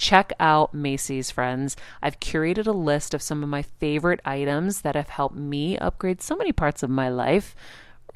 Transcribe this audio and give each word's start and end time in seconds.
check 0.00 0.32
out 0.40 0.72
Macy's, 0.72 1.30
friends. 1.30 1.76
I've 2.02 2.18
curated 2.18 2.66
a 2.66 2.72
list 2.72 3.12
of 3.12 3.22
some 3.22 3.42
of 3.42 3.48
my 3.48 3.62
favorite 3.62 4.20
items 4.24 4.80
that 4.80 4.96
have 4.96 5.10
helped 5.10 5.36
me 5.36 5.76
upgrade 5.76 6.22
so 6.22 6.34
many 6.34 6.52
parts 6.52 6.82
of 6.82 6.88
my 6.88 7.10
life. 7.10 7.54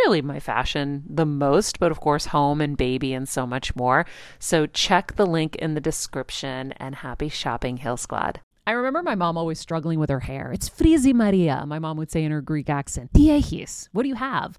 Really, 0.00 0.22
my 0.22 0.40
fashion 0.40 1.04
the 1.08 1.26
most, 1.26 1.78
but 1.78 1.92
of 1.92 2.00
course, 2.00 2.26
home 2.26 2.60
and 2.60 2.76
baby 2.76 3.12
and 3.12 3.28
so 3.28 3.46
much 3.46 3.76
more. 3.76 4.06
So, 4.40 4.66
check 4.66 5.14
the 5.14 5.26
link 5.26 5.54
in 5.56 5.74
the 5.74 5.80
description 5.80 6.72
and 6.78 6.96
happy 6.96 7.28
shopping, 7.28 7.76
Heal 7.76 7.96
Squad. 7.96 8.40
I 8.66 8.72
remember 8.72 9.02
my 9.02 9.14
mom 9.14 9.36
always 9.36 9.60
struggling 9.60 9.98
with 9.98 10.08
her 10.08 10.20
hair. 10.20 10.50
It's 10.50 10.70
frizzy 10.70 11.12
Maria, 11.12 11.64
my 11.66 11.78
mom 11.78 11.98
would 11.98 12.10
say 12.10 12.24
in 12.24 12.32
her 12.32 12.40
Greek 12.40 12.70
accent. 12.70 13.12
Diehis, 13.12 13.90
what 13.92 14.04
do 14.04 14.08
you 14.08 14.14
have? 14.14 14.58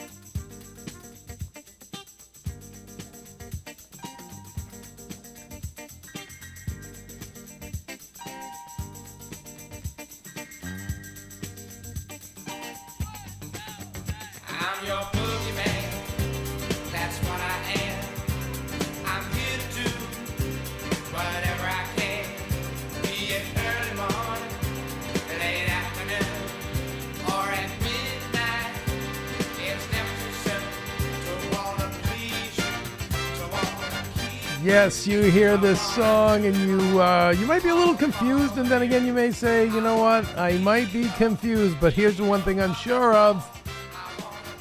Yes, 34.63 35.07
you 35.07 35.23
hear 35.23 35.57
this 35.57 35.81
song 35.81 36.45
and 36.45 36.55
you 36.55 37.01
uh, 37.01 37.33
you 37.35 37.47
might 37.47 37.63
be 37.63 37.69
a 37.69 37.75
little 37.75 37.95
confused, 37.95 38.59
and 38.59 38.67
then 38.67 38.83
again 38.83 39.07
you 39.07 39.11
may 39.11 39.31
say, 39.31 39.65
you 39.65 39.81
know 39.81 39.97
what, 39.97 40.23
I 40.37 40.59
might 40.59 40.93
be 40.93 41.09
confused, 41.17 41.77
but 41.81 41.93
here's 41.93 42.17
the 42.17 42.23
one 42.23 42.43
thing 42.43 42.61
I'm 42.61 42.75
sure 42.75 43.15
of: 43.15 43.43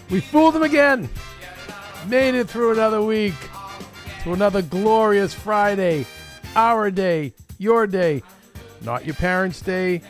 we 0.09 0.21
fooled 0.21 0.55
them 0.55 0.62
again. 0.62 1.06
Made 2.09 2.34
it 2.34 2.49
through 2.49 2.72
another 2.72 3.03
week, 3.03 3.34
to 4.22 4.33
another 4.33 4.62
glorious 4.62 5.34
Friday, 5.34 6.06
our 6.56 6.91
day, 6.91 7.34
your 7.59 7.87
day, 7.87 8.22
not 8.81 9.05
your 9.05 9.17
parents' 9.17 9.61
day, 9.61 10.00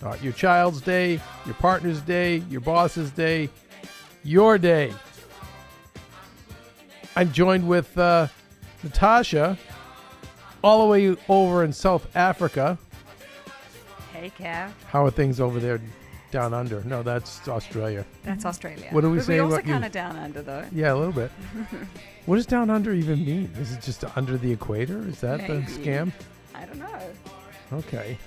not 0.00 0.22
your 0.22 0.32
child's 0.32 0.80
day, 0.80 1.20
your 1.44 1.54
partner's 1.56 2.00
day, 2.00 2.38
your 2.48 2.62
boss's 2.62 3.10
day, 3.10 3.50
your 4.22 4.56
day. 4.56 4.90
I'm 7.14 7.30
joined 7.30 7.68
with 7.68 7.96
uh, 7.98 8.28
Natasha, 8.84 9.58
all 10.62 10.82
the 10.84 10.90
way 10.90 11.16
over 11.28 11.64
in 11.64 11.72
South 11.72 12.14
Africa. 12.14 12.78
Hey, 14.12 14.30
Kev. 14.38 14.70
How 14.88 15.04
are 15.06 15.10
things 15.10 15.40
over 15.40 15.58
there 15.58 15.80
down 16.30 16.54
under? 16.54 16.84
No, 16.84 17.02
that's 17.02 17.48
Australia. 17.48 18.04
That's 18.22 18.44
Australia. 18.44 18.88
What 18.92 19.00
do 19.00 19.10
we 19.10 19.16
but 19.16 19.26
say 19.26 19.34
we 19.34 19.40
also 19.40 19.60
kind 19.60 19.84
of 19.84 19.90
down 19.90 20.16
under, 20.16 20.42
though. 20.42 20.64
Yeah, 20.70 20.92
a 20.92 20.96
little 20.96 21.12
bit. 21.12 21.32
what 22.26 22.36
does 22.36 22.46
down 22.46 22.70
under 22.70 22.92
even 22.92 23.24
mean? 23.24 23.50
Is 23.58 23.72
it 23.72 23.80
just 23.82 24.04
under 24.16 24.36
the 24.36 24.52
equator? 24.52 24.98
Is 25.08 25.20
that 25.20 25.40
the 25.46 25.54
scam? 25.62 26.12
I 26.54 26.66
don't 26.66 26.78
know. 26.78 27.00
Okay, 27.72 28.18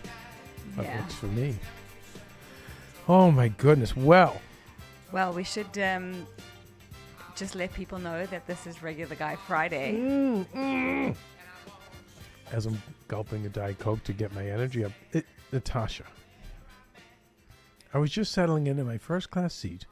that 0.75 0.85
Yeah. 0.85 0.99
works 1.01 1.13
for 1.15 1.27
me. 1.27 1.55
Oh 3.07 3.31
my 3.31 3.47
goodness. 3.47 3.95
Well, 3.95 4.41
Well, 5.13 5.31
we 5.31 5.43
should 5.45 5.77
um, 5.77 6.27
just 7.37 7.53
let 7.53 7.71
people 7.71 7.99
know 7.99 8.25
that 8.25 8.47
this 8.47 8.65
is 8.65 8.81
Regular 8.81 9.15
Guy 9.15 9.35
Friday. 9.35 9.95
Mm. 9.95 11.15
as 12.51 12.65
I'm 12.65 12.81
gulping 13.07 13.45
a 13.45 13.49
Diet 13.49 13.77
Coke 13.77 14.03
to 14.05 14.13
get 14.13 14.33
my 14.33 14.49
energy 14.49 14.83
up, 14.83 14.91
it, 15.11 15.25
Natasha, 15.51 16.03
I 17.93 17.99
was 17.99 18.09
just 18.09 18.31
settling 18.31 18.65
into 18.65 18.83
my 18.83 18.97
first 18.97 19.29
class 19.29 19.53
seat, 19.53 19.85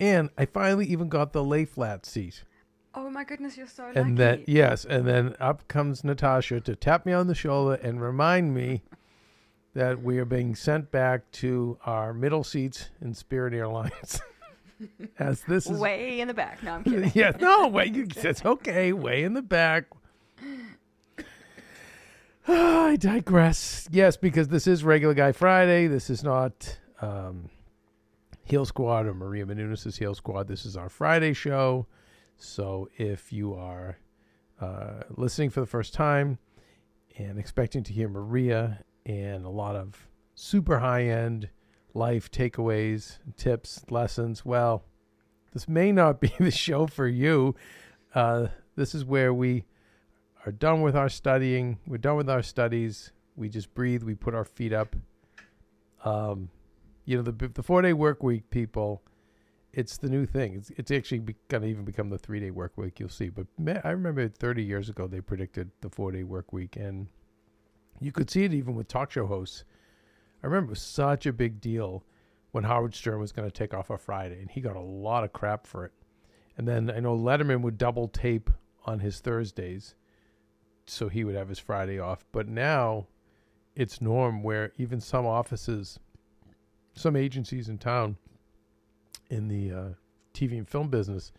and 0.00 0.30
I 0.36 0.44
finally 0.44 0.86
even 0.86 1.08
got 1.08 1.32
the 1.32 1.44
lay 1.44 1.64
flat 1.64 2.04
seat. 2.04 2.42
Oh 2.94 3.08
my 3.08 3.24
goodness, 3.24 3.56
you're 3.56 3.68
so 3.68 3.84
lucky! 3.84 4.00
And 4.00 4.18
then 4.18 4.44
yes, 4.48 4.84
and 4.84 5.06
then 5.06 5.36
up 5.38 5.68
comes 5.68 6.02
Natasha 6.02 6.60
to 6.60 6.74
tap 6.74 7.06
me 7.06 7.12
on 7.12 7.28
the 7.28 7.34
shoulder 7.34 7.74
and 7.74 8.02
remind 8.02 8.54
me 8.54 8.82
that 9.74 10.02
we 10.02 10.18
are 10.18 10.24
being 10.24 10.56
sent 10.56 10.90
back 10.90 11.30
to 11.30 11.78
our 11.86 12.12
middle 12.12 12.42
seats 12.44 12.90
in 13.00 13.14
Spirit 13.14 13.54
Airlines. 13.54 14.20
As 15.18 15.42
this 15.42 15.68
is 15.68 15.78
way 15.78 16.20
in 16.20 16.28
the 16.28 16.34
back. 16.34 16.62
No, 16.62 16.72
I'm 16.72 16.84
kidding. 16.84 17.12
yeah, 17.14 17.32
no, 17.40 17.68
wait, 17.72 17.94
you, 17.94 18.06
it's 18.16 18.44
okay, 18.44 18.92
way 18.92 19.22
in 19.22 19.34
the 19.34 19.42
back. 19.42 19.84
I 22.48 22.96
digress. 22.96 23.88
Yes, 23.90 24.16
because 24.16 24.48
this 24.48 24.66
is 24.66 24.84
Regular 24.84 25.14
Guy 25.14 25.32
Friday. 25.32 25.86
This 25.86 26.10
is 26.10 26.24
not 26.24 26.78
um, 27.00 27.50
Heal 28.44 28.64
Squad 28.64 29.06
or 29.06 29.14
Maria 29.14 29.46
Menounos' 29.46 29.96
Heal 29.96 30.14
Squad. 30.14 30.48
This 30.48 30.66
is 30.66 30.76
our 30.76 30.88
Friday 30.88 31.32
show. 31.32 31.86
So 32.36 32.88
if 32.96 33.32
you 33.32 33.54
are 33.54 33.98
uh, 34.60 35.02
listening 35.16 35.50
for 35.50 35.60
the 35.60 35.66
first 35.66 35.94
time 35.94 36.38
and 37.16 37.38
expecting 37.38 37.84
to 37.84 37.92
hear 37.92 38.08
Maria 38.08 38.84
and 39.06 39.44
a 39.44 39.48
lot 39.48 39.76
of 39.76 40.08
super 40.34 40.78
high 40.78 41.04
end 41.04 41.48
life 41.94 42.30
takeaways, 42.30 43.18
tips, 43.36 43.84
lessons, 43.90 44.44
well, 44.44 44.84
this 45.52 45.68
may 45.68 45.92
not 45.92 46.20
be 46.22 46.32
the 46.38 46.50
show 46.50 46.86
for 46.86 47.06
you. 47.06 47.54
Uh, 48.14 48.48
this 48.76 48.94
is 48.94 49.04
where 49.04 49.32
we 49.34 49.64
are 50.46 50.52
done 50.52 50.82
with 50.82 50.96
our 50.96 51.08
studying. 51.08 51.78
We're 51.86 51.98
done 51.98 52.16
with 52.16 52.30
our 52.30 52.42
studies. 52.42 53.12
We 53.36 53.48
just 53.48 53.72
breathe. 53.74 54.02
We 54.02 54.14
put 54.14 54.34
our 54.34 54.44
feet 54.44 54.72
up. 54.72 54.96
Um, 56.04 56.50
you 57.04 57.16
know, 57.16 57.22
the 57.22 57.48
the 57.48 57.62
four 57.62 57.82
day 57.82 57.92
work 57.92 58.22
week, 58.22 58.50
people. 58.50 59.02
it's 59.72 59.96
the 59.96 60.08
new 60.08 60.26
thing. 60.26 60.54
It's 60.54 60.70
it's 60.76 60.90
actually 60.90 61.20
be, 61.20 61.36
gonna 61.48 61.66
even 61.66 61.84
become 61.84 62.10
the 62.10 62.18
three 62.18 62.40
day 62.40 62.50
work 62.50 62.76
week. 62.76 63.00
You'll 63.00 63.08
see. 63.08 63.28
But 63.28 63.46
ma- 63.58 63.80
I 63.84 63.90
remember 63.90 64.28
30 64.28 64.62
years 64.62 64.88
ago 64.88 65.06
they 65.06 65.20
predicted 65.20 65.70
the 65.80 65.90
four 65.90 66.12
day 66.12 66.24
work 66.24 66.52
week, 66.52 66.76
and 66.76 67.08
you 68.00 68.12
could 68.12 68.30
see 68.30 68.44
it 68.44 68.52
even 68.54 68.74
with 68.74 68.88
talk 68.88 69.10
show 69.12 69.26
hosts. 69.26 69.64
I 70.42 70.46
remember 70.46 70.70
it 70.70 70.74
was 70.74 70.82
such 70.82 71.26
a 71.26 71.32
big 71.32 71.60
deal 71.60 72.04
when 72.50 72.64
Howard 72.64 72.94
Stern 72.94 73.20
was 73.20 73.32
going 73.32 73.48
to 73.48 73.56
take 73.56 73.72
off 73.72 73.90
a 73.90 73.96
Friday, 73.96 74.40
and 74.40 74.50
he 74.50 74.60
got 74.60 74.76
a 74.76 74.80
lot 74.80 75.24
of 75.24 75.32
crap 75.32 75.66
for 75.66 75.84
it. 75.84 75.92
And 76.56 76.66
then 76.68 76.90
I 76.90 77.00
know 77.00 77.16
Letterman 77.16 77.62
would 77.62 77.78
double 77.78 78.08
tape 78.08 78.50
on 78.84 78.98
his 78.98 79.20
Thursdays, 79.20 79.94
so 80.86 81.08
he 81.08 81.24
would 81.24 81.34
have 81.34 81.48
his 81.48 81.58
Friday 81.58 81.98
off. 81.98 82.24
But 82.32 82.48
now 82.48 83.06
it's 83.74 84.02
norm 84.02 84.42
where 84.42 84.72
even 84.76 85.00
some 85.00 85.26
offices, 85.26 85.98
some 86.94 87.16
agencies 87.16 87.68
in 87.68 87.78
town, 87.78 88.16
in 89.30 89.48
the 89.48 89.72
uh, 89.72 89.88
TV 90.34 90.58
and 90.58 90.68
film 90.68 90.88
business, 90.88 91.32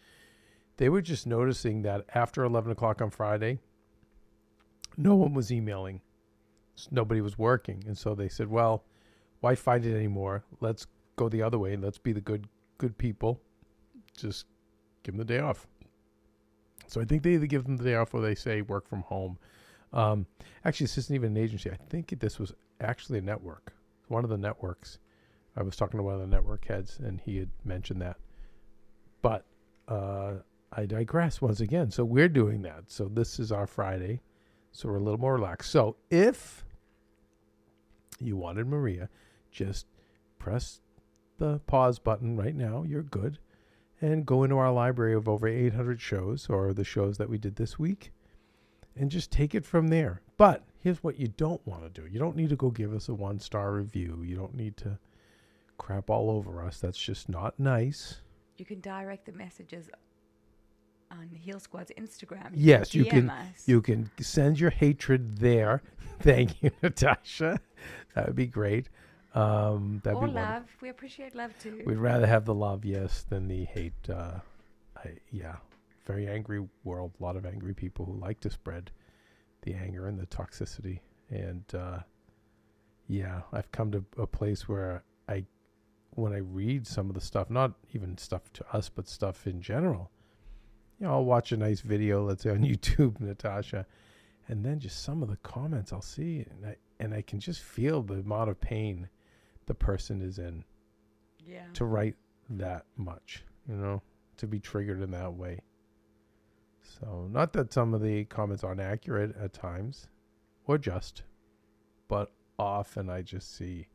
they 0.77 0.89
were 0.89 1.01
just 1.01 1.27
noticing 1.27 1.83
that 1.83 2.05
after 2.15 2.43
11 2.43 2.71
o'clock 2.71 3.01
on 3.01 3.11
Friday, 3.11 3.59
no 4.97 5.13
one 5.13 5.33
was 5.33 5.51
emailing. 5.51 6.01
Nobody 6.89 7.21
was 7.21 7.37
working. 7.37 7.83
And 7.85 7.95
so 7.95 8.15
they 8.15 8.29
said, 8.29 8.47
well, 8.47 8.83
why 9.43 9.55
fight 9.55 9.85
it 9.85 9.93
anymore? 9.93 10.41
Let's 10.61 10.87
go 11.17 11.27
the 11.27 11.41
other 11.41 11.59
way 11.59 11.75
let's 11.75 11.97
be 11.97 12.13
the 12.13 12.21
good 12.21 12.47
good 12.77 12.97
people. 12.97 13.41
Just 14.15 14.45
give 15.03 15.15
them 15.15 15.19
the 15.19 15.33
day 15.33 15.39
off. 15.39 15.67
So 16.87 17.01
I 17.01 17.05
think 17.05 17.23
they 17.23 17.33
either 17.33 17.45
give 17.45 17.65
them 17.65 17.75
the 17.75 17.83
day 17.83 17.95
off 17.95 18.13
or 18.13 18.21
they 18.21 18.35
say 18.35 18.61
work 18.61 18.87
from 18.87 19.01
home. 19.01 19.37
Um, 19.91 20.27
actually, 20.63 20.85
this 20.85 20.97
isn't 20.97 21.13
even 21.13 21.35
an 21.35 21.43
agency. 21.43 21.69
I 21.69 21.77
think 21.89 22.17
this 22.19 22.39
was 22.39 22.53
actually 22.79 23.19
a 23.19 23.21
network. 23.21 23.73
One 24.07 24.23
of 24.23 24.29
the 24.29 24.37
networks. 24.37 24.99
I 25.57 25.63
was 25.63 25.75
talking 25.75 25.97
to 25.97 26.03
one 26.03 26.15
of 26.15 26.21
the 26.21 26.27
network 26.27 26.65
heads, 26.65 26.99
and 27.03 27.19
he 27.19 27.37
had 27.37 27.49
mentioned 27.65 28.01
that. 28.01 28.17
But 29.21 29.45
uh, 29.89 30.35
I 30.71 30.85
digress 30.85 31.41
once 31.41 31.59
again. 31.59 31.91
So 31.91 32.05
we're 32.05 32.29
doing 32.29 32.61
that. 32.61 32.85
So 32.87 33.09
this 33.09 33.39
is 33.39 33.51
our 33.51 33.67
Friday. 33.67 34.21
So 34.71 34.87
we're 34.87 34.97
a 34.97 35.03
little 35.03 35.19
more 35.19 35.35
relaxed. 35.35 35.69
So 35.69 35.97
if 36.09 36.63
you 38.19 38.37
wanted 38.37 38.67
Maria, 38.67 39.09
just 39.53 39.85
press 40.39 40.81
the 41.37 41.59
pause 41.67 41.99
button 41.99 42.35
right 42.37 42.55
now. 42.55 42.83
You're 42.83 43.03
good. 43.03 43.37
And 44.01 44.25
go 44.25 44.43
into 44.43 44.57
our 44.57 44.71
library 44.71 45.13
of 45.13 45.29
over 45.29 45.47
800 45.47 46.01
shows 46.01 46.47
or 46.49 46.73
the 46.73 46.83
shows 46.83 47.17
that 47.17 47.29
we 47.29 47.37
did 47.37 47.55
this 47.55 47.79
week 47.79 48.11
and 48.97 49.09
just 49.09 49.31
take 49.31 49.55
it 49.55 49.65
from 49.65 49.87
there. 49.87 50.21
But 50.35 50.63
here's 50.79 51.01
what 51.03 51.17
you 51.19 51.27
don't 51.29 51.65
want 51.65 51.83
to 51.83 52.01
do 52.01 52.07
you 52.07 52.19
don't 52.19 52.35
need 52.35 52.49
to 52.49 52.55
go 52.57 52.69
give 52.69 52.93
us 52.93 53.07
a 53.07 53.13
one 53.13 53.39
star 53.39 53.71
review. 53.73 54.21
You 54.25 54.35
don't 54.35 54.55
need 54.55 54.75
to 54.77 54.99
crap 55.77 56.09
all 56.09 56.29
over 56.29 56.61
us. 56.61 56.79
That's 56.79 56.97
just 56.97 57.29
not 57.29 57.57
nice. 57.59 58.21
You 58.57 58.65
can 58.65 58.81
direct 58.81 59.25
the 59.25 59.31
messages 59.31 59.89
on 61.09 61.29
Heal 61.33 61.59
Squad's 61.59 61.91
Instagram. 61.97 62.51
Yes, 62.53 62.93
you 62.93 63.05
can- 63.05 63.29
Us. 63.29 63.67
You 63.67 63.81
can 63.81 64.09
send 64.19 64.59
your 64.59 64.71
hatred 64.71 65.37
there. 65.37 65.81
Thank 66.19 66.61
you, 66.61 66.71
Natasha. 66.81 67.59
That 68.15 68.27
would 68.27 68.35
be 68.35 68.47
great. 68.47 68.89
Um, 69.33 70.01
that'd 70.03 70.17
or 70.17 70.27
be 70.27 70.33
wonderful. 70.33 70.53
love. 70.53 70.63
We 70.81 70.89
appreciate 70.89 71.33
love 71.35 71.51
too. 71.59 71.81
We'd 71.85 71.97
rather 71.97 72.27
have 72.27 72.45
the 72.45 72.53
love, 72.53 72.85
yes, 72.85 73.23
than 73.23 73.47
the 73.47 73.65
hate. 73.65 73.93
Uh, 74.09 74.39
I, 74.97 75.13
yeah, 75.31 75.55
very 76.05 76.27
angry 76.27 76.65
world. 76.83 77.13
A 77.19 77.23
lot 77.23 77.35
of 77.35 77.45
angry 77.45 77.73
people 77.73 78.05
who 78.05 78.13
like 78.13 78.39
to 78.41 78.49
spread 78.49 78.91
the 79.63 79.73
anger 79.73 80.07
and 80.07 80.19
the 80.19 80.27
toxicity. 80.27 80.99
And 81.29 81.63
uh, 81.73 81.99
yeah, 83.07 83.41
I've 83.51 83.71
come 83.71 83.91
to 83.91 84.05
a 84.17 84.27
place 84.27 84.67
where 84.67 85.03
I, 85.27 85.45
when 86.11 86.33
I 86.33 86.39
read 86.39 86.85
some 86.85 87.09
of 87.09 87.15
the 87.15 87.21
stuff, 87.21 87.49
not 87.49 87.73
even 87.93 88.17
stuff 88.17 88.53
to 88.53 88.65
us, 88.75 88.89
but 88.89 89.07
stuff 89.07 89.47
in 89.47 89.61
general. 89.61 90.11
You 90.99 91.07
know, 91.07 91.13
I'll 91.13 91.25
watch 91.25 91.51
a 91.51 91.57
nice 91.57 91.81
video, 91.81 92.23
let's 92.23 92.43
say 92.43 92.51
on 92.51 92.59
YouTube, 92.63 93.19
Natasha, 93.19 93.87
and 94.47 94.63
then 94.63 94.79
just 94.79 95.03
some 95.03 95.23
of 95.23 95.29
the 95.29 95.37
comments 95.37 95.91
I'll 95.91 96.01
see, 96.01 96.45
and 96.49 96.65
I 96.65 96.75
and 96.99 97.13
I 97.13 97.21
can 97.21 97.39
just 97.39 97.61
feel 97.61 98.01
the 98.01 98.15
amount 98.15 98.49
of 98.49 98.61
pain 98.61 99.09
the 99.65 99.73
person 99.73 100.21
is 100.21 100.39
in 100.39 100.63
yeah. 101.45 101.65
to 101.73 101.85
write 101.85 102.15
that 102.49 102.85
much, 102.97 103.43
you 103.67 103.75
know, 103.75 104.01
to 104.37 104.47
be 104.47 104.59
triggered 104.59 105.01
in 105.01 105.11
that 105.11 105.33
way. 105.33 105.59
So, 106.81 107.27
not 107.31 107.53
that 107.53 107.71
some 107.73 107.93
of 107.93 108.01
the 108.01 108.25
comments 108.25 108.63
aren't 108.63 108.81
accurate 108.81 109.35
at 109.37 109.53
times 109.53 110.07
or 110.65 110.77
just, 110.77 111.23
but 112.07 112.31
often 112.59 113.09
I 113.09 113.21
just 113.21 113.55
see, 113.55 113.87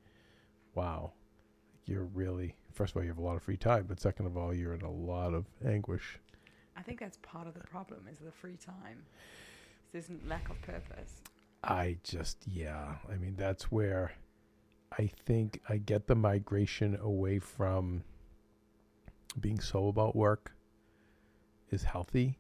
wow, 0.75 1.13
you're 1.85 2.05
really, 2.05 2.55
first 2.73 2.93
of 2.93 2.97
all, 2.97 3.03
you 3.03 3.09
have 3.09 3.19
a 3.19 3.23
lot 3.23 3.37
of 3.37 3.43
free 3.43 3.57
time, 3.57 3.87
but 3.89 4.01
second 4.01 4.27
of 4.27 4.37
all, 4.37 4.55
you're 4.55 4.75
in 4.75 4.83
a 4.83 4.91
lot 4.91 5.35
of 5.35 5.47
anguish. 5.65 6.19
I 6.77 6.83
think 6.83 7.01
that's 7.01 7.19
part 7.19 7.47
of 7.47 7.55
the 7.55 7.61
problem 7.61 8.07
is 8.11 8.19
the 8.19 8.33
free 8.33 8.57
time. 8.57 9.05
This 9.93 10.09
lack 10.27 10.49
of 10.51 10.61
purpose. 10.63 11.23
I 11.65 11.97
just, 12.05 12.39
yeah, 12.47 12.97
I 13.11 13.17
mean, 13.17 13.35
that's 13.37 13.73
where 13.73 14.13
I 14.97 15.07
think 15.07 15.61
I 15.69 15.77
get 15.79 16.07
the 16.07 16.15
migration 16.15 16.97
away 17.01 17.39
from 17.39 18.05
being 19.41 19.61
so 19.61 19.89
about 19.89 20.17
work 20.17 20.55
is 21.71 21.83
healthy. 21.85 22.39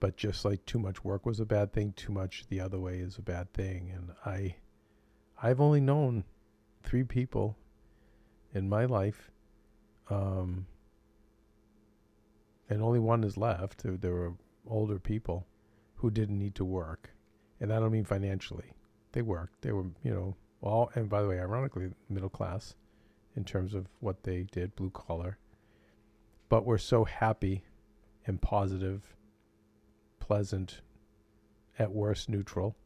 But 0.00 0.16
just 0.16 0.44
like 0.44 0.66
too 0.66 0.80
much 0.80 1.04
work 1.04 1.24
was 1.24 1.38
a 1.38 1.46
bad 1.46 1.72
thing, 1.72 1.92
too 1.92 2.12
much 2.12 2.46
the 2.48 2.60
other 2.60 2.78
way 2.78 2.98
is 2.98 3.18
a 3.18 3.22
bad 3.22 3.52
thing. 3.52 3.92
And 3.94 4.10
I, 4.26 4.56
I've 5.40 5.60
only 5.60 5.80
known 5.80 6.24
three 6.82 7.04
people 7.04 7.56
in 8.52 8.68
my 8.68 8.84
life, 8.84 9.30
um, 10.10 10.66
and 12.68 12.82
only 12.82 12.98
one 12.98 13.22
is 13.24 13.36
left. 13.36 13.82
There- 13.84 14.12
were 14.12 14.34
older 14.66 14.98
people 14.98 15.46
who 15.96 16.10
didn't 16.10 16.38
need 16.38 16.54
to 16.56 16.64
work, 16.64 17.10
and 17.60 17.72
I 17.72 17.78
don't 17.78 17.92
mean 17.92 18.04
financially. 18.04 18.72
They 19.12 19.22
worked. 19.22 19.62
They 19.62 19.72
were, 19.72 19.86
you 20.02 20.12
know, 20.12 20.36
all. 20.60 20.90
And 20.94 21.08
by 21.08 21.22
the 21.22 21.28
way, 21.28 21.38
ironically, 21.38 21.90
middle 22.08 22.28
class, 22.28 22.74
in 23.36 23.44
terms 23.44 23.74
of 23.74 23.86
what 24.00 24.22
they 24.22 24.44
did, 24.50 24.76
blue 24.76 24.90
collar. 24.90 25.38
But 26.48 26.66
were 26.66 26.78
so 26.78 27.04
happy, 27.04 27.64
and 28.26 28.40
positive, 28.40 29.16
pleasant, 30.20 30.80
at 31.78 31.92
worst 31.92 32.28
neutral, 32.28 32.76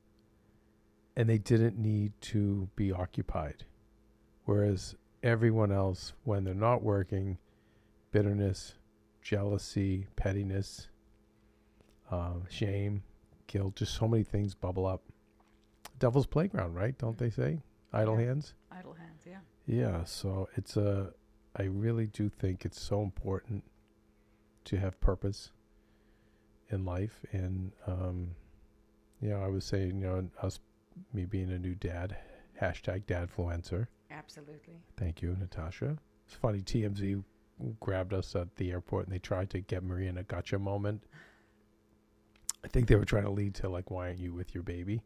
and 1.16 1.28
they 1.28 1.38
didn't 1.38 1.78
need 1.78 2.12
to 2.20 2.68
be 2.76 2.92
occupied. 2.92 3.64
Whereas 4.44 4.94
everyone 5.22 5.72
else, 5.72 6.12
when 6.24 6.44
they're 6.44 6.54
not 6.54 6.82
working, 6.82 7.38
bitterness, 8.12 8.74
jealousy, 9.22 10.06
pettiness, 10.14 10.88
um, 12.10 12.44
shame, 12.48 13.02
guilt, 13.48 13.74
just 13.76 13.94
so 13.94 14.06
many 14.06 14.22
things 14.22 14.54
bubble 14.54 14.86
up. 14.86 15.02
Devil's 15.98 16.26
playground, 16.26 16.74
right? 16.74 16.96
Don't 16.98 17.18
they 17.18 17.30
say? 17.30 17.62
Idle 17.92 18.18
Yeah. 18.20 18.26
hands? 18.26 18.54
Idle 18.70 18.94
hands, 18.94 19.22
yeah. 19.26 19.40
Yeah, 19.66 20.04
so 20.04 20.48
it's 20.56 20.76
a 20.76 21.12
I 21.58 21.64
really 21.64 22.06
do 22.06 22.28
think 22.28 22.64
it's 22.66 22.80
so 22.80 23.02
important 23.02 23.64
to 24.64 24.76
have 24.78 25.00
purpose 25.00 25.50
in 26.68 26.84
life 26.84 27.24
and 27.32 27.72
um 27.86 28.34
you 29.20 29.30
know, 29.30 29.40
I 29.40 29.46
was 29.48 29.64
saying, 29.64 30.00
you 30.00 30.06
know, 30.06 30.28
us 30.42 30.60
me 31.14 31.24
being 31.24 31.50
a 31.50 31.58
new 31.58 31.74
dad, 31.74 32.16
hashtag 32.60 33.04
dadfluencer. 33.06 33.86
Absolutely. 34.10 34.82
Thank 34.98 35.22
you, 35.22 35.34
Natasha. 35.38 35.96
It's 36.26 36.34
funny, 36.34 36.60
TMZ 36.60 37.22
grabbed 37.80 38.12
us 38.12 38.36
at 38.36 38.54
the 38.56 38.70
airport 38.72 39.06
and 39.06 39.14
they 39.14 39.18
tried 39.18 39.48
to 39.50 39.60
get 39.60 39.82
Maria 39.82 40.10
in 40.10 40.18
a 40.18 40.22
gotcha 40.22 40.58
moment. 40.58 41.02
I 42.62 42.68
think 42.68 42.88
they 42.88 42.96
were 42.96 43.04
trying 43.06 43.24
to 43.24 43.30
lead 43.30 43.54
to 43.56 43.68
like, 43.70 43.90
why 43.90 44.08
aren't 44.08 44.18
you 44.18 44.34
with 44.34 44.52
your 44.54 44.62
baby? 44.62 45.02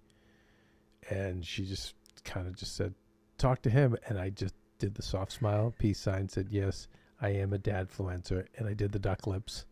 And 1.08 1.44
she 1.44 1.64
just 1.64 1.94
kind 2.24 2.46
of 2.46 2.56
just 2.56 2.76
said, 2.76 2.94
talk 3.38 3.62
to 3.62 3.70
him. 3.70 3.96
And 4.06 4.18
I 4.18 4.30
just 4.30 4.54
did 4.78 4.94
the 4.94 5.02
soft 5.02 5.32
smile, 5.32 5.74
peace 5.78 5.98
sign, 5.98 6.28
said, 6.28 6.48
yes, 6.50 6.88
I 7.20 7.30
am 7.30 7.52
a 7.52 7.58
dad 7.58 7.88
dadfluencer. 7.88 8.46
And 8.56 8.68
I 8.68 8.74
did 8.74 8.92
the 8.92 8.98
duck 8.98 9.26
lips. 9.26 9.64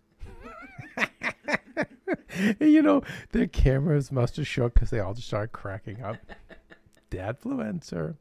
and 0.97 2.61
you 2.61 2.83
know, 2.83 3.03
their 3.33 3.47
cameras 3.47 4.11
must 4.11 4.37
have 4.37 4.47
shook 4.47 4.75
because 4.75 4.91
they 4.91 5.01
all 5.01 5.15
just 5.15 5.29
started 5.29 5.53
cracking 5.53 6.03
up. 6.03 6.17
dadfluencer. 7.11 8.17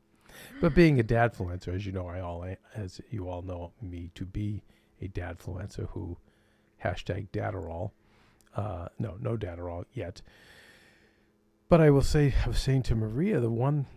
But 0.61 0.75
being 0.75 0.99
a 0.99 1.03
dadfluencer, 1.03 1.73
as 1.73 1.85
you 1.85 1.91
know, 1.91 2.07
I 2.07 2.19
all 2.19 2.45
as 2.75 3.01
you 3.09 3.27
all 3.27 3.41
know 3.41 3.71
me 3.81 4.11
to 4.15 4.25
be 4.25 4.63
a 5.01 5.07
dadfluencer 5.07 5.89
who 5.89 6.17
hashtag 6.83 7.29
Dadarol. 7.29 7.91
Uh, 8.55 8.87
no, 8.99 9.17
no 9.19 9.37
Dadarol 9.37 9.85
yet. 9.93 10.21
But 11.69 11.81
I 11.81 11.89
will 11.89 12.01
say, 12.01 12.33
I 12.45 12.47
was 12.47 12.59
saying 12.59 12.83
to 12.83 12.95
Maria, 12.95 13.39
the 13.39 13.49
one, 13.49 13.87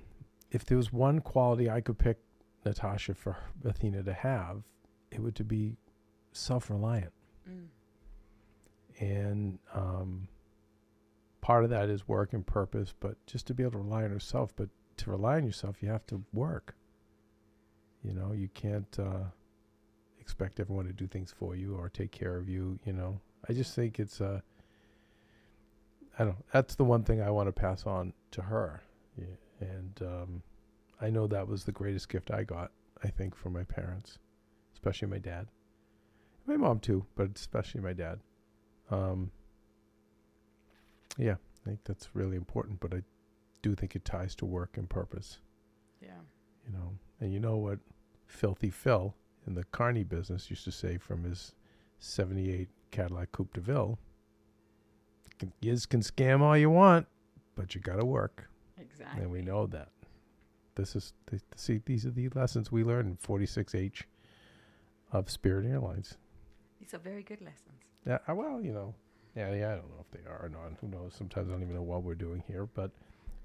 if 0.50 0.64
there 0.64 0.76
was 0.76 0.92
one 0.92 1.20
quality 1.20 1.70
I 1.70 1.80
could 1.80 1.98
pick 1.98 2.18
Natasha 2.64 3.14
for 3.14 3.36
Athena 3.64 4.02
to 4.02 4.12
have, 4.12 4.62
it 5.10 5.20
would 5.20 5.34
to 5.36 5.44
be 5.44 5.76
self-reliant, 6.32 7.12
Mm. 7.48 7.66
and 9.00 9.58
um, 9.74 10.28
part 11.40 11.64
of 11.64 11.70
that 11.70 11.88
is 11.88 12.06
work 12.06 12.32
and 12.32 12.46
purpose. 12.46 12.92
But 13.00 13.16
just 13.26 13.46
to 13.46 13.54
be 13.54 13.62
able 13.62 13.72
to 13.72 13.78
rely 13.78 14.04
on 14.04 14.10
herself, 14.10 14.52
but 14.54 14.68
to 14.98 15.10
rely 15.10 15.36
on 15.36 15.44
yourself, 15.44 15.76
you 15.82 15.88
have 15.88 16.06
to 16.08 16.22
work. 16.32 16.74
You 18.04 18.12
know, 18.14 18.32
you 18.32 18.48
can't. 18.54 18.98
Uh, 18.98 19.24
expect 20.20 20.60
everyone 20.60 20.84
to 20.86 20.92
do 20.92 21.08
things 21.08 21.34
for 21.36 21.56
you 21.56 21.74
or 21.74 21.88
take 21.88 22.12
care 22.12 22.36
of 22.36 22.48
you. 22.48 22.78
You 22.84 22.92
know, 22.92 23.20
I 23.48 23.52
just 23.52 23.74
think 23.74 23.98
it's 23.98 24.20
uh, 24.20 24.40
I 26.20 26.24
don't. 26.24 26.38
know. 26.38 26.44
That's 26.52 26.74
the 26.74 26.84
one 26.84 27.02
thing 27.02 27.22
I 27.22 27.30
want 27.30 27.48
to 27.48 27.52
pass 27.52 27.86
on 27.86 28.12
to 28.32 28.42
her, 28.42 28.82
yeah. 29.16 29.24
and 29.60 30.00
um, 30.02 30.42
I 31.00 31.08
know 31.10 31.26
that 31.26 31.48
was 31.48 31.64
the 31.64 31.72
greatest 31.72 32.08
gift 32.10 32.30
I 32.30 32.44
got. 32.44 32.72
I 33.02 33.08
think 33.08 33.34
from 33.34 33.54
my 33.54 33.64
parents, 33.64 34.18
especially 34.74 35.08
my 35.08 35.18
dad, 35.18 35.46
my 36.46 36.56
mom 36.58 36.78
too, 36.78 37.06
but 37.16 37.30
especially 37.34 37.80
my 37.80 37.94
dad. 37.94 38.20
Um, 38.90 39.30
yeah, 41.16 41.36
I 41.64 41.68
think 41.68 41.80
that's 41.84 42.10
really 42.14 42.36
important, 42.36 42.80
but 42.80 42.92
I 42.92 43.02
do 43.62 43.74
think 43.74 43.96
it 43.96 44.04
ties 44.04 44.34
to 44.36 44.46
work 44.46 44.76
and 44.76 44.88
purpose 44.88 45.38
Yeah. 46.02 46.20
you 46.66 46.72
know. 46.72 46.98
And 47.20 47.32
you 47.32 47.40
know 47.40 47.56
what 47.56 47.78
Filthy 48.26 48.70
Phil 48.70 49.14
in 49.46 49.54
the 49.54 49.64
Carney 49.64 50.02
business 50.04 50.50
used 50.50 50.64
to 50.64 50.72
say 50.72 50.98
from 50.98 51.24
his 51.24 51.54
78 51.98 52.68
Cadillac 52.90 53.32
Coupe 53.32 53.52
de 53.54 53.60
Ville, 53.60 53.98
"Can- 53.98 54.09
Yiz 55.62 55.88
can 55.88 56.00
scam 56.00 56.40
all 56.40 56.56
you 56.56 56.70
want, 56.70 57.06
but 57.56 57.74
you 57.74 57.80
got 57.80 57.96
to 57.96 58.04
work. 58.04 58.48
Exactly. 58.78 59.22
And 59.22 59.30
we 59.30 59.42
know 59.42 59.66
that. 59.66 59.88
This 60.74 60.96
is, 60.96 61.12
th- 61.28 61.42
see, 61.56 61.80
these 61.84 62.06
are 62.06 62.10
the 62.10 62.28
lessons 62.30 62.70
we 62.72 62.84
learned 62.84 63.08
in 63.08 63.16
46H 63.16 64.02
of 65.12 65.28
Spirit 65.30 65.66
Airlines. 65.66 66.16
These 66.78 66.94
are 66.94 66.98
very 66.98 67.22
good 67.22 67.40
lessons. 67.40 67.82
Yeah, 68.06 68.18
uh, 68.28 68.34
well, 68.34 68.60
you 68.62 68.72
know, 68.72 68.94
yeah, 69.36 69.52
yeah, 69.52 69.72
I 69.72 69.74
don't 69.76 69.88
know 69.90 70.00
if 70.00 70.10
they 70.10 70.28
are 70.28 70.44
or 70.44 70.48
not. 70.48 70.72
Who 70.80 70.88
knows? 70.88 71.14
Sometimes 71.16 71.48
I 71.48 71.52
don't 71.52 71.62
even 71.62 71.74
know 71.74 71.82
what 71.82 72.02
we're 72.02 72.14
doing 72.14 72.42
here, 72.46 72.66
but 72.66 72.90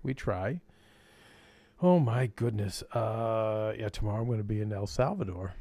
we 0.03 0.13
try. 0.13 0.61
Oh 1.81 1.99
my 1.99 2.27
goodness. 2.27 2.83
Uh 2.93 3.73
yeah, 3.77 3.89
tomorrow 3.89 4.21
I'm 4.21 4.27
going 4.27 4.37
to 4.37 4.43
be 4.43 4.61
in 4.61 4.71
El 4.71 4.87
Salvador. 4.87 5.53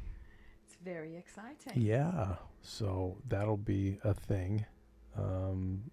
It's 0.65 0.77
very 0.83 1.17
exciting. 1.17 1.73
Yeah. 1.81 2.35
So 2.61 3.17
that'll 3.27 3.57
be 3.57 3.99
a 4.03 4.13
thing. 4.13 4.65
Um 5.17 5.83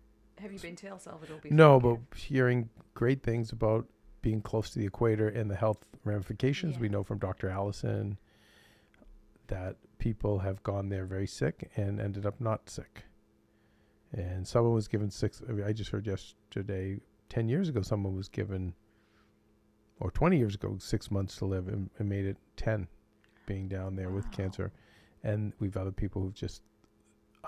Have 0.42 0.52
you 0.52 0.58
been 0.58 0.74
to 0.76 0.88
El 0.88 0.98
Salvador 0.98 1.36
before? 1.36 1.56
no, 1.56 1.78
but 1.78 1.98
hearing 2.18 2.68
great 2.94 3.22
things 3.22 3.52
about 3.52 3.86
being 4.22 4.42
close 4.42 4.70
to 4.70 4.78
the 4.80 4.86
equator 4.86 5.28
and 5.28 5.48
the 5.48 5.54
health 5.54 5.78
ramifications. 6.04 6.80
We 6.80 6.88
know 6.88 7.04
from 7.04 7.18
Dr. 7.18 7.48
Allison 7.48 8.18
that 9.46 9.76
people 9.98 10.40
have 10.40 10.60
gone 10.64 10.88
there 10.88 11.04
very 11.04 11.28
sick 11.28 11.70
and 11.76 12.00
ended 12.00 12.26
up 12.26 12.40
not 12.40 12.68
sick. 12.68 13.04
And 14.12 14.46
someone 14.46 14.74
was 14.74 14.88
given 14.88 15.10
six. 15.10 15.40
I 15.48 15.52
mean, 15.52 15.64
I 15.64 15.72
just 15.72 15.90
heard 15.90 16.06
yesterday, 16.06 16.98
10 17.28 17.48
years 17.48 17.68
ago, 17.68 17.80
someone 17.80 18.16
was 18.16 18.28
given, 18.28 18.74
or 20.00 20.10
20 20.10 20.36
years 20.36 20.56
ago, 20.56 20.76
six 20.78 21.10
months 21.10 21.36
to 21.36 21.44
live 21.44 21.68
and, 21.68 21.88
and 21.98 22.08
made 22.08 22.26
it 22.26 22.36
10 22.56 22.88
being 23.46 23.68
down 23.68 23.94
there 23.94 24.10
with 24.10 24.30
cancer. 24.32 24.72
And 25.22 25.52
we've 25.60 25.76
other 25.76 25.92
people 25.92 26.20
who've 26.20 26.34
just, 26.34 26.62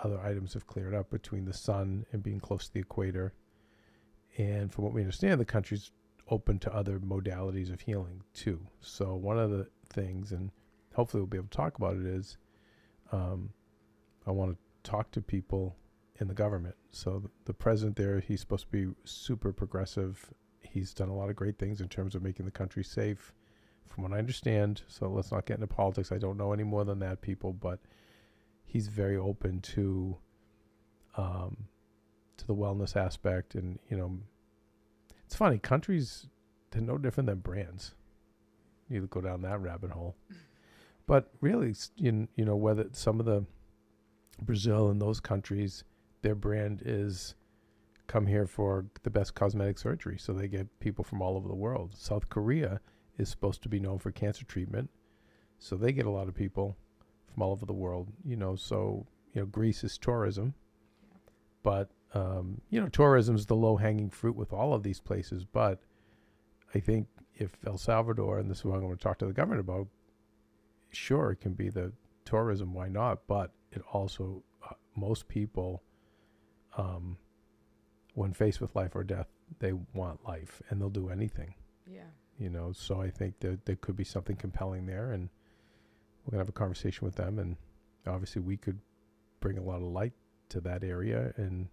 other 0.02 0.20
items 0.20 0.54
have 0.54 0.66
cleared 0.66 0.94
up 0.94 1.10
between 1.10 1.44
the 1.44 1.52
sun 1.52 2.04
and 2.12 2.22
being 2.22 2.40
close 2.40 2.66
to 2.66 2.74
the 2.74 2.80
equator. 2.80 3.32
And 4.36 4.72
from 4.72 4.84
what 4.84 4.92
we 4.92 5.02
understand, 5.02 5.40
the 5.40 5.44
country's 5.44 5.92
open 6.28 6.58
to 6.58 6.74
other 6.74 6.98
modalities 6.98 7.72
of 7.72 7.80
healing 7.80 8.22
too. 8.32 8.66
So 8.80 9.14
one 9.14 9.38
of 9.38 9.50
the 9.50 9.68
things, 9.90 10.32
and 10.32 10.50
hopefully 10.94 11.20
we'll 11.20 11.28
be 11.28 11.38
able 11.38 11.48
to 11.48 11.56
talk 11.56 11.76
about 11.78 11.96
it, 11.96 12.06
is 12.06 12.38
um, 13.12 13.50
I 14.26 14.30
want 14.30 14.52
to 14.52 14.90
talk 14.90 15.10
to 15.12 15.20
people 15.20 15.76
in 16.20 16.28
the 16.28 16.34
government. 16.34 16.74
So 16.90 17.20
the, 17.20 17.30
the 17.44 17.54
president 17.54 17.96
there, 17.96 18.20
he's 18.20 18.40
supposed 18.40 18.66
to 18.66 18.70
be 18.70 18.94
super 19.04 19.52
progressive. 19.52 20.30
He's 20.60 20.94
done 20.94 21.08
a 21.08 21.14
lot 21.14 21.30
of 21.30 21.36
great 21.36 21.58
things 21.58 21.80
in 21.80 21.88
terms 21.88 22.14
of 22.14 22.22
making 22.22 22.46
the 22.46 22.50
country 22.50 22.82
safe, 22.82 23.32
from 23.86 24.04
what 24.04 24.12
I 24.12 24.18
understand. 24.18 24.82
So 24.88 25.08
let's 25.08 25.30
not 25.30 25.46
get 25.46 25.54
into 25.54 25.66
politics. 25.66 26.10
I 26.10 26.18
don't 26.18 26.38
know 26.38 26.52
any 26.52 26.64
more 26.64 26.84
than 26.84 26.98
that, 27.00 27.20
people, 27.20 27.52
but 27.52 27.80
he's 28.64 28.88
very 28.88 29.16
open 29.16 29.60
to 29.60 30.18
um, 31.16 31.68
to 32.36 32.46
the 32.46 32.54
wellness 32.54 32.96
aspect, 32.96 33.54
and 33.54 33.78
you 33.88 33.96
know, 33.96 34.18
it's 35.26 35.36
funny. 35.36 35.58
Countries 35.58 36.26
they're 36.70 36.82
no 36.82 36.98
different 36.98 37.28
than 37.28 37.38
brands. 37.38 37.94
You 38.88 39.06
go 39.06 39.20
down 39.20 39.42
that 39.42 39.60
rabbit 39.60 39.92
hole, 39.92 40.16
but 41.06 41.30
really, 41.40 41.74
you, 41.96 42.28
you 42.36 42.44
know, 42.44 42.56
whether 42.56 42.86
some 42.92 43.20
of 43.20 43.26
the 43.26 43.44
Brazil 44.42 44.90
and 44.90 45.00
those 45.00 45.20
countries, 45.20 45.84
their 46.22 46.34
brand 46.34 46.82
is 46.84 47.34
come 48.06 48.26
here 48.26 48.46
for 48.46 48.86
the 49.02 49.10
best 49.10 49.34
cosmetic 49.34 49.78
surgery. 49.78 50.18
So 50.18 50.32
they 50.32 50.48
get 50.48 50.78
people 50.80 51.04
from 51.04 51.22
all 51.22 51.36
over 51.36 51.48
the 51.48 51.54
world. 51.54 51.94
South 51.96 52.28
Korea 52.28 52.80
is 53.16 53.28
supposed 53.28 53.62
to 53.62 53.68
be 53.68 53.80
known 53.80 53.98
for 53.98 54.10
cancer 54.10 54.44
treatment. 54.44 54.90
So 55.58 55.76
they 55.76 55.92
get 55.92 56.06
a 56.06 56.10
lot 56.10 56.28
of 56.28 56.34
people 56.34 56.76
from 57.34 57.42
all 57.42 57.52
over 57.52 57.66
the 57.66 57.72
world, 57.72 58.08
you 58.24 58.36
know. 58.36 58.54
So, 58.56 59.06
you 59.32 59.40
know, 59.42 59.46
Greece 59.46 59.84
is 59.84 59.98
tourism. 59.98 60.54
But, 61.62 61.90
um, 62.14 62.60
you 62.70 62.80
know, 62.80 62.88
tourism 62.88 63.34
is 63.34 63.46
the 63.46 63.56
low 63.56 63.76
hanging 63.76 64.10
fruit 64.10 64.36
with 64.36 64.52
all 64.52 64.72
of 64.72 64.82
these 64.82 65.00
places. 65.00 65.44
But 65.44 65.80
I 66.74 66.78
think 66.80 67.08
if 67.34 67.50
El 67.66 67.78
Salvador, 67.78 68.38
and 68.38 68.50
this 68.50 68.58
is 68.58 68.64
what 68.64 68.76
I'm 68.76 68.82
going 68.82 68.96
to 68.96 69.02
talk 69.02 69.18
to 69.18 69.26
the 69.26 69.32
government 69.32 69.60
about, 69.60 69.88
sure, 70.90 71.32
it 71.32 71.40
can 71.40 71.54
be 71.54 71.68
the 71.70 71.92
tourism, 72.24 72.72
why 72.72 72.88
not? 72.88 73.26
But 73.26 73.50
it 73.72 73.82
also, 73.92 74.42
uh, 74.68 74.74
most 74.94 75.26
people, 75.26 75.82
um, 76.76 77.16
when 78.14 78.32
faced 78.32 78.60
with 78.60 78.76
life 78.76 78.94
or 78.94 79.02
death, 79.02 79.26
they 79.58 79.72
want 79.72 80.24
life 80.24 80.62
and 80.68 80.80
they'll 80.80 80.90
do 80.90 81.08
anything, 81.08 81.54
Yeah. 81.86 82.06
you 82.38 82.50
know. 82.50 82.72
So 82.72 83.00
I 83.00 83.10
think 83.10 83.40
that 83.40 83.64
there 83.64 83.76
could 83.76 83.96
be 83.96 84.04
something 84.04 84.36
compelling 84.36 84.86
there, 84.86 85.12
and 85.12 85.30
we're 86.24 86.32
gonna 86.32 86.40
have 86.40 86.48
a 86.48 86.52
conversation 86.52 87.04
with 87.04 87.16
them, 87.16 87.38
and 87.38 87.56
obviously 88.06 88.42
we 88.42 88.56
could 88.56 88.78
bring 89.40 89.58
a 89.58 89.62
lot 89.62 89.76
of 89.76 89.88
light 89.88 90.12
to 90.50 90.60
that 90.60 90.82
area 90.84 91.32
and 91.36 91.68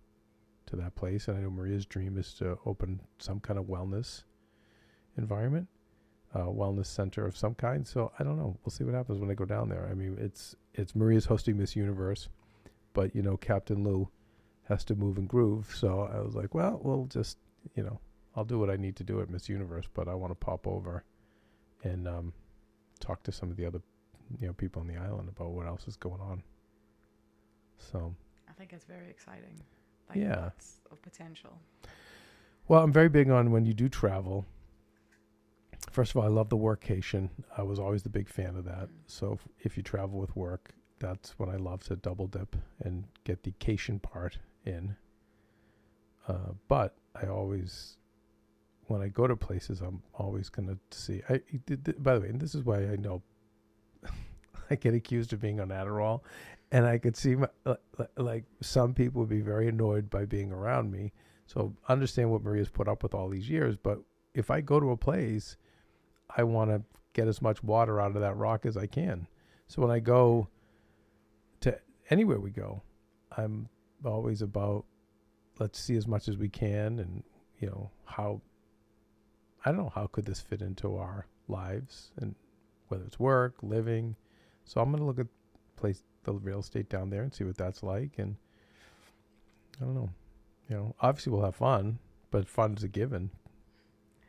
to 0.66 0.76
that 0.76 0.96
place. 0.96 1.28
And 1.28 1.38
I 1.38 1.42
know 1.42 1.50
Maria's 1.50 1.86
dream 1.86 2.18
is 2.18 2.34
to 2.36 2.58
open 2.66 3.00
some 3.18 3.40
kind 3.40 3.60
of 3.60 3.66
wellness 3.66 4.24
environment, 5.18 5.68
uh, 6.34 6.46
wellness 6.46 6.88
center 6.88 7.26
of 7.26 7.38
some 7.38 7.56
kind. 7.56 7.88
So 7.88 8.12
I 8.20 8.24
don't 8.24 8.38
know. 8.38 8.58
We'll 8.64 8.72
see 8.72 8.84
what 8.84 8.94
happens 8.94 9.20
when 9.20 9.30
I 9.30 9.34
go 9.34 9.46
down 9.46 9.70
there. 9.70 9.88
I 9.90 9.94
mean, 9.94 10.18
it's 10.20 10.56
it's 10.74 10.96
Maria's 10.96 11.26
hosting 11.26 11.58
Miss 11.58 11.76
Universe, 11.76 12.30
but 12.94 13.16
you 13.16 13.22
know, 13.22 13.38
Captain 13.38 13.84
Lou 13.84 14.10
has 14.64 14.84
to 14.86 14.96
move 14.96 15.18
and 15.18 15.28
groove. 15.28 15.74
So 15.76 16.10
I 16.14 16.20
was 16.22 16.36
like, 16.36 16.54
well, 16.54 16.80
we'll 16.84 17.06
just 17.06 17.38
you 17.76 17.84
know, 17.84 18.00
I'll 18.36 18.46
do 18.46 18.60
what 18.60 18.70
I 18.70 18.76
need 18.76 18.96
to 18.98 19.04
do 19.04 19.22
at 19.22 19.30
Miss 19.30 19.50
Universe, 19.50 19.88
but 19.94 20.08
I 20.08 20.16
want 20.16 20.32
to 20.32 20.36
pop 20.36 20.68
over 20.68 21.04
and 21.84 22.08
um, 22.08 22.34
talk 23.00 23.24
to 23.24 23.32
some 23.32 23.50
of 23.50 23.58
the 23.58 23.66
other 23.66 23.82
you 24.40 24.48
know 24.48 24.54
people 24.54 24.82
on 24.82 24.88
the 24.88 24.98
island 24.98 25.30
about 25.30 25.52
what 25.52 25.68
else 25.68 25.88
is 25.88 25.96
going 25.96 26.22
on. 26.22 26.44
So 27.78 28.14
I 28.50 28.54
think 28.54 28.74
it's 28.74 28.86
very 28.86 29.10
exciting. 29.10 29.60
Like 30.10 30.18
Yeah. 30.20 30.42
lots 30.44 30.80
of 30.92 31.02
potential. 31.02 31.58
Well, 32.68 32.84
I'm 32.84 32.94
very 32.94 33.10
big 33.10 33.30
on 33.30 33.52
when 33.52 33.66
you 33.66 33.74
do 33.74 33.90
travel. 33.90 34.46
First 35.90 36.12
of 36.12 36.18
all, 36.18 36.24
I 36.24 36.28
love 36.28 36.50
the 36.50 36.58
workcation. 36.58 37.30
I 37.58 37.64
was 37.64 37.80
always 37.80 38.04
the 38.04 38.10
big 38.10 38.30
fan 38.30 38.56
of 38.56 38.64
that. 38.66 38.88
So 39.08 39.34
if, 39.34 39.48
if 39.66 39.78
you 39.78 39.84
travel 39.84 40.20
with 40.20 40.34
work, 40.36 40.72
that's 41.00 41.32
when 41.40 41.50
I 41.50 41.56
love 41.56 41.84
to 41.86 41.96
double 41.96 42.28
dip 42.28 42.56
and 42.80 43.06
get 43.24 43.44
the 43.44 43.52
cation 43.60 44.00
part 44.00 44.38
in. 44.66 44.96
Uh, 46.28 46.54
but 46.68 46.96
I 47.16 47.26
always, 47.28 47.98
when 48.88 49.02
I 49.02 49.08
go 49.08 49.28
to 49.28 49.36
places, 49.36 49.82
I'm 49.82 50.02
always 50.14 50.50
going 50.50 50.68
to 50.70 50.78
see. 50.98 51.24
I 51.28 51.42
th- 51.66 51.84
th- 51.84 51.98
by 52.00 52.14
the 52.16 52.22
way, 52.22 52.30
and 52.30 52.40
this 52.40 52.54
is 52.56 52.64
why 52.64 52.78
I 52.88 52.96
know 52.96 53.22
I 54.70 54.76
get 54.76 54.94
accused 54.94 55.34
of 55.34 55.42
being 55.42 55.60
on 55.60 55.70
Adderall, 55.70 56.22
and 56.72 56.86
I 56.86 56.98
could 56.98 57.16
see 57.16 57.36
my, 57.36 57.48
like 58.18 58.46
some 58.62 58.94
people 58.94 59.22
would 59.22 59.30
be 59.30 59.42
very 59.42 59.68
annoyed 59.68 60.10
by 60.10 60.26
being 60.26 60.52
around 60.52 60.92
me. 60.92 61.12
So 61.48 61.76
understand 61.90 62.32
what 62.32 62.44
Maria's 62.44 62.70
put 62.70 62.88
up 62.88 63.04
with 63.04 63.14
all 63.14 63.28
these 63.30 63.50
years. 63.50 63.76
But 63.76 64.00
if 64.34 64.50
I 64.50 64.62
go 64.62 64.80
to 64.80 64.92
a 64.92 64.98
place, 64.98 65.58
I 66.36 66.44
want 66.44 66.72
to 66.72 66.82
get 67.14 67.28
as 67.28 67.42
much 67.42 67.62
water 67.62 68.00
out 68.00 68.16
of 68.16 68.22
that 68.22 68.38
rock 68.38 68.66
as 68.66 68.78
I 68.78 68.88
can. 68.88 69.28
So 69.68 69.82
when 69.82 69.92
I 69.92 70.00
go 70.00 70.48
to 71.62 71.78
anywhere 72.10 72.40
we 72.40 72.52
go, 72.52 72.82
I'm 73.36 73.68
always 74.06 74.42
about 74.42 74.86
let's 75.60 75.80
see 75.80 75.96
as 75.96 76.08
much 76.08 76.28
as 76.28 76.38
we 76.38 76.50
can 76.50 77.00
and 77.00 77.24
you 77.60 77.68
know 77.68 77.92
how 78.06 78.42
I 79.64 79.72
don't 79.72 79.78
know 79.78 79.92
how 79.94 80.08
could 80.08 80.26
this 80.26 80.42
fit 80.42 80.62
into 80.62 80.98
our 80.98 81.28
lives 81.48 82.12
and 82.18 82.36
whether 82.88 83.04
it's 83.04 83.20
work, 83.20 83.56
living. 83.62 84.16
So 84.66 84.82
I'm 84.82 84.90
going 84.92 85.00
to 85.00 85.06
look 85.06 85.20
at 85.20 85.28
place 85.76 86.04
the 86.24 86.34
real 86.34 86.60
estate 86.60 86.90
down 86.90 87.10
there 87.10 87.24
and 87.24 87.34
see 87.34 87.44
what 87.44 87.58
that's 87.58 87.82
like 87.82 88.20
and 88.20 88.36
I 89.82 89.86
don't 89.86 89.96
know. 89.96 90.10
You 90.70 90.76
know, 90.76 90.96
obviously 91.02 91.32
we'll 91.34 91.44
have 91.44 91.56
fun, 91.56 92.00
but 92.30 92.48
fun's 92.48 92.84
a 92.84 92.88
given. 92.88 93.32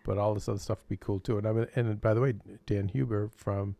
But 0.04 0.18
all 0.18 0.34
this 0.34 0.48
other 0.48 0.58
stuff 0.58 0.78
would 0.82 0.88
be 0.88 0.96
cool 0.96 1.20
too. 1.20 1.38
And 1.38 1.46
I 1.46 1.52
mean, 1.52 1.66
and 1.76 2.00
by 2.00 2.14
the 2.14 2.20
way, 2.20 2.34
Dan 2.66 2.88
Huber 2.88 3.30
from 3.36 3.76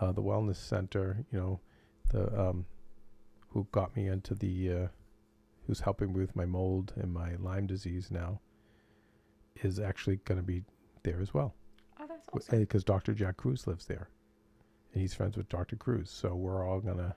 uh, 0.00 0.10
the 0.12 0.22
Wellness 0.22 0.56
Center, 0.56 1.24
you 1.30 1.38
know, 1.38 1.60
the 2.10 2.40
um, 2.40 2.64
who 3.50 3.66
got 3.70 3.94
me 3.94 4.08
into 4.08 4.34
the, 4.34 4.72
uh, 4.72 4.86
who's 5.66 5.80
helping 5.80 6.12
me 6.12 6.20
with 6.20 6.34
my 6.34 6.44
mold 6.46 6.92
and 6.96 7.12
my 7.12 7.36
Lyme 7.36 7.66
disease 7.68 8.10
now, 8.10 8.40
is 9.62 9.78
actually 9.78 10.16
going 10.24 10.38
to 10.40 10.42
be 10.46 10.64
there 11.04 11.20
as 11.20 11.32
well 11.32 11.54
Oh, 12.00 12.06
that's 12.08 12.28
awesome. 12.32 12.58
because 12.58 12.82
Dr. 12.82 13.14
Jack 13.14 13.36
Kruse 13.36 13.66
lives 13.68 13.86
there, 13.86 14.08
and 14.94 15.02
he's 15.02 15.12
friends 15.12 15.36
with 15.36 15.50
Dr. 15.50 15.76
Kruse. 15.76 16.10
So 16.10 16.34
we're 16.34 16.66
all 16.66 16.80
gonna 16.80 17.14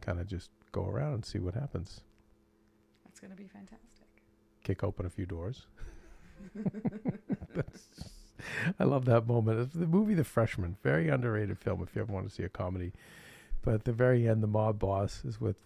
kind 0.00 0.18
of 0.18 0.26
just 0.26 0.50
go 0.72 0.86
around 0.86 1.14
and 1.14 1.24
see 1.24 1.38
what 1.38 1.54
happens. 1.54 2.00
That's 3.04 3.20
going 3.20 3.30
to 3.30 3.36
be 3.36 3.48
fantastic. 3.48 4.06
Kick 4.64 4.84
open 4.84 5.06
a 5.06 5.10
few 5.10 5.26
doors. 5.26 5.66
I 8.78 8.84
love 8.84 9.06
that 9.06 9.26
moment. 9.26 9.60
It's 9.60 9.74
the 9.74 9.86
movie 9.86 10.14
The 10.14 10.24
Freshman, 10.24 10.76
very 10.82 11.08
underrated 11.08 11.58
film 11.58 11.82
if 11.82 11.94
you 11.94 12.02
ever 12.02 12.12
want 12.12 12.28
to 12.28 12.34
see 12.34 12.44
a 12.44 12.48
comedy. 12.48 12.92
But 13.62 13.74
at 13.74 13.84
the 13.84 13.92
very 13.92 14.28
end, 14.28 14.42
the 14.42 14.46
mob 14.46 14.78
boss 14.78 15.24
is 15.24 15.40
with 15.40 15.56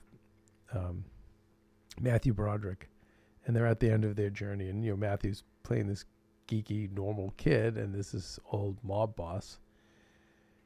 um, 0.75 1.05
Matthew 2.01 2.33
Broderick, 2.33 2.89
and 3.47 3.55
they're 3.55 3.67
at 3.67 3.81
the 3.81 3.91
end 3.91 4.05
of 4.05 4.17
their 4.17 4.31
journey. 4.31 4.69
And 4.69 4.83
you 4.83 4.93
know, 4.93 4.97
Matthew's 4.97 5.43
playing 5.63 5.89
this 5.89 6.07
geeky 6.49 6.91
normal 6.91 7.35
kid, 7.37 7.77
and 7.77 7.95
this 7.95 8.15
is 8.15 8.39
old 8.51 8.79
mob 8.83 9.15
boss. 9.15 9.59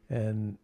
And 0.08 0.56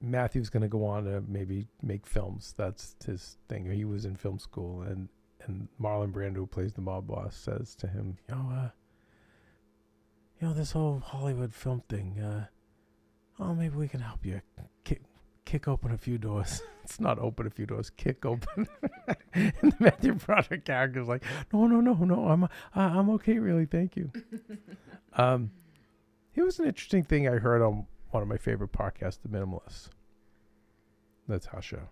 Matthew's 0.00 0.50
going 0.50 0.62
to 0.62 0.68
go 0.68 0.84
on 0.84 1.04
to 1.04 1.22
maybe 1.26 1.66
make 1.82 2.06
films. 2.06 2.54
That's 2.56 2.94
his 3.04 3.38
thing. 3.48 3.70
He 3.70 3.84
was 3.84 4.04
in 4.04 4.16
film 4.16 4.38
school, 4.38 4.82
and 4.82 5.08
and 5.46 5.68
Marlon 5.80 6.12
Brando, 6.12 6.36
who 6.36 6.46
plays 6.46 6.72
the 6.72 6.80
mob 6.80 7.06
boss, 7.06 7.36
says 7.36 7.74
to 7.76 7.86
him, 7.86 8.18
"You 8.28 8.34
know, 8.34 8.50
uh, 8.52 8.68
you 10.40 10.48
know 10.48 10.54
this 10.54 10.72
whole 10.72 11.00
Hollywood 11.00 11.54
film 11.54 11.82
thing. 11.88 12.20
Uh, 12.20 12.46
oh, 13.38 13.54
maybe 13.54 13.76
we 13.76 13.88
can 13.88 14.00
help 14.00 14.24
you 14.24 14.40
kick 14.84 15.02
kick 15.44 15.68
open 15.68 15.92
a 15.92 15.98
few 15.98 16.18
doors. 16.18 16.62
it's 16.84 17.00
not 17.00 17.18
open 17.18 17.46
a 17.46 17.50
few 17.50 17.66
doors, 17.66 17.90
kick 17.90 18.26
open." 18.26 18.68
and 19.34 19.54
the 19.62 19.76
Matthew 19.78 20.14
Broderick 20.14 20.64
character's 20.64 21.08
like, 21.08 21.24
"No, 21.52 21.66
no, 21.66 21.80
no, 21.80 21.94
no. 21.94 22.28
I'm 22.28 22.44
uh, 22.44 22.48
I'm 22.74 23.08
okay, 23.10 23.38
really. 23.38 23.66
Thank 23.66 23.96
you." 23.96 24.12
um, 25.14 25.50
it 26.34 26.42
was 26.42 26.58
an 26.58 26.66
interesting 26.66 27.02
thing 27.02 27.28
I 27.28 27.36
heard 27.36 27.62
on 27.62 27.86
one 28.16 28.22
of 28.22 28.28
my 28.30 28.38
favorite 28.38 28.72
podcasts, 28.72 29.18
The 29.20 29.28
Minimalists. 29.28 29.90
Natasha. 31.28 31.90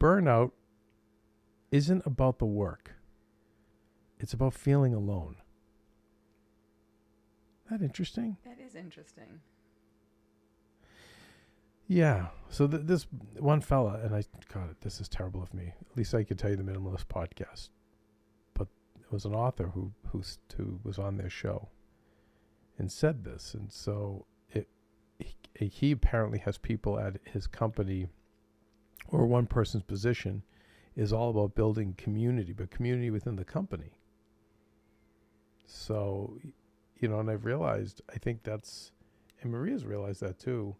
Burnout 0.00 0.52
isn't 1.70 2.06
about 2.06 2.38
the 2.38 2.46
work. 2.46 2.92
It's 4.18 4.32
about 4.32 4.54
feeling 4.54 4.94
alone. 4.94 5.36
That 7.70 7.82
interesting? 7.82 8.38
That 8.46 8.58
is 8.58 8.74
interesting. 8.74 9.40
Yeah. 11.86 12.28
So 12.48 12.66
th- 12.66 12.84
this 12.86 13.06
one 13.38 13.60
fella, 13.60 14.00
and 14.02 14.14
I, 14.14 14.22
God, 14.50 14.76
this 14.80 14.98
is 14.98 15.10
terrible 15.10 15.42
of 15.42 15.52
me. 15.52 15.74
At 15.90 15.94
least 15.94 16.14
I 16.14 16.24
could 16.24 16.38
tell 16.38 16.48
you 16.48 16.56
the 16.56 16.62
Minimalist 16.62 17.04
podcast. 17.04 17.68
But 18.54 18.68
it 18.98 19.12
was 19.12 19.26
an 19.26 19.34
author 19.34 19.72
who 19.74 19.92
who 20.06 20.22
who 20.56 20.80
was 20.84 20.98
on 20.98 21.18
their 21.18 21.28
show, 21.28 21.68
and 22.78 22.90
said 22.90 23.24
this, 23.24 23.52
and 23.52 23.70
so 23.70 24.24
he, 25.18 25.66
he 25.66 25.90
apparently 25.92 26.38
has 26.40 26.58
people 26.58 26.98
at 26.98 27.16
his 27.24 27.46
company, 27.46 28.08
or 29.08 29.26
one 29.26 29.46
person's 29.46 29.82
position, 29.82 30.42
is 30.96 31.12
all 31.12 31.30
about 31.30 31.54
building 31.54 31.94
community, 31.96 32.52
but 32.52 32.70
community 32.70 33.10
within 33.10 33.36
the 33.36 33.44
company. 33.44 33.92
So, 35.64 36.38
you 36.98 37.08
know, 37.08 37.20
and 37.20 37.30
I've 37.30 37.44
realized, 37.44 38.02
I 38.12 38.18
think 38.18 38.42
that's, 38.42 38.92
and 39.42 39.52
Maria's 39.52 39.84
realized 39.84 40.20
that 40.20 40.38
too 40.38 40.76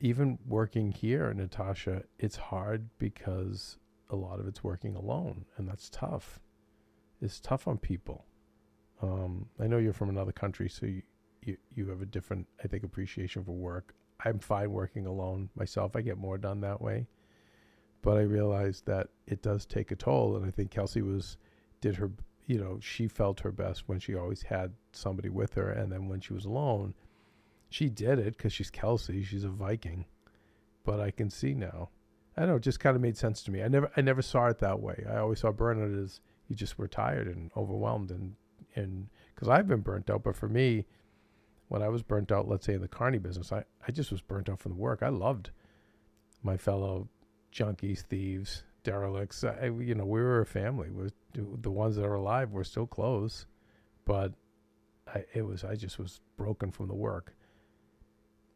even 0.00 0.38
working 0.46 0.92
here, 0.92 1.32
Natasha, 1.32 2.02
it's 2.18 2.36
hard 2.36 2.88
because 2.98 3.78
a 4.10 4.16
lot 4.16 4.40
of 4.40 4.46
it's 4.46 4.64
working 4.64 4.96
alone, 4.96 5.44
and 5.56 5.68
that's 5.68 5.88
tough. 5.88 6.40
It's 7.20 7.40
tough 7.40 7.68
on 7.68 7.78
people. 7.78 8.24
Um, 9.00 9.46
I 9.60 9.66
know 9.66 9.78
you're 9.78 9.92
from 9.92 10.08
another 10.08 10.32
country, 10.32 10.68
so 10.68 10.86
you, 10.86 11.02
you 11.42 11.56
you 11.74 11.88
have 11.88 12.02
a 12.02 12.06
different, 12.06 12.46
I 12.62 12.68
think, 12.68 12.84
appreciation 12.84 13.44
for 13.44 13.52
work. 13.52 13.94
I'm 14.24 14.38
fine 14.38 14.70
working 14.70 15.06
alone 15.06 15.50
myself. 15.56 15.96
I 15.96 16.00
get 16.02 16.18
more 16.18 16.38
done 16.38 16.60
that 16.60 16.80
way, 16.80 17.06
but 18.02 18.16
I 18.16 18.22
realize 18.22 18.82
that 18.86 19.08
it 19.26 19.42
does 19.42 19.66
take 19.66 19.90
a 19.90 19.96
toll, 19.96 20.36
and 20.36 20.46
I 20.46 20.50
think 20.50 20.70
Kelsey 20.70 21.02
was 21.02 21.36
did 21.80 21.96
her, 21.96 22.12
you 22.46 22.58
know, 22.58 22.78
she 22.80 23.08
felt 23.08 23.40
her 23.40 23.50
best 23.50 23.88
when 23.88 23.98
she 23.98 24.14
always 24.14 24.42
had 24.42 24.72
somebody 24.92 25.28
with 25.28 25.54
her, 25.54 25.70
and 25.70 25.90
then 25.90 26.08
when 26.08 26.20
she 26.20 26.32
was 26.32 26.44
alone 26.44 26.94
she 27.72 27.88
did 27.88 28.18
it 28.18 28.36
because 28.36 28.52
she's 28.52 28.70
Kelsey. 28.70 29.22
She's 29.22 29.44
a 29.44 29.48
Viking. 29.48 30.04
But 30.84 31.00
I 31.00 31.10
can 31.10 31.30
see 31.30 31.54
now. 31.54 31.88
I 32.36 32.44
know. 32.44 32.56
It 32.56 32.62
just 32.62 32.80
kind 32.80 32.96
of 32.96 33.02
made 33.02 33.16
sense 33.16 33.42
to 33.44 33.50
me. 33.50 33.62
I 33.62 33.68
never, 33.68 33.90
I 33.96 34.00
never 34.02 34.22
saw 34.22 34.46
it 34.48 34.58
that 34.58 34.80
way. 34.80 35.04
I 35.08 35.16
always 35.16 35.40
saw 35.40 35.52
burnout 35.52 36.02
as 36.02 36.20
you 36.48 36.56
just 36.56 36.78
were 36.78 36.88
tired 36.88 37.28
and 37.28 37.50
overwhelmed, 37.56 38.10
and 38.10 38.34
and 38.74 39.08
because 39.34 39.48
I've 39.48 39.68
been 39.68 39.80
burnt 39.80 40.10
out. 40.10 40.22
But 40.22 40.36
for 40.36 40.48
me, 40.48 40.86
when 41.72 41.82
I 41.82 41.88
was 41.88 42.02
burnt 42.02 42.30
out, 42.30 42.48
let's 42.48 42.66
say 42.66 42.74
in 42.74 42.82
the 42.82 42.88
carny 42.88 43.18
business, 43.18 43.50
I 43.52 43.64
I 43.86 43.92
just 43.92 44.10
was 44.12 44.20
burnt 44.20 44.48
out 44.50 44.60
from 44.60 44.72
the 44.72 44.78
work. 44.78 45.02
I 45.02 45.08
loved 45.08 45.50
my 46.42 46.56
fellow 46.56 47.08
junkies, 47.52 48.02
thieves, 48.02 48.64
derelicts. 48.84 49.42
I, 49.44 49.66
you 49.66 49.94
know, 49.94 50.04
we 50.04 50.20
were 50.20 50.40
a 50.40 50.46
family. 50.46 50.90
We're, 50.90 51.10
the 51.34 51.70
ones 51.70 51.96
that 51.96 52.04
are 52.04 52.14
alive 52.14 52.52
were 52.52 52.64
still 52.64 52.86
close, 52.86 53.46
but 54.04 54.32
I 55.06 55.24
it 55.32 55.42
was 55.42 55.64
I 55.64 55.74
just 55.76 55.98
was 55.98 56.20
broken 56.36 56.70
from 56.72 56.88
the 56.88 56.94
work 56.94 57.34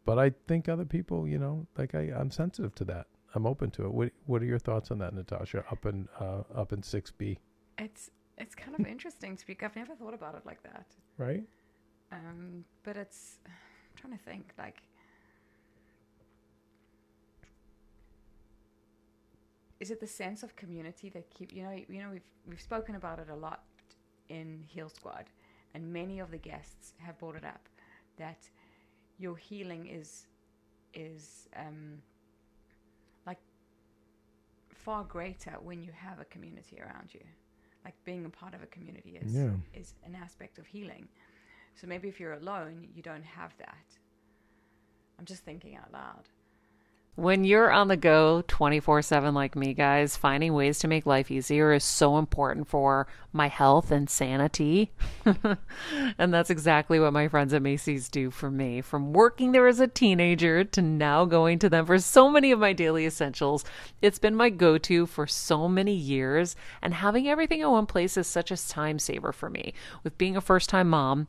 but 0.07 0.19
I 0.21 0.31
think 0.47 0.69
other 0.69 0.85
people, 0.85 1.27
you 1.27 1.39
know, 1.39 1.67
like 1.77 1.95
I, 1.95 2.13
I'm 2.17 2.31
sensitive 2.31 2.75
to 2.77 2.85
that. 2.85 3.09
I'm 3.35 3.45
open 3.47 3.71
to 3.73 3.85
it. 3.87 3.93
What 3.93 4.13
What 4.27 4.41
are 4.41 4.47
your 4.47 4.59
thoughts 4.61 4.91
on 4.91 4.99
that, 4.99 5.13
Natasha? 5.13 5.65
Up 5.71 5.85
in 5.85 6.09
uh, 6.21 6.43
up 6.55 6.73
in 6.73 6.83
six 6.83 7.11
B, 7.11 7.39
It's 7.77 8.11
it's 8.39 8.55
kind 8.55 8.79
of 8.79 8.87
interesting 8.87 9.37
to 9.37 9.41
speak. 9.41 9.63
I've 9.63 9.75
never 9.77 9.95
thought 9.95 10.15
about 10.15 10.35
it 10.37 10.47
like 10.47 10.63
that. 10.63 10.87
right? 11.19 11.43
Um, 12.13 12.65
but 12.85 12.97
it's 12.97 13.39
I'm 13.47 13.53
trying 13.97 14.17
to 14.17 14.25
think 14.25 14.53
like 14.59 14.83
is 19.81 19.91
it 19.91 20.01
the 20.01 20.07
sense 20.07 20.43
of 20.43 20.57
community 20.57 21.09
that 21.11 21.29
keep 21.31 21.53
you 21.53 21.63
know 21.63 21.73
you 21.89 22.01
know 22.01 22.11
we've 22.11 22.23
we've 22.49 22.61
spoken 22.61 22.95
about 22.95 23.19
it 23.19 23.29
a 23.31 23.35
lot 23.35 23.63
in 24.29 24.63
Heal 24.67 24.89
Squad 24.89 25.27
and 25.75 25.93
many 25.93 26.19
of 26.21 26.31
the 26.31 26.39
guests 26.39 26.95
have 26.99 27.19
brought 27.19 27.37
it 27.37 27.45
up 27.45 27.69
that 28.17 28.49
your 29.19 29.37
healing 29.37 29.87
is 29.87 30.27
is 30.95 31.49
um 31.57 32.01
like 33.27 33.39
far 34.71 35.05
greater 35.05 35.53
when 35.63 35.83
you 35.83 35.91
have 35.93 36.21
a 36.21 36.25
community 36.27 36.81
around 36.81 37.13
you 37.13 37.21
like 37.85 37.95
being 38.05 38.25
a 38.25 38.31
part 38.31 38.55
of 38.55 38.63
a 38.63 38.67
community 38.67 39.19
is 39.23 39.35
Yeah. 39.35 39.51
is 39.75 39.95
an 40.05 40.15
aspect 40.15 40.59
of 40.59 40.67
healing 40.67 41.09
so 41.77 41.87
maybe 41.87 42.09
if 42.09 42.19
you're 42.19 42.33
alone, 42.33 42.89
you 42.95 43.03
don't 43.03 43.25
have 43.25 43.53
that. 43.59 43.85
I'm 45.19 45.27
just 45.27 45.45
thinking 45.45 45.77
out 45.77 45.93
loud. 45.93 46.29
When 47.17 47.45
you're 47.45 47.73
on 47.73 47.89
the 47.89 47.97
go 47.97 48.45
24 48.47 49.01
7 49.01 49.35
like 49.35 49.57
me, 49.57 49.73
guys, 49.73 50.19
finding 50.19 50.53
ways 50.53 50.79
to 50.81 50.89
make 50.89 51.07
life 51.07 51.31
easier 51.31 51.73
is 51.73 51.83
so 51.83 52.19
important 52.19 52.69
for 52.69 53.07
my 53.33 53.49
health 53.49 53.91
and 53.91 54.09
sanity. 54.09 54.93
and 56.19 56.33
that's 56.33 56.51
exactly 56.51 57.01
what 57.01 57.15
my 57.15 57.29
friends 57.29 57.55
at 57.55 57.63
Macy's 57.63 58.11
do 58.11 58.31
for 58.31 58.51
me. 58.51 58.83
From 58.83 59.15
working 59.15 59.53
there 59.53 59.67
as 59.67 59.81
a 59.81 59.89
teenager 59.89 60.63
to 60.63 60.83
now 60.83 61.25
going 61.25 61.59
to 61.61 61.71
them 61.71 61.87
for 61.87 61.99
so 61.99 62.31
many 62.31 62.53
of 62.53 62.59
my 62.59 62.75
daily 62.75 63.07
essentials, 63.07 63.65
it's 64.03 64.19
been 64.19 64.35
my 64.37 64.51
go 64.51 64.77
to 64.77 65.07
for 65.07 65.27
so 65.27 65.69
many 65.69 65.95
years. 65.95 66.55
And 66.83 66.93
having 66.93 67.29
everything 67.29 67.61
in 67.61 67.71
one 67.71 67.87
place 67.87 68.19
is 68.19 68.27
such 68.27 68.51
a 68.51 68.69
time 68.69 68.99
saver 68.99 69.33
for 69.33 69.49
me. 69.49 69.73
With 70.05 70.19
being 70.19 70.37
a 70.37 70.43
first 70.43 70.69
time 70.69 70.91
mom, 70.91 71.29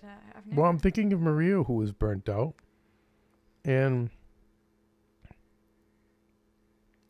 But 0.00 0.08
uh, 0.08 0.12
I've 0.36 0.46
never. 0.46 0.60
Well, 0.60 0.70
I'm 0.70 0.78
thinking 0.78 1.12
of 1.12 1.20
Maria 1.20 1.62
who 1.62 1.74
was 1.74 1.92
burnt 1.92 2.28
out. 2.28 2.54
And 3.64 4.10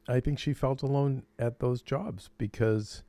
I 0.09 0.21
think 0.21 0.39
she 0.39 0.53
felt 0.53 0.83
alone 0.83 1.25
at 1.39 1.59
those 1.59 1.83
jobs 1.83 2.31
because 2.39 3.03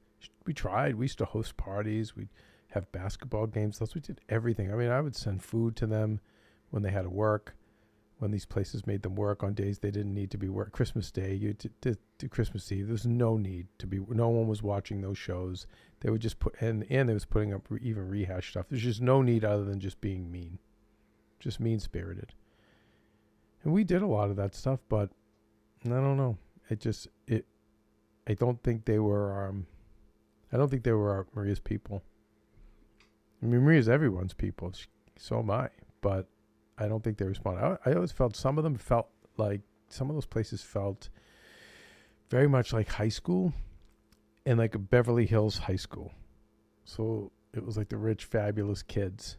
we 0.46 0.54
tried. 0.54 0.96
We 0.96 1.06
used 1.06 1.20
to 1.20 1.26
host 1.26 1.58
parties. 1.58 2.16
We'd 2.16 2.30
have 2.72 2.92
basketball 2.92 3.48
games. 3.48 3.80
Those 3.80 3.94
we 3.94 4.02
did 4.02 4.22
everything. 4.30 4.72
I 4.72 4.76
mean, 4.76 4.90
I 4.90 5.02
would 5.02 5.16
send 5.16 5.44
food 5.44 5.76
to 5.78 5.86
them 5.86 6.20
when 6.72 6.84
they 6.84 6.92
had 6.92 7.04
to 7.04 7.10
work. 7.10 7.56
When 8.20 8.32
these 8.32 8.46
places 8.46 8.88
made 8.88 9.04
them 9.04 9.16
work 9.16 9.44
on 9.44 9.54
days 9.54 9.78
they 9.78 9.92
didn't 9.92 10.16
need 10.16 10.32
to 10.32 10.38
be 10.40 10.50
work. 10.50 10.72
Christmas 10.72 11.12
Day, 11.12 11.36
you 11.36 11.54
did, 11.54 11.80
did, 11.82 11.98
did 12.18 12.32
Christmas 12.32 12.72
Eve. 12.72 12.88
There 12.88 12.94
was 12.94 13.06
no 13.06 13.38
need 13.38 13.68
to 13.78 13.86
be. 13.86 14.00
No 14.10 14.30
one 14.30 14.48
was 14.48 14.64
watching 14.64 15.02
those 15.02 15.20
shows. 15.20 15.68
They 16.00 16.10
would 16.10 16.22
just 16.22 16.40
put 16.40 16.60
and 16.60 16.86
and 16.90 17.08
they 17.08 17.14
was 17.14 17.26
putting 17.26 17.54
up 17.54 17.68
re, 17.70 17.80
even 17.84 18.10
rehash 18.10 18.52
stuff. 18.52 18.66
There's 18.70 18.82
just 18.82 19.02
no 19.02 19.22
need 19.22 19.46
other 19.46 19.64
than 19.64 19.80
just 19.80 20.02
being 20.02 20.32
mean, 20.32 20.58
just 21.40 21.60
mean 21.60 21.80
spirited. 21.80 22.34
And 23.64 23.74
we 23.74 23.84
did 23.84 24.02
a 24.02 24.08
lot 24.08 24.30
of 24.30 24.36
that 24.38 24.56
stuff, 24.56 24.80
but 24.90 25.12
I 25.86 25.90
don't 25.90 26.18
know. 26.18 26.38
It 26.70 26.80
just 26.80 27.08
it. 27.28 27.46
I 28.28 28.34
don't 28.34 28.62
think 28.64 28.86
they 28.86 29.00
were. 29.00 29.48
Um, 29.48 29.68
I 30.52 30.58
don't 30.58 30.70
think 30.70 30.84
they 30.84 30.92
were 30.92 31.28
Maria's 31.36 31.60
people. 31.60 32.04
I 33.42 33.46
mean, 33.46 33.64
Maria's 33.64 33.90
everyone's 33.90 34.34
people. 34.34 34.72
She, 34.74 34.88
so 35.18 35.40
am 35.40 35.52
I. 35.52 35.70
But 36.02 36.28
I 36.78 36.88
don't 36.88 37.04
think 37.04 37.18
they 37.18 37.26
responded. 37.26 37.64
I, 37.64 37.90
I 37.90 37.94
always 37.94 38.12
felt 38.12 38.36
some 38.36 38.58
of 38.58 38.64
them 38.64 38.76
felt 38.76 39.10
like 39.38 39.62
some 39.90 40.10
of 40.10 40.16
those 40.16 40.26
places 40.26 40.62
felt 40.62 41.10
very 42.30 42.48
much 42.48 42.74
like 42.74 42.90
high 42.90 43.10
school 43.10 43.54
and 44.46 44.60
like 44.60 44.76
a 44.76 44.80
Beverly 44.80 45.26
Hills 45.26 45.58
high 45.58 45.76
school. 45.76 46.12
So 46.86 47.32
it 47.54 47.66
was 47.66 47.78
like 47.78 47.90
the 47.90 47.98
rich, 47.98 48.26
fabulous 48.26 48.84
kids. 48.84 49.38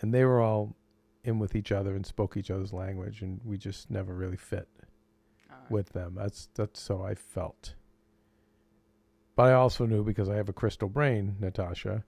And 0.00 0.12
they 0.12 0.24
were 0.24 0.40
all 0.40 0.76
in 1.24 1.38
with 1.38 1.54
each 1.54 1.72
other 1.72 1.94
and 1.94 2.06
spoke 2.06 2.36
each 2.36 2.50
other's 2.50 2.72
language, 2.72 3.22
and 3.22 3.40
we 3.44 3.58
just 3.58 3.90
never 3.90 4.14
really 4.14 4.36
fit 4.36 4.68
Alright. 5.50 5.70
with 5.70 5.90
them. 5.90 6.14
That's 6.16 6.48
that's 6.54 6.80
so 6.80 7.02
I 7.02 7.14
felt. 7.14 7.74
But 9.34 9.48
I 9.48 9.52
also 9.54 9.84
knew 9.84 10.02
because 10.02 10.28
I 10.28 10.36
have 10.36 10.48
a 10.48 10.54
crystal 10.54 10.88
brain, 10.88 11.36
Natasha, 11.40 12.04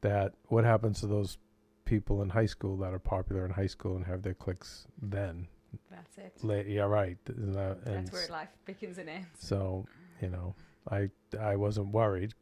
that 0.00 0.32
what 0.46 0.64
happens 0.64 1.00
to 1.00 1.06
those 1.06 1.36
people 1.84 2.22
in 2.22 2.30
high 2.30 2.46
school 2.46 2.76
that 2.78 2.92
are 2.92 2.98
popular 2.98 3.44
in 3.44 3.50
high 3.52 3.66
school 3.66 3.96
and 3.96 4.04
have 4.06 4.22
their 4.22 4.34
cliques 4.34 4.86
then. 5.00 5.48
That's 5.90 6.18
it. 6.18 6.44
Late, 6.44 6.66
yeah, 6.66 6.82
right. 6.82 7.18
And 7.26 7.54
That's 7.54 8.12
where 8.12 8.28
life 8.28 8.48
begins 8.64 8.98
and 8.98 9.08
ends. 9.08 9.28
so, 9.38 9.86
you 10.20 10.28
know, 10.28 10.54
I 10.90 11.10
I 11.40 11.56
wasn't 11.56 11.88
worried. 11.88 12.34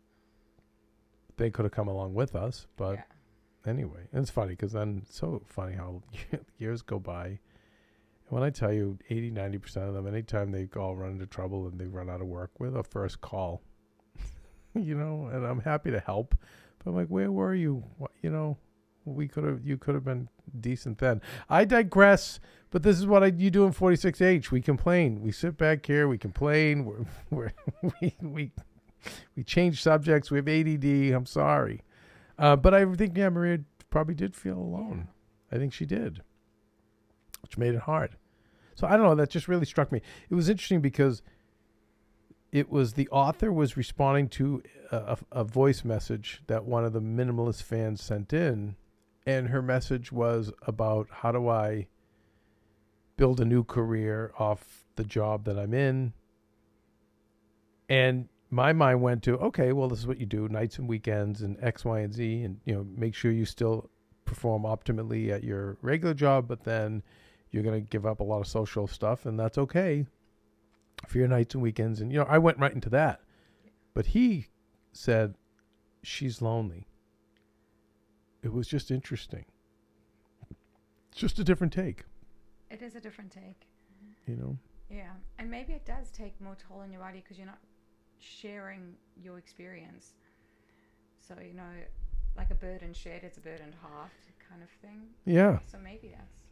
They 1.37 1.51
could 1.51 1.65
have 1.65 1.73
come 1.73 1.89
along 1.89 2.15
with 2.15 2.35
us, 2.35 2.67
but 2.77 2.95
yeah. 2.95 3.71
anyway, 3.71 4.03
it's 4.13 4.31
funny 4.31 4.51
because 4.51 4.73
then 4.73 5.03
so 5.09 5.43
funny 5.47 5.75
how 5.75 6.03
years 6.59 6.83
go 6.83 6.99
by. 6.99 7.27
And 7.27 7.39
when 8.29 8.43
I 8.43 8.51
tell 8.51 8.73
you 8.73 8.99
80, 9.09 9.33
90% 9.33 9.89
of 9.89 9.95
them, 9.95 10.07
anytime 10.07 10.53
they 10.53 10.69
all 10.77 10.95
run 10.95 11.13
into 11.13 11.27
trouble 11.27 11.67
and 11.67 11.81
they 11.81 11.87
run 11.87 12.11
out 12.11 12.21
of 12.21 12.27
work, 12.27 12.51
we're 12.59 12.71
the 12.71 12.85
first 12.85 13.21
call. 13.21 13.63
you 14.75 14.95
know, 14.95 15.31
and 15.33 15.45
I'm 15.47 15.61
happy 15.61 15.91
to 15.91 16.01
help. 16.01 16.35
But 16.79 16.91
I'm 16.91 16.97
like, 16.97 17.09
where 17.09 17.33
were 17.33 17.55
you? 17.55 17.83
What, 17.97 18.11
you 18.23 18.31
know, 18.31 18.59
we 19.05 19.29
could 19.29 19.45
have, 19.45 19.61
you 19.65 19.77
could 19.77 19.95
have 19.95 20.05
been 20.05 20.29
decent 20.61 20.99
then. 20.99 21.21
I 21.49 21.65
digress, 21.65 22.41
but 22.71 22.83
this 22.83 22.99
is 22.99 23.07
what 23.07 23.23
I, 23.23 23.27
you 23.27 23.51
do 23.51 23.65
in 23.65 23.73
46H. 23.73 24.51
We 24.51 24.61
complain. 24.61 25.21
We 25.23 25.33
sit 25.33 25.57
back 25.57 25.85
here, 25.87 26.09
we 26.09 26.19
complain. 26.19 26.85
We're, 26.85 27.05
we're, 27.31 27.53
we, 28.01 28.15
we, 28.21 28.53
we 29.37 29.45
change 29.45 29.83
subjects. 29.83 30.31
We 30.31 30.39
have 30.39 30.49
ADD. 30.49 31.13
I'm 31.15 31.27
sorry. 31.27 31.83
Uh, 32.39 32.57
but 32.57 32.75
I 32.75 32.85
think, 32.95 33.17
yeah, 33.17 33.29
Maria 33.29 33.61
probably 33.91 34.15
did 34.15 34.35
feel 34.35 34.59
alone. 34.59 35.09
I 35.51 35.57
think 35.57 35.73
she 35.73 35.85
did, 35.85 36.23
which 37.43 37.59
made 37.59 37.75
it 37.75 37.83
hard. 37.83 38.17
So 38.75 38.87
I 38.87 38.97
don't 38.97 39.05
know. 39.05 39.15
That 39.15 39.29
just 39.29 39.49
really 39.49 39.67
struck 39.67 39.93
me. 39.93 40.01
It 40.31 40.35
was 40.35 40.49
interesting 40.49 40.81
because 40.81 41.23
it 42.51 42.71
was 42.71 42.95
the 42.95 43.09
author 43.09 43.53
was 43.53 43.77
responding 43.77 44.29
to 44.29 44.63
a, 44.91 44.97
a, 44.97 45.41
a 45.41 45.45
voice 45.45 45.85
message 45.85 46.43
that 46.47 46.65
one 46.65 46.85
of 46.85 46.93
the 46.93 47.01
minimalist 47.01 47.63
fans 47.63 48.03
sent 48.03 48.33
in, 48.33 48.77
and 49.27 49.49
her 49.49 49.63
message 49.63 50.13
was 50.13 50.53
about 50.67 51.09
how 51.11 51.33
do 51.33 51.49
I 51.49 51.87
build 53.17 53.41
a 53.41 53.45
new 53.45 53.63
career 53.65 54.33
off 54.39 54.85
the 54.97 55.05
job 55.05 55.45
that 55.45 55.59
I'm 55.59 55.75
in. 55.75 56.13
And 57.89 58.29
my 58.51 58.73
mind 58.73 59.01
went 59.01 59.23
to 59.25 59.39
okay, 59.39 59.73
well, 59.73 59.89
this 59.89 60.01
is 60.01 60.07
what 60.07 60.19
you 60.19 60.27
do 60.27 60.49
nights 60.49 60.79
and 60.79 60.89
weekends 60.89 61.43
and 61.43 61.57
X, 61.63 61.85
Y, 61.85 62.01
and 62.01 62.13
Z, 62.13 62.43
and 62.43 62.61
you 62.65 62.75
know, 62.75 62.87
make 62.97 63.15
sure 63.15 63.31
you 63.31 63.45
still 63.45 63.91
perform 64.25 64.63
optimally 64.63 65.31
at 65.31 65.45
your 65.45 65.77
regular 65.83 66.15
job, 66.15 66.49
but 66.49 66.65
then 66.65 67.03
you're 67.51 67.63
going 67.63 67.81
to 67.81 67.89
give 67.89 68.07
up 68.07 68.21
a 68.21 68.25
lot 68.25 68.41
of 68.41 68.47
social 68.47 68.87
stuff, 68.87 69.27
and 69.27 69.39
that's 69.39 69.59
okay 69.59 70.07
for 71.07 71.19
your 71.19 71.29
nights 71.29 71.55
and 71.55 71.63
weekends. 71.63 72.01
And 72.01 72.11
you 72.13 72.19
know, 72.19 72.27
I 72.29 72.39
went 72.39 72.59
right 72.59 72.73
into 72.73 72.91
that, 72.91 73.21
but 73.95 74.07
he 74.07 74.47
said 74.93 75.35
she's 76.03 76.43
lonely. 76.43 76.87
It 78.43 78.53
was 78.53 78.67
just 78.67 78.91
interesting. 78.91 79.45
It's 81.11 81.21
just 81.21 81.39
a 81.39 81.45
different 81.45 81.73
take, 81.73 82.05
It 82.71 82.83
is 82.83 82.95
a 82.95 83.01
different 83.01 83.31
take. 83.31 83.67
you 84.27 84.37
know. 84.37 84.59
Yeah, 84.91 85.13
and 85.39 85.51
maybe 85.51 85.73
it 85.73 85.85
does 85.87 86.11
take 86.11 86.39
more 86.41 86.57
toll 86.57 86.81
on 86.81 86.91
your 86.91 87.01
body 87.01 87.21
because 87.23 87.39
you're 87.39 87.47
not 87.47 87.61
sharing 88.19 88.95
your 89.23 89.39
experience. 89.39 90.15
So 91.19 91.35
you 91.47 91.55
know, 91.55 91.71
like 92.37 92.51
a 92.51 92.55
burden 92.55 92.93
shared, 92.93 93.23
it's 93.25 93.39
a 93.39 93.41
burden 93.41 93.75
halved 93.83 94.13
kind 94.49 94.63
of 94.63 94.69
thing. 94.81 95.03
Yeah, 95.25 95.59
So 95.71 95.79
maybe 95.83 96.15
that's. 96.17 96.43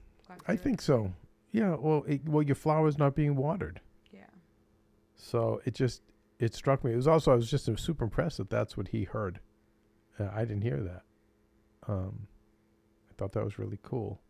I 0.47 0.55
think 0.55 0.81
so. 0.81 1.13
Yeah, 1.51 1.75
well, 1.75 2.05
it, 2.07 2.27
well, 2.29 2.43
your 2.43 2.55
flower's 2.55 2.97
not 2.99 3.17
being 3.17 3.35
watered. 3.35 3.81
Yeah. 4.13 4.21
So 5.17 5.61
it 5.65 5.75
just 5.75 6.03
it 6.39 6.55
struck 6.55 6.85
me. 6.85 6.93
It 6.93 6.97
was 6.97 7.09
also 7.09 7.33
I 7.33 7.35
was 7.35 7.51
just 7.51 7.65
super 7.81 8.05
impressed 8.05 8.37
that 8.37 8.49
that's 8.49 8.77
what 8.77 8.89
he 8.89 9.05
heard. 9.05 9.41
Uh, 10.19 10.29
I 10.33 10.41
didn't 10.45 10.63
hear 10.63 10.81
that. 10.83 11.03
Um, 11.91 12.29
I 13.11 13.15
thought 13.19 13.33
that 13.33 13.45
was 13.45 13.59
really 13.59 13.79
cool. 13.83 14.21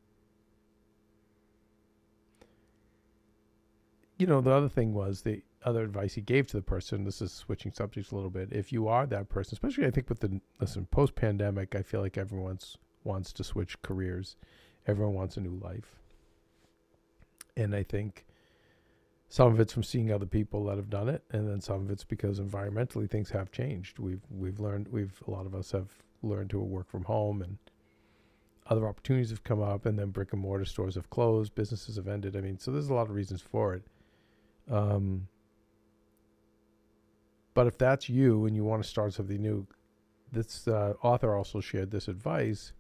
You 4.16 4.26
know, 4.26 4.40
the 4.40 4.50
other 4.50 4.68
thing 4.68 4.94
was 4.94 5.20
the 5.22 5.42
other 5.64 5.82
advice 5.82 6.14
he 6.14 6.22
gave 6.22 6.46
to 6.48 6.56
the 6.56 6.62
person. 6.62 7.04
This 7.04 7.20
is 7.20 7.32
switching 7.32 7.72
subjects 7.72 8.12
a 8.12 8.14
little 8.14 8.30
bit. 8.30 8.48
If 8.50 8.72
you 8.72 8.88
are 8.88 9.06
that 9.06 9.28
person, 9.28 9.54
especially 9.54 9.86
I 9.86 9.90
think 9.90 10.08
with 10.08 10.20
the 10.20 10.40
listen 10.58 10.86
post 10.86 11.14
pandemic, 11.14 11.74
I 11.74 11.82
feel 11.82 12.00
like 12.00 12.16
everyone's 12.16 12.78
wants 13.04 13.32
to 13.34 13.44
switch 13.44 13.80
careers. 13.82 14.36
Everyone 14.86 15.14
wants 15.14 15.36
a 15.36 15.40
new 15.40 15.58
life. 15.62 15.98
And 17.56 17.74
I 17.74 17.82
think 17.82 18.24
some 19.28 19.52
of 19.52 19.60
it's 19.60 19.72
from 19.72 19.82
seeing 19.82 20.10
other 20.10 20.26
people 20.26 20.64
that 20.66 20.76
have 20.76 20.90
done 20.90 21.10
it, 21.10 21.22
and 21.30 21.46
then 21.46 21.60
some 21.60 21.82
of 21.82 21.90
it's 21.90 22.04
because 22.04 22.40
environmentally 22.40 23.08
things 23.08 23.30
have 23.30 23.52
changed. 23.52 23.98
We've 23.98 24.22
we've 24.30 24.60
learned 24.60 24.88
we've 24.88 25.22
a 25.26 25.30
lot 25.30 25.44
of 25.44 25.54
us 25.54 25.72
have 25.72 25.90
learned 26.22 26.50
to 26.50 26.58
work 26.58 26.90
from 26.90 27.04
home, 27.04 27.42
and 27.42 27.58
other 28.66 28.86
opportunities 28.86 29.30
have 29.30 29.44
come 29.44 29.62
up, 29.62 29.86
and 29.86 29.98
then 29.98 30.10
brick 30.10 30.32
and 30.32 30.42
mortar 30.42 30.64
stores 30.64 30.94
have 30.94 31.10
closed, 31.10 31.54
businesses 31.54 31.96
have 31.96 32.08
ended. 32.08 32.36
I 32.36 32.40
mean, 32.40 32.58
so 32.58 32.70
there's 32.70 32.88
a 32.88 32.94
lot 32.94 33.08
of 33.08 33.14
reasons 33.14 33.40
for 33.42 33.74
it. 33.74 33.82
Um, 34.70 35.28
but 37.54 37.66
if 37.66 37.76
that's 37.76 38.08
you 38.08 38.46
and 38.46 38.54
you 38.54 38.64
want 38.64 38.82
to 38.82 38.88
start 38.88 39.12
something 39.14 39.40
new, 39.40 39.66
this 40.32 40.68
uh, 40.68 40.94
author 41.02 41.34
also 41.34 41.60
shared 41.60 41.90
this 41.90 42.08
advice 42.08 42.72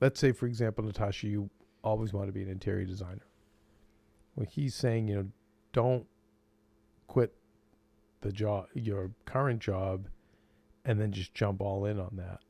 let's 0.00 0.18
say 0.18 0.32
for 0.32 0.46
example 0.46 0.84
natasha 0.84 1.26
you 1.26 1.50
always 1.84 2.12
want 2.12 2.26
to 2.26 2.32
be 2.32 2.42
an 2.42 2.48
interior 2.48 2.84
designer 2.84 3.26
well 4.34 4.46
he's 4.50 4.74
saying 4.74 5.08
you 5.08 5.14
know 5.14 5.26
don't 5.72 6.06
quit 7.06 7.34
the 8.22 8.32
job 8.32 8.66
your 8.74 9.10
current 9.24 9.60
job 9.60 10.08
and 10.90 11.00
then 11.00 11.12
just 11.12 11.34
jump 11.34 11.60
all 11.60 11.84
in 11.84 11.98
on 11.98 12.10
that 12.14 12.40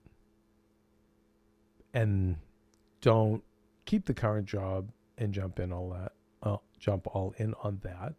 and 1.93 2.37
don't 3.01 3.43
keep 3.85 4.07
the 4.07 4.15
current 4.15 4.47
job 4.47 4.91
and 5.19 5.33
jump 5.33 5.59
in 5.59 5.73
all 5.73 5.91
that 5.91 6.13
uh, 6.43 6.57
jump 6.79 7.07
all 7.09 7.35
in 7.39 7.55
on 7.63 7.81
that 7.83 8.15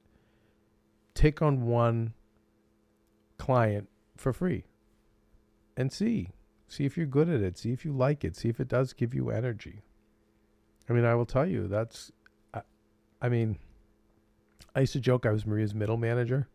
take 1.14 1.42
on 1.42 1.66
one 1.66 2.14
client 3.38 3.90
for 4.18 4.32
free 4.34 4.66
and 5.76 5.92
see 5.92 6.30
See 6.72 6.86
if 6.86 6.96
you're 6.96 7.06
good 7.06 7.28
at 7.28 7.42
it. 7.42 7.58
See 7.58 7.74
if 7.74 7.84
you 7.84 7.92
like 7.92 8.24
it. 8.24 8.38
See 8.38 8.48
if 8.48 8.62
it 8.62 8.70
does 8.70 8.94
give 8.94 9.14
you 9.14 9.30
energy. 9.30 9.82
I 10.90 10.94
mean, 10.94 11.04
I 11.04 11.16
will 11.16 11.26
tell 11.26 11.46
you 11.46 11.68
that's. 11.68 12.14
I, 12.54 12.62
I 13.22 13.28
mean, 13.28 13.58
I 14.74 14.80
used 14.80 14.94
to 14.94 15.02
joke 15.02 15.26
I 15.26 15.32
was 15.32 15.46
Maria's 15.46 15.76
middle 15.76 15.98
manager. 15.98 16.48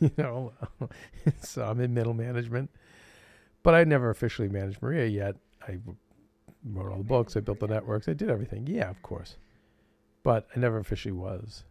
you 0.08 0.10
know, 0.18 0.52
so 1.42 1.64
I'm 1.64 1.80
in 1.80 1.92
middle 1.92 2.14
management, 2.14 2.70
but 3.62 3.74
I 3.74 3.84
never 3.84 4.10
officially 4.10 4.48
managed 4.48 4.80
Maria 4.80 5.06
yet. 5.06 5.36
I 5.66 5.78
wrote 6.64 6.90
all 6.90 6.98
the 6.98 7.04
books. 7.04 7.36
I 7.36 7.40
built 7.40 7.60
the 7.60 7.68
networks. 7.68 8.08
I 8.08 8.14
did 8.14 8.30
everything. 8.30 8.66
Yeah, 8.66 8.88
of 8.88 9.02
course, 9.02 9.36
but 10.22 10.46
I 10.56 10.58
never 10.58 10.78
officially 10.78 11.12
was. 11.12 11.64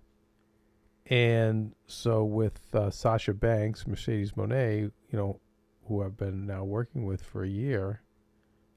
And 1.07 1.73
so 1.87 2.23
with 2.23 2.59
uh, 2.73 2.91
Sasha 2.91 3.33
Banks, 3.33 3.87
Mercedes 3.87 4.33
Moné, 4.33 4.81
you 4.81 5.17
know, 5.17 5.39
who 5.87 6.03
I've 6.03 6.17
been 6.17 6.45
now 6.45 6.63
working 6.63 7.03
with 7.05 7.23
for 7.23 7.43
a 7.43 7.49
year 7.49 8.03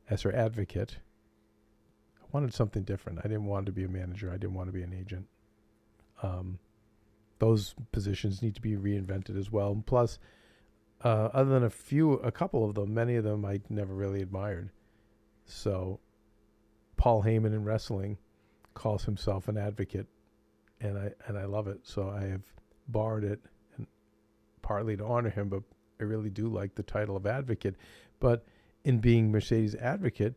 as 0.08 0.22
her 0.22 0.34
advocate. 0.34 0.96
I 2.22 2.24
wanted 2.32 2.54
something 2.54 2.84
different. 2.84 3.18
I 3.18 3.28
didn't 3.28 3.44
want 3.44 3.66
to 3.66 3.72
be 3.72 3.84
a 3.84 3.88
manager. 3.88 4.30
I 4.30 4.38
didn't 4.38 4.54
want 4.54 4.68
to 4.68 4.72
be 4.72 4.82
an 4.82 4.94
agent. 4.98 5.26
Um, 6.22 6.58
those 7.42 7.74
positions 7.90 8.40
need 8.40 8.54
to 8.54 8.60
be 8.60 8.76
reinvented 8.76 9.36
as 9.36 9.50
well. 9.50 9.72
And 9.72 9.84
plus, 9.84 10.20
uh, 11.02 11.28
other 11.34 11.50
than 11.50 11.64
a 11.64 11.70
few, 11.70 12.12
a 12.12 12.30
couple 12.30 12.64
of 12.64 12.76
them, 12.76 12.94
many 12.94 13.16
of 13.16 13.24
them 13.24 13.44
I 13.44 13.60
never 13.68 13.92
really 13.92 14.22
admired. 14.22 14.70
So, 15.44 15.98
Paul 16.96 17.24
Heyman 17.24 17.46
in 17.46 17.64
wrestling 17.64 18.16
calls 18.74 19.02
himself 19.02 19.48
an 19.48 19.58
advocate, 19.58 20.06
and 20.80 20.96
I 20.96 21.10
and 21.26 21.36
I 21.36 21.46
love 21.46 21.66
it. 21.66 21.80
So 21.82 22.08
I 22.08 22.28
have 22.28 22.44
borrowed 22.86 23.24
it, 23.24 23.40
and 23.76 23.88
partly 24.62 24.96
to 24.96 25.04
honor 25.04 25.30
him, 25.30 25.48
but 25.48 25.64
I 25.98 26.04
really 26.04 26.30
do 26.30 26.46
like 26.46 26.76
the 26.76 26.84
title 26.84 27.16
of 27.16 27.26
advocate. 27.26 27.74
But 28.20 28.46
in 28.84 29.00
being 29.00 29.32
Mercedes 29.32 29.74
advocate, 29.74 30.34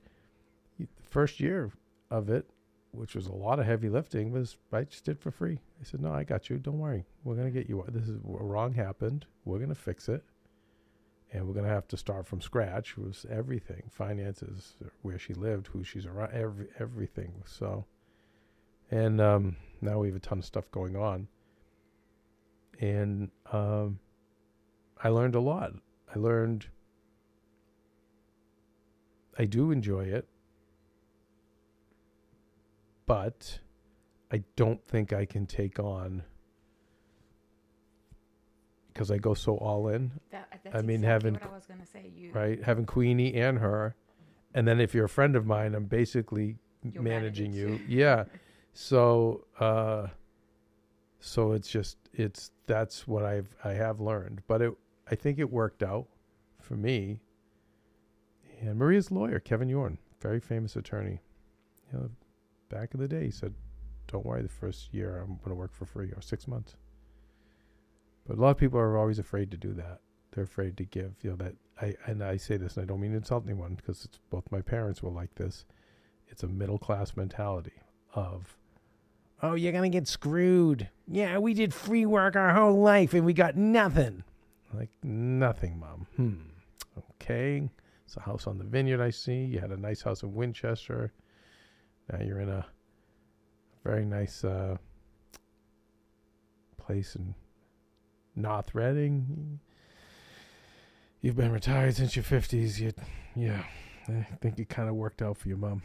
the 0.80 0.88
first 1.04 1.40
year 1.40 1.72
of 2.10 2.32
it, 2.32 2.50
which 2.96 3.16
was 3.16 3.28
a 3.28 3.34
lot 3.34 3.60
of 3.60 3.66
heavy 3.66 3.90
lifting, 3.90 4.32
was 4.32 4.58
I 4.72 4.84
just 4.84 5.06
did 5.06 5.20
for 5.20 5.32
free. 5.32 5.60
I 5.80 5.84
said, 5.84 6.02
"No, 6.02 6.14
I 6.14 6.24
got 6.24 6.50
you. 6.50 6.58
Don't 6.58 6.80
worry. 6.80 7.06
We're 7.24 7.36
gonna 7.36 7.52
get 7.52 7.70
you. 7.70 7.84
This 7.90 8.08
is 8.08 8.20
wrong 8.24 8.74
happened. 8.74 9.26
We're 9.44 9.60
gonna 9.60 9.76
fix 9.76 10.10
it, 10.10 10.24
and 11.32 11.48
we're 11.48 11.54
gonna 11.54 11.68
have 11.68 11.88
to 11.90 11.98
start 11.98 12.26
from 12.26 12.42
scratch. 12.42 12.92
It 12.98 13.04
was 13.04 13.26
everything, 13.30 13.84
finances, 13.92 14.76
where 15.02 15.20
she 15.20 15.34
lived, 15.34 15.68
who 15.68 15.84
she's 15.84 16.06
around, 16.06 16.34
every 16.34 16.68
everything. 16.80 17.44
So, 17.46 17.86
and 18.92 19.20
um, 19.22 19.56
now 19.82 20.00
we 20.00 20.08
have 20.08 20.16
a 20.16 20.20
ton 20.20 20.40
of 20.40 20.46
stuff 20.46 20.70
going 20.72 20.96
on, 20.96 21.28
and 22.80 23.30
um, 23.52 24.00
I 25.04 25.10
learned 25.10 25.36
a 25.36 25.42
lot. 25.42 25.74
I 26.14 26.20
learned 26.20 26.68
I 29.38 29.46
do 29.46 29.72
enjoy 29.72 30.06
it, 30.06 30.28
but 33.06 33.60
I 34.32 34.44
don't 34.56 34.84
think 34.86 35.14
I 35.14 35.26
can 35.26 35.46
take 35.46 35.80
on 35.80 36.24
because 38.94 39.12
I 39.12 39.18
go 39.18 39.34
so 39.34 39.58
all 39.58 39.90
in, 39.90 40.12
That, 40.32 40.48
that's 40.64 40.76
I 40.76 40.82
mean, 40.82 40.98
exactly 41.04 41.08
having 41.08 41.34
what 41.34 41.44
I 41.52 41.56
was 41.56 41.66
gonna 41.66 41.86
say. 41.86 42.12
You 42.16 42.32
right? 42.32 42.64
Having 42.64 42.86
Queenie 42.86 43.34
and 43.34 43.60
her, 43.60 43.96
and 44.54 44.66
then 44.68 44.80
if 44.80 44.94
you're 44.94 45.06
a 45.06 45.10
friend 45.10 45.36
of 45.36 45.46
mine, 45.46 45.76
I'm 45.76 45.86
basically 45.86 46.58
managing 46.84 47.04
managing. 47.04 47.54
you. 47.54 47.80
Yeah. 47.88 48.24
So, 48.74 49.46
uh, 49.60 50.08
so 51.20 51.52
it's 51.54 51.70
just 51.70 51.98
it's 52.14 52.52
that's 52.68 53.08
what 53.08 53.24
I've 53.24 53.54
I 53.64 53.72
have 53.74 54.00
learned, 54.00 54.42
but 54.48 54.62
it 54.62 54.74
I 55.12 55.16
think 55.16 55.40
it 55.40 55.52
worked 55.52 55.84
out 55.84 56.08
for 56.62 56.76
me. 56.76 57.20
And 58.62 58.78
Maria's 58.80 59.12
lawyer, 59.12 59.40
Kevin 59.40 59.68
Yorn, 59.70 59.98
very 60.22 60.40
famous 60.40 60.76
attorney. 60.78 61.20
You 61.92 62.00
know, 62.00 62.10
back 62.70 62.94
in 62.94 63.00
the 63.00 63.08
day, 63.08 63.26
he 63.26 63.32
said, 63.32 63.54
"Don't 64.08 64.26
worry, 64.26 64.42
the 64.42 64.50
first 64.50 64.94
year 64.94 65.18
I'm 65.18 65.38
going 65.38 65.50
to 65.50 65.56
work 65.56 65.74
for 65.74 65.86
free, 65.86 66.12
or 66.12 66.22
six 66.22 66.48
months." 66.48 66.76
But 68.28 68.38
a 68.38 68.42
lot 68.42 68.52
of 68.52 68.58
people 68.58 68.80
are 68.80 68.98
always 68.98 69.20
afraid 69.20 69.52
to 69.52 69.58
do 69.58 69.74
that. 69.74 70.00
They're 70.32 70.44
afraid 70.44 70.78
to 70.78 70.86
give. 70.86 71.14
You 71.22 71.32
know 71.32 71.36
that 71.38 71.56
I 71.82 71.96
and 72.06 72.24
I 72.24 72.38
say 72.38 72.58
this, 72.58 72.76
and 72.78 72.84
I 72.84 72.88
don't 72.88 73.00
mean 73.00 73.12
to 73.12 73.18
insult 73.18 73.46
anyone 73.46 73.76
because 73.76 74.06
it's 74.06 74.20
both 74.30 74.52
my 74.52 74.62
parents 74.62 75.02
were 75.04 75.12
like 75.12 75.36
this. 75.36 75.66
It's 76.28 76.44
a 76.44 76.48
middle 76.48 76.80
class 76.80 77.16
mentality 77.16 77.74
of, 78.14 78.58
"Oh, 79.42 79.54
you're 79.54 79.72
gonna 79.72 79.90
get 79.90 80.08
screwed." 80.08 80.90
Yeah, 81.08 81.38
we 81.38 81.54
did 81.54 81.74
free 81.74 82.06
work 82.06 82.36
our 82.36 82.54
whole 82.54 82.82
life 82.82 83.14
and 83.14 83.26
we 83.26 83.34
got 83.34 83.56
nothing. 83.56 84.24
Like 84.74 84.90
nothing, 85.04 85.80
mom. 85.80 86.08
Hmm. 86.16 87.00
Okay. 87.22 87.70
It's 88.06 88.18
a 88.18 88.22
house 88.22 88.48
on 88.48 88.58
the 88.58 88.64
vineyard. 88.64 89.02
I 89.02 89.10
see. 89.10 89.46
You 89.46 89.60
had 89.60 89.72
a 89.72 89.78
nice 89.78 90.02
house 90.02 90.24
in 90.24 90.34
Winchester. 90.34 91.14
Now 92.12 92.24
you're 92.24 92.40
in 92.40 92.50
a 92.50 92.66
very 93.84 94.06
nice 94.06 94.44
uh, 94.44 94.78
place 96.78 97.16
in 97.16 97.36
North 98.36 98.76
Reading. 98.76 99.60
You've 101.22 101.36
been 101.36 101.52
retired 101.52 101.96
since 101.96 102.16
your 102.16 102.24
fifties. 102.24 102.80
You, 102.80 102.94
yeah. 103.36 103.64
I 104.08 104.28
think 104.42 104.60
it 104.60 104.70
kind 104.70 104.88
of 104.88 104.96
worked 104.96 105.22
out 105.22 105.38
for 105.38 105.48
your 105.48 105.58
mom. 105.58 105.82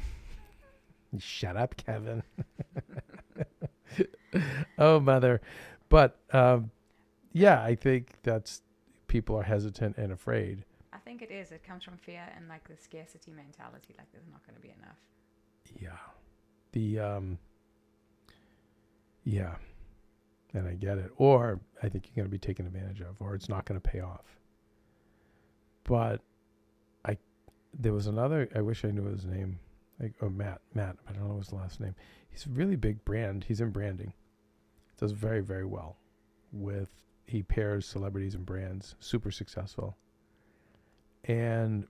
Shut 1.19 1.57
up, 1.57 1.75
Kevin. 1.77 2.23
oh, 4.79 5.01
mother. 5.01 5.41
But 5.89 6.19
um, 6.33 6.71
yeah, 7.33 7.63
I 7.63 7.75
think 7.75 8.15
that's 8.23 8.63
people 9.09 9.37
are 9.37 9.43
hesitant 9.43 9.97
and 9.97 10.13
afraid. 10.13 10.65
I 10.93 10.99
think 10.99 11.23
it 11.23 11.31
is. 11.31 11.51
It 11.51 11.65
comes 11.65 11.83
from 11.83 11.97
fear 11.97 12.23
and 12.37 12.49
like 12.49 12.69
the 12.69 12.77
scarcity 12.77 13.33
mentality. 13.33 13.95
Like 13.99 14.13
there's 14.13 14.29
not 14.31 14.47
going 14.47 14.55
to 14.55 14.61
be 14.61 14.73
enough. 14.79 14.99
Yeah. 15.79 15.91
The 16.73 16.99
um 16.99 17.39
yeah. 19.25 19.57
And 20.53 20.67
I 20.67 20.75
get 20.75 20.99
it. 20.99 21.13
Or 21.17 21.61
I 21.83 21.89
think 21.89 22.07
you're 22.07 22.17
going 22.17 22.27
to 22.27 22.31
be 22.31 22.39
taken 22.39 22.67
advantage 22.67 23.01
of 23.01 23.21
or 23.21 23.35
it's 23.35 23.49
not 23.49 23.65
going 23.65 23.81
to 23.81 23.89
pay 23.89 24.01
off. 24.01 24.25
But 25.85 26.21
I 27.05 27.17
there 27.79 27.93
was 27.93 28.07
another 28.07 28.49
I 28.55 28.61
wish 28.61 28.85
I 28.85 28.91
knew 28.91 29.05
his 29.05 29.25
name. 29.25 29.59
Like 30.01 30.15
oh 30.23 30.31
Matt, 30.31 30.61
Matt, 30.75 30.97
I 31.09 31.13
don't 31.13 31.29
know 31.29 31.39
his 31.39 31.53
last 31.53 31.81
name. 31.81 31.95
He's 32.31 32.47
a 32.47 32.51
really 32.51 32.77
big 32.77 33.05
brand. 33.05 33.45
He's 33.45 33.61
in 33.61 33.71
branding. 33.71 34.13
Does 34.99 35.13
very 35.13 35.41
very 35.41 35.65
well 35.65 35.97
with 36.53 36.91
he 37.27 37.43
pairs 37.43 37.87
celebrities 37.87 38.35
and 38.35 38.45
brands, 38.45 38.97
super 38.99 39.31
successful. 39.31 39.97
And 41.25 41.87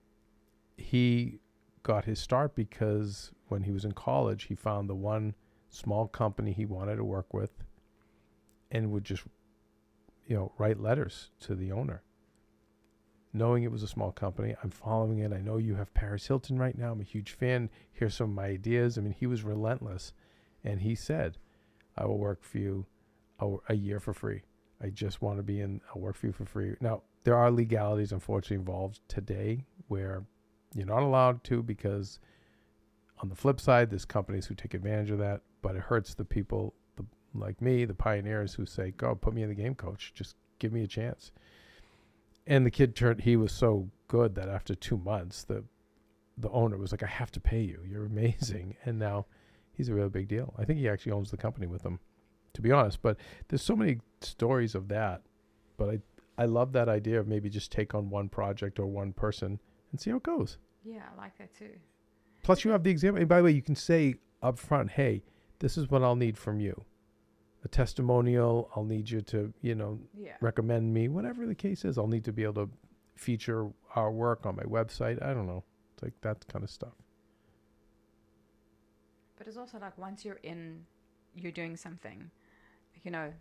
he 0.77 1.39
got 1.83 2.05
his 2.05 2.19
start 2.19 2.53
because 2.55 3.31
when 3.51 3.63
he 3.63 3.71
was 3.71 3.85
in 3.85 3.91
college, 3.91 4.43
he 4.43 4.55
found 4.55 4.89
the 4.89 4.95
one 4.95 5.35
small 5.69 6.07
company 6.07 6.53
he 6.53 6.65
wanted 6.65 6.95
to 6.95 7.03
work 7.03 7.33
with, 7.33 7.51
and 8.71 8.91
would 8.91 9.03
just, 9.03 9.23
you 10.25 10.35
know, 10.35 10.53
write 10.57 10.79
letters 10.79 11.29
to 11.41 11.53
the 11.53 11.71
owner. 11.71 12.01
Knowing 13.33 13.63
it 13.63 13.71
was 13.71 13.83
a 13.83 13.87
small 13.87 14.11
company, 14.11 14.55
I'm 14.63 14.69
following 14.69 15.19
it. 15.19 15.31
I 15.31 15.41
know 15.41 15.57
you 15.57 15.75
have 15.75 15.93
Paris 15.93 16.27
Hilton 16.27 16.57
right 16.57 16.77
now. 16.77 16.91
I'm 16.91 17.01
a 17.01 17.03
huge 17.03 17.31
fan. 17.31 17.69
Here's 17.91 18.15
some 18.15 18.29
of 18.29 18.35
my 18.35 18.45
ideas. 18.45 18.97
I 18.97 19.01
mean, 19.01 19.13
he 19.13 19.27
was 19.27 19.43
relentless, 19.43 20.13
and 20.63 20.81
he 20.81 20.95
said, 20.95 21.37
"I 21.97 22.05
will 22.05 22.17
work 22.17 22.43
for 22.43 22.57
you 22.57 22.85
a, 23.39 23.55
a 23.69 23.75
year 23.75 23.99
for 23.99 24.13
free. 24.13 24.43
I 24.81 24.89
just 24.89 25.21
want 25.21 25.37
to 25.37 25.43
be 25.43 25.61
in. 25.61 25.81
I'll 25.89 26.01
work 26.01 26.15
for 26.15 26.27
you 26.27 26.33
for 26.33 26.45
free." 26.45 26.75
Now, 26.81 27.03
there 27.23 27.37
are 27.37 27.51
legalities, 27.51 28.11
unfortunately, 28.11 28.57
involved 28.57 29.01
today 29.07 29.65
where 29.87 30.25
you're 30.73 30.85
not 30.85 31.03
allowed 31.03 31.43
to 31.45 31.61
because 31.63 32.19
on 33.21 33.29
the 33.29 33.35
flip 33.35 33.59
side, 33.59 33.89
there's 33.89 34.05
companies 34.05 34.47
who 34.47 34.55
take 34.55 34.73
advantage 34.73 35.11
of 35.11 35.19
that, 35.19 35.41
but 35.61 35.75
it 35.75 35.81
hurts 35.83 36.15
the 36.15 36.25
people 36.25 36.73
the, 36.95 37.05
like 37.35 37.61
me, 37.61 37.85
the 37.85 37.93
pioneers 37.93 38.53
who 38.55 38.65
say, 38.65 38.91
"Go, 38.97 39.13
put 39.15 39.33
me 39.33 39.43
in 39.43 39.49
the 39.49 39.55
game, 39.55 39.75
coach. 39.75 40.11
Just 40.13 40.35
give 40.59 40.73
me 40.73 40.83
a 40.83 40.87
chance." 40.87 41.31
And 42.47 42.65
the 42.65 42.71
kid 42.71 42.95
turned. 42.95 43.21
He 43.21 43.35
was 43.35 43.51
so 43.51 43.89
good 44.07 44.35
that 44.35 44.49
after 44.49 44.73
two 44.73 44.97
months, 44.97 45.43
the 45.43 45.63
the 46.37 46.49
owner 46.49 46.77
was 46.77 46.91
like, 46.91 47.03
"I 47.03 47.07
have 47.07 47.31
to 47.31 47.39
pay 47.39 47.61
you. 47.61 47.81
You're 47.87 48.05
amazing." 48.05 48.75
And 48.85 48.97
now 48.97 49.27
he's 49.71 49.89
a 49.89 49.93
really 49.93 50.09
big 50.09 50.27
deal. 50.27 50.53
I 50.57 50.65
think 50.65 50.79
he 50.79 50.89
actually 50.89 51.11
owns 51.11 51.29
the 51.29 51.37
company 51.37 51.67
with 51.67 51.83
them, 51.83 51.99
to 52.53 52.61
be 52.61 52.71
honest. 52.71 53.01
But 53.03 53.17
there's 53.47 53.61
so 53.61 53.75
many 53.75 53.99
stories 54.21 54.73
of 54.73 54.87
that. 54.87 55.21
But 55.77 55.89
I 55.89 55.99
I 56.39 56.45
love 56.45 56.73
that 56.73 56.89
idea 56.89 57.19
of 57.19 57.27
maybe 57.27 57.49
just 57.49 57.71
take 57.71 57.93
on 57.93 58.09
one 58.09 58.29
project 58.29 58.79
or 58.79 58.87
one 58.87 59.13
person 59.13 59.59
and 59.91 60.01
see 60.01 60.09
how 60.09 60.17
it 60.17 60.23
goes. 60.23 60.57
Yeah, 60.83 61.03
I 61.13 61.21
like 61.21 61.37
that 61.37 61.53
too. 61.53 61.77
Plus, 62.43 62.63
you 62.63 62.71
have 62.71 62.83
the 62.83 62.89
example. 62.89 63.19
And 63.19 63.29
by 63.29 63.37
the 63.37 63.43
way, 63.43 63.51
you 63.51 63.61
can 63.61 63.75
say 63.75 64.15
up 64.41 64.57
front, 64.57 64.91
"Hey, 64.91 65.23
this 65.59 65.77
is 65.77 65.89
what 65.89 66.03
I'll 66.03 66.15
need 66.15 66.37
from 66.37 66.59
you: 66.59 66.85
a 67.63 67.67
testimonial. 67.67 68.69
I'll 68.75 68.83
need 68.85 69.09
you 69.09 69.21
to, 69.21 69.53
you 69.61 69.75
know, 69.75 69.99
Yeah. 70.17 70.35
recommend 70.41 70.93
me, 70.93 71.07
whatever 71.07 71.45
the 71.45 71.55
case 71.55 71.85
is. 71.85 71.97
I'll 71.97 72.07
need 72.07 72.25
to 72.25 72.33
be 72.33 72.43
able 72.43 72.67
to 72.67 72.69
feature 73.15 73.69
our 73.95 74.11
work 74.11 74.45
on 74.45 74.55
my 74.55 74.63
website. 74.63 75.21
I 75.21 75.33
don't 75.33 75.45
know, 75.45 75.63
it's 75.93 76.01
like 76.03 76.19
that 76.21 76.47
kind 76.47 76.63
of 76.63 76.69
stuff. 76.71 76.95
But 79.37 79.47
it's 79.47 79.57
also 79.57 79.77
like 79.79 79.97
once 79.97 80.25
you're 80.25 80.39
in, 80.43 80.85
you're 81.35 81.51
doing 81.51 81.75
something. 81.77 82.31
You 83.03 83.11
know, 83.11 83.33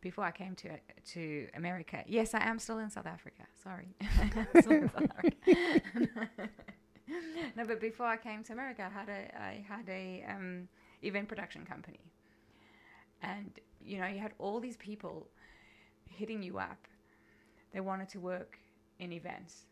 before 0.00 0.24
I 0.24 0.30
came 0.32 0.54
to 0.56 0.78
to 1.12 1.48
America, 1.54 2.02
yes, 2.06 2.34
I 2.34 2.44
am 2.44 2.58
still 2.58 2.78
in 2.78 2.90
South 2.90 3.06
Africa. 3.06 3.44
Sorry, 3.56 3.94
No, 7.56 7.64
but 7.66 7.80
before 7.80 8.06
I 8.06 8.16
came 8.16 8.42
to 8.44 8.52
America, 8.52 8.82
I 8.90 8.98
had 8.98 9.08
a 9.08 9.42
I 9.50 9.64
had 9.68 9.88
a 9.88 10.24
um, 10.28 10.68
event 11.02 11.28
production 11.28 11.64
company, 11.64 12.00
and 13.22 13.50
you 13.84 13.98
know, 13.98 14.06
you 14.06 14.18
had 14.18 14.32
all 14.38 14.60
these 14.60 14.76
people 14.76 15.28
hitting 16.08 16.42
you 16.42 16.58
up. 16.58 16.78
They 17.72 17.80
wanted 17.80 18.08
to 18.10 18.20
work 18.20 18.58
in 18.98 19.12
events, 19.12 19.66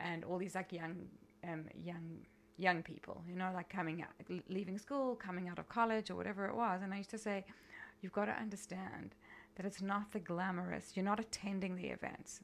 and 0.00 0.24
all 0.24 0.38
these 0.38 0.54
like 0.54 0.72
young 0.72 0.96
um, 1.44 1.64
young 1.82 2.26
young 2.58 2.82
people, 2.82 3.22
you 3.28 3.36
know, 3.36 3.50
like 3.54 3.68
coming 3.68 4.02
out, 4.02 4.10
leaving 4.48 4.78
school, 4.78 5.14
coming 5.14 5.48
out 5.48 5.58
of 5.58 5.68
college 5.68 6.10
or 6.10 6.16
whatever 6.16 6.46
it 6.46 6.56
was. 6.56 6.80
And 6.82 6.92
I 6.92 6.98
used 6.98 7.10
to 7.10 7.18
say, 7.18 7.44
you've 8.00 8.12
got 8.12 8.24
to 8.24 8.32
understand 8.32 9.14
that 9.54 9.64
it's 9.64 9.80
not 9.80 10.10
the 10.12 10.18
glamorous, 10.18 10.92
you're 10.96 11.04
not 11.04 11.20
attending 11.20 11.76
the 11.76 11.86
events, 11.86 12.40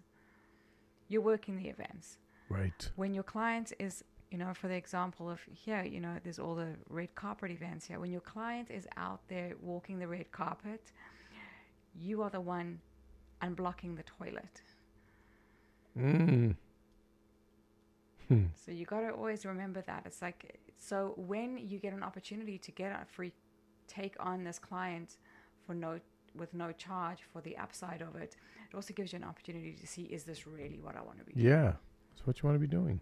you're 1.09 1.21
working 1.21 1.57
the 1.57 1.69
events. 1.69 2.19
Right. 2.49 2.91
When 2.97 3.15
your 3.15 3.23
client 3.23 3.73
is, 3.79 4.05
you 4.31 4.39
know, 4.39 4.53
for 4.55 4.69
the 4.69 4.75
example 4.75 5.31
of 5.31 5.41
here, 5.51 5.83
you 5.83 6.01
know, 6.01 6.17
there's 6.23 6.39
all 6.39 6.55
the 6.55 6.75
red 6.89 7.15
carpet 7.15 7.51
events 7.51 7.87
here. 7.87 7.99
When 7.99 8.11
your 8.11 8.21
client 8.21 8.71
is 8.71 8.87
out 8.97 9.21
there 9.29 9.53
walking 9.61 9.99
the 9.99 10.09
red 10.09 10.31
carpet, 10.31 10.93
you 11.95 12.23
are 12.23 12.31
the 12.31 12.41
one 12.41 12.81
unblocking 13.43 13.97
the 13.97 14.03
toilet. 14.03 14.63
Mm. 15.99 16.57
Hmm. 18.29 18.45
So 18.55 18.73
you 18.73 18.85
got 18.87 19.01
to 19.01 19.11
always 19.11 19.45
remember 19.45 19.83
that. 19.83 20.03
It's 20.07 20.23
like 20.23 20.59
so 20.79 21.15
when 21.17 21.59
you 21.59 21.79
get 21.79 21.93
an 21.93 22.03
opportunity 22.03 22.59
to 22.59 22.73
get 22.73 22.93
a 22.93 23.05
free 23.05 23.33
take 23.87 24.17
on 24.19 24.45
this 24.45 24.59
client 24.59 25.17
for 25.67 25.75
no 25.75 26.01
with 26.35 26.53
no 26.53 26.73
charge 26.73 27.19
for 27.33 27.41
the 27.43 27.57
upside 27.57 28.03
of 28.03 28.17
it, 28.17 28.37
it 28.71 28.75
also 28.75 28.93
gives 28.93 29.13
you 29.13 29.19
an 29.19 29.25
opportunity 29.25 29.73
to 29.73 29.87
see 29.87 30.03
is 30.03 30.25
this 30.25 30.47
really 30.47 30.81
what 30.83 30.97
I 30.97 31.03
want 31.03 31.19
to 31.19 31.25
be 31.25 31.33
doing? 31.35 31.47
That's 32.15 32.27
what 32.27 32.41
you 32.41 32.49
want 32.49 32.57
to 32.57 32.61
be 32.61 32.67
doing. 32.67 33.01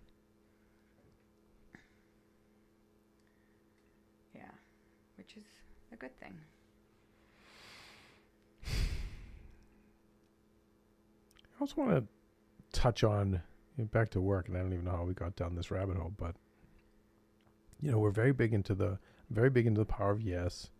Yeah. 4.34 4.42
Which 5.16 5.36
is 5.36 5.44
a 5.92 5.96
good 5.96 6.18
thing. 6.18 6.34
I 8.64 8.68
also 11.60 11.74
want 11.76 11.90
to 11.92 12.78
touch 12.78 13.04
on 13.04 13.42
you 13.76 13.84
know, 13.84 13.88
back 13.92 14.10
to 14.10 14.20
work, 14.20 14.48
and 14.48 14.56
I 14.56 14.60
don't 14.60 14.72
even 14.72 14.84
know 14.84 14.92
how 14.92 15.04
we 15.04 15.14
got 15.14 15.36
down 15.36 15.54
this 15.54 15.70
rabbit 15.70 15.96
hole, 15.96 16.12
but 16.16 16.36
you 17.80 17.90
know, 17.90 17.98
we're 17.98 18.10
very 18.10 18.32
big 18.32 18.54
into 18.54 18.74
the 18.74 18.98
very 19.30 19.50
big 19.50 19.66
into 19.66 19.80
the 19.80 19.86
power 19.86 20.10
of 20.10 20.20
yes, 20.20 20.70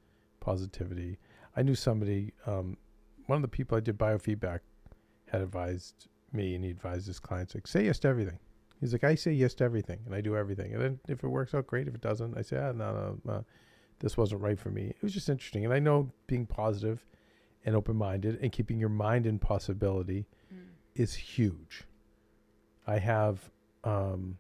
positivity. 0.41 1.19
I 1.57 1.63
knew 1.63 1.75
somebody, 1.75 2.33
um, 2.47 2.77
one 3.27 3.37
of 3.37 3.43
the 3.43 3.49
people 3.49 3.77
I 3.77 3.81
did 3.81 3.99
biofeedback 3.99 4.61
had 5.29 5.41
advised 5.41 6.09
me, 6.35 6.55
and 6.55 6.65
he 6.65 6.71
advises 6.71 7.07
his 7.07 7.21
clients 7.21 7.55
like, 7.55 7.67
say 7.67 7.85
yes 7.85 7.99
to 8.01 8.09
everything. 8.09 8.39
He's 8.81 8.93
like, 8.93 9.05
I 9.05 9.15
say 9.15 9.33
yes 9.33 9.55
to 9.55 9.65
everything, 9.65 10.01
and 10.07 10.15
I 10.15 10.21
do 10.21 10.37
everything, 10.37 10.73
and 10.75 10.83
then 10.83 11.01
if 11.09 11.23
it 11.23 11.29
works 11.29 11.55
out, 11.55 11.67
great. 11.67 11.87
If 11.89 11.95
it 11.95 12.01
doesn't, 12.01 12.37
I 12.37 12.43
say, 12.43 12.57
ah, 12.59 12.73
no, 12.73 13.19
no, 13.25 13.33
uh, 13.33 13.43
this 14.01 14.17
wasn't 14.17 14.41
right 14.41 14.59
for 14.59 14.71
me. 14.71 14.87
It 14.87 15.03
was 15.03 15.13
just 15.13 15.29
interesting, 15.29 15.65
and 15.65 15.73
I 15.73 15.79
know 15.79 16.11
being 16.27 16.47
positive 16.47 17.05
and 17.65 17.77
open-minded 17.77 18.41
and 18.43 18.51
keeping 18.51 18.79
your 18.81 18.89
mind 18.89 19.27
in 19.27 19.39
possibility 19.39 20.27
Mm. 20.53 20.67
is 20.97 21.15
huge. 21.15 21.85
I 22.87 22.99
have, 22.99 23.51
um, 23.85 24.37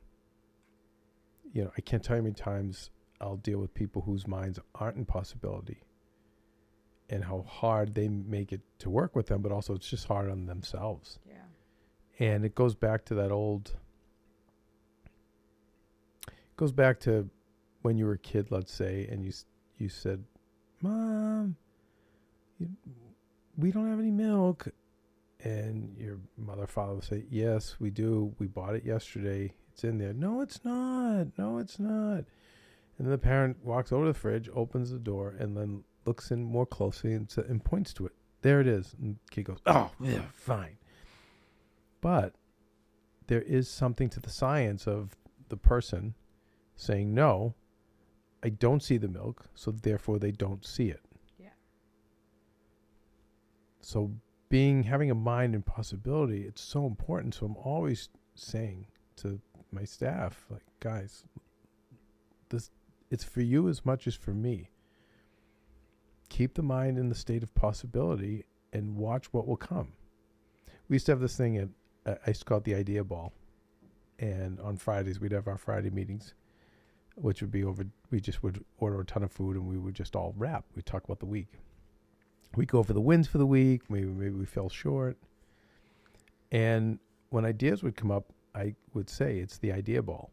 you 1.52 1.62
know, 1.62 1.70
I 1.78 1.80
can't 1.80 2.02
tell 2.02 2.16
you 2.16 2.22
how 2.22 2.24
many 2.24 2.34
times 2.34 2.90
I'll 3.20 3.36
deal 3.36 3.58
with 3.60 3.72
people 3.74 4.02
whose 4.02 4.26
minds 4.26 4.58
aren't 4.74 4.96
in 4.96 5.04
possibility 5.04 5.84
and 7.08 7.24
how 7.24 7.42
hard 7.42 7.94
they 7.94 8.08
make 8.08 8.52
it 8.52 8.62
to 8.80 8.90
work 8.90 9.14
with 9.14 9.26
them, 9.28 9.40
but 9.42 9.52
also 9.52 9.74
it's 9.74 9.88
just 9.88 10.08
hard 10.08 10.28
on 10.30 10.46
themselves. 10.46 11.20
Yeah. 11.26 11.34
And 12.22 12.44
it 12.44 12.54
goes 12.54 12.76
back 12.76 13.04
to 13.06 13.14
that 13.14 13.32
old, 13.32 13.72
goes 16.56 16.70
back 16.70 17.00
to 17.00 17.28
when 17.80 17.98
you 17.98 18.06
were 18.06 18.12
a 18.12 18.18
kid, 18.18 18.52
let's 18.52 18.72
say, 18.72 19.08
and 19.10 19.24
you, 19.24 19.32
you 19.76 19.88
said, 19.88 20.22
Mom, 20.82 21.56
you, 22.60 22.68
we 23.58 23.72
don't 23.72 23.90
have 23.90 23.98
any 23.98 24.12
milk. 24.12 24.68
And 25.42 25.96
your 25.98 26.20
mother 26.38 26.68
father 26.68 26.94
will 26.94 27.02
say 27.02 27.24
yes 27.28 27.80
we 27.80 27.90
do. 27.90 28.32
We 28.38 28.46
bought 28.46 28.76
it 28.76 28.84
yesterday. 28.84 29.52
It's 29.72 29.82
in 29.82 29.98
there. 29.98 30.12
No 30.12 30.42
it's 30.42 30.64
not. 30.64 31.26
No 31.36 31.58
it's 31.58 31.80
not. 31.80 32.24
And 32.98 33.10
the 33.10 33.18
parent 33.18 33.56
walks 33.64 33.90
over 33.90 34.04
to 34.04 34.12
the 34.12 34.18
fridge 34.18 34.48
opens 34.54 34.92
the 34.92 35.00
door 35.00 35.34
and 35.36 35.56
then 35.56 35.82
looks 36.06 36.30
in 36.30 36.44
more 36.44 36.66
closely 36.66 37.14
and, 37.14 37.28
and 37.48 37.64
points 37.64 37.92
to 37.94 38.06
it. 38.06 38.12
There 38.42 38.60
it 38.60 38.68
is. 38.68 38.94
And 39.02 39.16
kid 39.32 39.46
goes 39.46 39.58
oh 39.66 39.90
yeah 39.98 40.22
fine 40.32 40.76
but 42.02 42.34
there 43.28 43.40
is 43.40 43.66
something 43.66 44.10
to 44.10 44.20
the 44.20 44.28
science 44.28 44.86
of 44.86 45.16
the 45.48 45.56
person 45.56 46.14
saying 46.76 47.14
no 47.14 47.54
i 48.42 48.50
don't 48.50 48.82
see 48.82 48.98
the 48.98 49.08
milk 49.08 49.46
so 49.54 49.70
therefore 49.70 50.18
they 50.18 50.30
don't 50.30 50.66
see 50.66 50.88
it. 50.88 51.00
Yeah. 51.38 51.48
so 53.80 54.12
being 54.50 54.82
having 54.82 55.10
a 55.10 55.14
mind 55.14 55.54
and 55.54 55.64
possibility 55.64 56.42
it's 56.42 56.60
so 56.60 56.86
important. 56.86 57.34
So 57.34 57.46
i'm 57.46 57.56
always 57.56 58.10
saying 58.34 58.86
to 59.16 59.40
my 59.70 59.84
staff 59.84 60.44
like 60.50 60.64
guys 60.80 61.24
this 62.50 62.70
it's 63.10 63.24
for 63.24 63.42
you 63.42 63.68
as 63.68 63.84
much 63.84 64.06
as 64.06 64.14
for 64.14 64.30
me. 64.30 64.70
Keep 66.30 66.54
the 66.54 66.62
mind 66.62 66.96
in 66.96 67.10
the 67.10 67.14
state 67.14 67.42
of 67.42 67.54
possibility 67.54 68.46
and 68.72 68.96
watch 68.96 69.34
what 69.34 69.46
will 69.46 69.58
come. 69.58 69.92
We 70.88 70.94
used 70.94 71.04
to 71.06 71.12
have 71.12 71.20
this 71.20 71.36
thing 71.36 71.58
at 71.58 71.68
uh, 72.06 72.14
i 72.26 72.30
used 72.30 72.40
to 72.40 72.44
call 72.44 72.58
it 72.58 72.64
the 72.64 72.74
idea 72.74 73.02
ball 73.02 73.32
and 74.18 74.60
on 74.60 74.76
fridays 74.76 75.20
we'd 75.20 75.32
have 75.32 75.48
our 75.48 75.58
friday 75.58 75.90
meetings 75.90 76.34
which 77.16 77.42
would 77.42 77.50
be 77.50 77.64
over 77.64 77.84
we 78.10 78.20
just 78.20 78.42
would 78.42 78.64
order 78.78 79.00
a 79.00 79.04
ton 79.04 79.22
of 79.22 79.30
food 79.30 79.56
and 79.56 79.66
we 79.66 79.78
would 79.78 79.94
just 79.94 80.16
all 80.16 80.34
rap 80.36 80.64
we'd 80.74 80.86
talk 80.86 81.04
about 81.04 81.20
the 81.20 81.26
week 81.26 81.48
We'd 82.54 82.68
go 82.68 82.78
over 82.78 82.92
the 82.92 83.00
wins 83.00 83.26
for 83.26 83.38
the 83.38 83.46
week. 83.46 83.88
Maybe 83.88 84.06
maybe 84.06 84.34
we 84.34 84.44
fell 84.44 84.68
short. 84.68 85.16
And 86.50 86.98
when 87.30 87.44
ideas 87.46 87.82
would 87.82 87.96
come 87.96 88.10
up, 88.10 88.32
I 88.54 88.74
would 88.92 89.08
say 89.08 89.38
it's 89.38 89.56
the 89.56 89.72
idea 89.72 90.02
ball, 90.02 90.30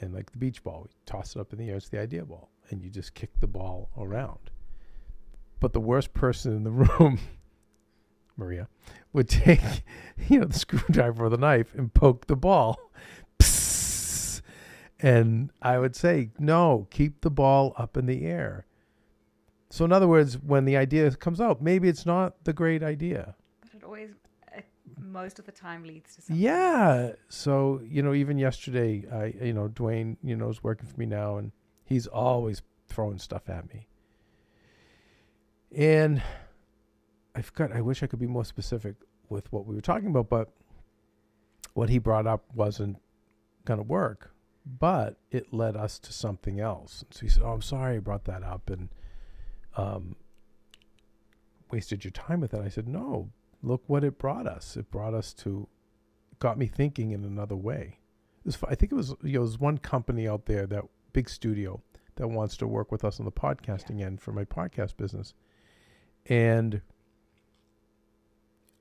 and 0.00 0.12
like 0.12 0.30
the 0.30 0.36
beach 0.36 0.62
ball, 0.62 0.82
we 0.84 0.90
toss 1.06 1.34
it 1.34 1.40
up 1.40 1.52
in 1.52 1.58
the 1.58 1.70
air. 1.70 1.76
It's 1.76 1.88
the 1.88 2.00
idea 2.00 2.24
ball, 2.24 2.50
and 2.68 2.82
you 2.82 2.90
just 2.90 3.14
kick 3.14 3.30
the 3.40 3.46
ball 3.46 3.88
around. 3.96 4.50
But 5.58 5.72
the 5.72 5.80
worst 5.80 6.12
person 6.12 6.54
in 6.54 6.64
the 6.64 6.70
room, 6.98 7.18
Maria, 8.36 8.68
would 9.12 9.28
take 9.28 9.60
you 10.28 10.40
know 10.40 10.46
the 10.46 10.58
screwdriver 10.58 11.26
or 11.26 11.28
the 11.28 11.36
knife 11.36 11.74
and 11.74 11.92
poke 11.92 12.26
the 12.26 12.36
ball. 12.36 12.78
Psst. 13.38 14.42
And 15.02 15.50
I 15.60 15.78
would 15.78 15.96
say, 15.96 16.30
no, 16.38 16.86
keep 16.90 17.22
the 17.22 17.30
ball 17.30 17.74
up 17.76 17.96
in 17.96 18.06
the 18.06 18.24
air. 18.24 18.66
So 19.68 19.84
in 19.84 19.92
other 19.92 20.06
words, 20.06 20.38
when 20.38 20.64
the 20.64 20.76
idea 20.76 21.10
comes 21.12 21.40
out, 21.40 21.60
maybe 21.60 21.88
it's 21.88 22.06
not 22.06 22.44
the 22.44 22.52
great 22.52 22.84
idea. 22.84 23.34
But 23.62 23.74
it 23.74 23.84
always, 23.84 24.10
it, 24.54 24.66
most 24.96 25.40
of 25.40 25.46
the 25.46 25.50
time, 25.50 25.82
leads 25.82 26.14
to 26.14 26.22
something. 26.22 26.40
Yeah. 26.40 27.12
So, 27.28 27.80
you 27.84 28.02
know, 28.02 28.14
even 28.14 28.38
yesterday, 28.38 29.04
I, 29.10 29.44
you 29.44 29.54
know, 29.54 29.68
Dwayne, 29.68 30.18
you 30.22 30.36
know, 30.36 30.50
is 30.50 30.62
working 30.62 30.86
for 30.86 31.00
me 31.00 31.06
now 31.06 31.38
and 31.38 31.50
he's 31.84 32.06
always 32.06 32.62
throwing 32.86 33.18
stuff 33.18 33.48
at 33.48 33.68
me. 33.72 33.88
And 35.74 36.22
I 37.34 37.42
forgot, 37.42 37.72
I 37.72 37.80
wish 37.80 38.02
I 38.02 38.06
could 38.06 38.18
be 38.18 38.26
more 38.26 38.44
specific 38.44 38.96
with 39.28 39.50
what 39.52 39.66
we 39.66 39.74
were 39.74 39.80
talking 39.80 40.08
about, 40.08 40.28
but 40.28 40.52
what 41.74 41.88
he 41.88 41.98
brought 41.98 42.26
up 42.26 42.44
wasn't 42.54 42.98
going 43.64 43.78
to 43.78 43.84
work, 43.84 44.32
but 44.66 45.18
it 45.30 45.52
led 45.52 45.76
us 45.76 45.98
to 46.00 46.12
something 46.12 46.60
else. 46.60 47.04
So 47.10 47.20
he 47.20 47.28
said, 47.28 47.42
Oh, 47.42 47.52
I'm 47.52 47.62
sorry 47.62 47.96
I 47.96 48.00
brought 48.00 48.24
that 48.24 48.42
up 48.42 48.68
and 48.68 48.90
um, 49.76 50.16
wasted 51.70 52.04
your 52.04 52.10
time 52.10 52.40
with 52.40 52.50
that. 52.50 52.60
I 52.60 52.68
said, 52.68 52.86
No, 52.86 53.30
look 53.62 53.82
what 53.86 54.04
it 54.04 54.18
brought 54.18 54.46
us. 54.46 54.76
It 54.76 54.90
brought 54.90 55.14
us 55.14 55.32
to, 55.34 55.68
got 56.38 56.58
me 56.58 56.66
thinking 56.66 57.12
in 57.12 57.24
another 57.24 57.56
way. 57.56 57.98
Was, 58.44 58.58
I 58.68 58.74
think 58.74 58.92
it 58.92 58.96
was, 58.96 59.14
you 59.22 59.34
know, 59.34 59.44
there's 59.44 59.58
one 59.58 59.78
company 59.78 60.28
out 60.28 60.46
there, 60.46 60.66
that 60.66 60.84
big 61.12 61.30
studio, 61.30 61.80
that 62.16 62.28
wants 62.28 62.56
to 62.58 62.66
work 62.66 62.92
with 62.92 63.04
us 63.04 63.18
on 63.18 63.24
the 63.24 63.32
podcasting 63.32 64.02
end 64.02 64.20
for 64.20 64.32
my 64.32 64.44
podcast 64.44 64.96
business. 64.96 65.32
And 66.26 66.82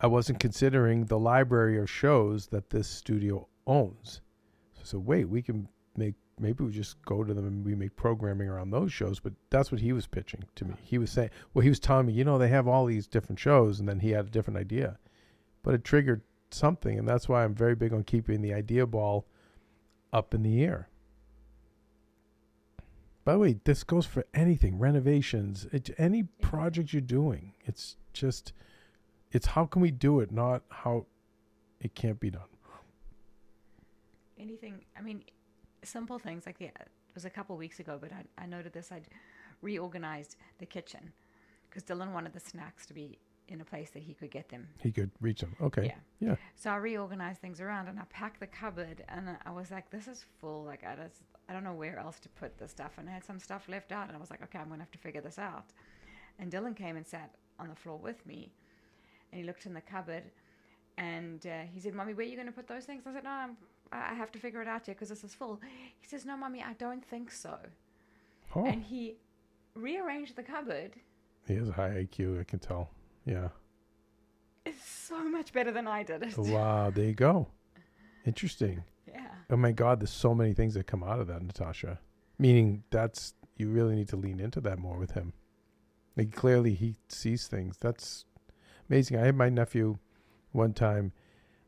I 0.02 0.08
wasn't 0.08 0.40
considering 0.40 1.06
the 1.06 1.20
library 1.20 1.78
of 1.78 1.90
shows 1.90 2.48
that 2.48 2.72
this 2.72 2.88
studio 2.88 3.48
owns. 3.68 4.22
So 4.74 4.82
I 4.82 4.86
said, 4.86 5.06
wait, 5.06 5.30
we 5.30 5.42
can 5.42 5.68
make 5.96 6.16
maybe 6.40 6.64
we 6.64 6.72
just 6.72 7.00
go 7.06 7.24
to 7.24 7.34
them 7.34 7.46
and 7.46 7.64
we 7.64 7.76
make 7.76 7.96
programming 7.96 8.50
around 8.50 8.72
those 8.72 8.92
shows. 8.92 9.20
But 9.20 9.34
that's 9.52 9.72
what 9.72 9.80
he 9.80 9.94
was 9.94 10.08
pitching 10.08 10.44
to 10.56 10.66
me. 10.66 10.74
He 10.82 10.98
was 10.98 11.12
saying, 11.12 11.30
well, 11.54 11.62
he 11.62 11.70
was 11.70 11.80
telling 11.80 12.08
me, 12.08 12.14
you 12.14 12.24
know, 12.24 12.38
they 12.40 12.48
have 12.48 12.68
all 12.68 12.86
these 12.86 13.08
different 13.08 13.40
shows, 13.40 13.80
and 13.80 13.88
then 13.88 14.00
he 14.00 14.10
had 14.10 14.26
a 14.26 14.32
different 14.32 14.58
idea. 14.58 14.98
But 15.62 15.76
it 15.76 15.84
triggered 15.84 16.22
something, 16.50 16.98
and 16.98 17.08
that's 17.08 17.30
why 17.30 17.44
I'm 17.44 17.54
very 17.54 17.76
big 17.76 17.94
on 17.94 18.04
keeping 18.04 18.42
the 18.42 18.54
idea 18.54 18.88
ball 18.88 19.28
up 20.12 20.34
in 20.34 20.42
the 20.42 20.64
air. 20.64 20.90
By 23.24 23.34
the 23.34 23.40
way, 23.40 23.60
this 23.64 23.84
goes 23.84 24.08
for 24.08 24.26
anything, 24.34 24.80
renovations, 24.80 25.68
it, 25.72 25.92
any 26.00 26.24
project 26.24 26.92
you're 26.92 27.02
doing. 27.02 27.54
It's 27.66 27.98
just, 28.14 28.52
it's 29.32 29.48
how 29.48 29.66
can 29.66 29.82
we 29.82 29.92
do 29.92 30.20
it, 30.20 30.32
not 30.32 30.64
how 30.70 31.06
it 31.80 31.96
can't 31.96 32.20
be 32.20 32.30
done. 32.30 32.42
anything 34.40 34.82
i 34.98 35.02
mean 35.02 35.24
simple 35.84 36.18
things 36.20 36.46
like 36.46 36.58
the, 36.58 36.66
it 36.66 36.90
was 37.14 37.26
a 37.26 37.30
couple 37.30 37.56
weeks 37.58 37.80
ago 37.80 37.98
but 38.00 38.12
I, 38.12 38.44
I 38.44 38.46
noted 38.46 38.74
this 38.74 38.92
i'd 38.92 39.08
reorganized 39.62 40.36
the 40.60 40.66
kitchen 40.66 41.12
because 41.70 41.84
dylan 41.84 42.12
wanted 42.14 42.34
the 42.34 42.40
snacks 42.40 42.86
to 42.88 42.94
be 42.94 43.20
in 43.48 43.60
a 43.62 43.66
place 43.66 43.90
that 43.92 44.02
he 44.04 44.14
could 44.14 44.32
get 44.32 44.48
them 44.50 44.68
He 44.80 44.92
could 44.92 45.12
reach 45.20 45.42
them. 45.42 45.56
Okay. 45.62 45.86
Yeah. 45.88 46.28
Yeah. 46.30 46.36
so 46.56 46.70
i 46.70 46.76
reorganized 46.78 47.42
things 47.42 47.60
around 47.60 47.88
and 47.88 48.00
i 48.00 48.04
packed 48.10 48.40
the 48.40 48.48
cupboard 48.48 49.04
and 49.10 49.38
i 49.46 49.52
was 49.52 49.70
like 49.72 49.90
this 49.90 50.08
is 50.08 50.26
full 50.40 50.64
like 50.64 50.84
i 50.86 50.96
just 50.96 51.22
i 51.50 51.54
don't 51.54 51.64
know 51.64 51.74
where 51.74 51.98
else 52.00 52.20
to 52.20 52.30
put 52.30 52.58
the 52.58 52.68
stuff 52.68 52.94
and 52.98 53.10
i 53.10 53.12
had 53.12 53.26
some 53.26 53.40
stuff 53.40 53.64
left 53.68 53.92
out 53.92 54.08
and 54.08 54.16
i 54.16 54.20
was 54.20 54.30
like 54.30 54.42
okay 54.42 54.60
i'm 54.60 54.70
gonna 54.70 54.82
have 54.82 54.92
to 54.92 55.00
figure 55.00 55.22
this 55.22 55.38
out 55.38 55.66
and 56.40 56.52
dylan 56.52 56.76
came 56.76 56.96
and 56.96 57.06
sat 57.06 57.32
on 57.60 57.68
the 57.68 57.76
floor 57.76 57.98
with 57.98 58.26
me 58.26 58.52
and 59.32 59.40
he 59.42 59.46
looked 59.48 59.66
in 59.66 59.74
the 59.74 59.82
cupboard 59.82 60.24
and 60.98 61.46
uh, 61.48 61.62
he 61.74 61.80
said 61.80 61.94
mommy 61.94 62.14
where 62.14 62.26
are 62.26 62.30
you 62.30 62.36
going 62.36 62.48
to 62.48 62.54
put 62.54 62.68
those 62.68 62.86
things 62.86 63.04
i 63.08 63.14
said 63.14 63.24
no 63.24 63.30
I'm, 63.30 63.58
i 63.92 64.12
I 64.12 64.14
have 64.14 64.32
to 64.34 64.40
figure 64.40 64.62
it 64.62 64.68
out 64.68 64.88
yet 64.88 64.96
because 64.98 65.10
this 65.10 65.24
is 65.24 65.34
full 65.34 65.60
he 66.00 66.08
says 66.08 66.26
no 66.26 66.36
mommy 66.38 66.64
i 66.64 66.74
don't 66.74 67.04
think 67.06 67.32
so 67.32 67.58
Oh, 68.56 68.66
and 68.66 68.84
he 68.84 69.16
rearranged 69.76 70.36
the 70.36 70.44
cupboard 70.44 70.92
he 71.48 71.56
has 71.56 71.70
a 71.70 71.74
high 71.74 71.90
IQ. 72.06 72.40
I 72.40 72.44
can 72.44 72.60
tell. 72.60 72.92
Yeah. 73.26 73.50
it's 74.66 74.86
so 74.88 75.28
much 75.28 75.52
better 75.54 75.72
than 75.72 75.88
i 75.88 76.04
did 76.04 76.22
it 76.24 76.38
Wow. 76.38 76.92
There 76.92 77.06
you 77.06 77.14
go. 77.14 77.48
Interesting. 78.26 78.84
yeah 79.08 79.28
Oh 79.50 79.58
my 79.58 79.72
God. 79.72 80.00
There's 80.00 80.12
so 80.12 80.36
many 80.36 80.54
things 80.54 80.74
that 80.76 80.86
come 80.88 81.04
out 81.04 81.20
of 81.20 81.28
that, 81.28 81.42
Natasha. 81.42 82.00
Meaning 82.38 82.84
that's 82.92 83.34
you 83.58 83.70
really 83.70 83.96
need 83.96 84.08
to 84.10 84.16
lean 84.16 84.40
into 84.40 84.62
that 84.62 84.80
more 84.80 84.98
with 84.98 85.12
him. 85.12 85.34
Like 86.16 86.32
clearly 86.36 86.74
he 86.74 86.96
sees 87.10 87.48
things. 87.48 87.78
That's 87.80 88.26
amazing. 88.92 89.18
I 89.18 89.26
had 89.26 89.36
my 89.36 89.50
nephew 89.50 89.98
one 90.52 90.74
time. 90.74 91.14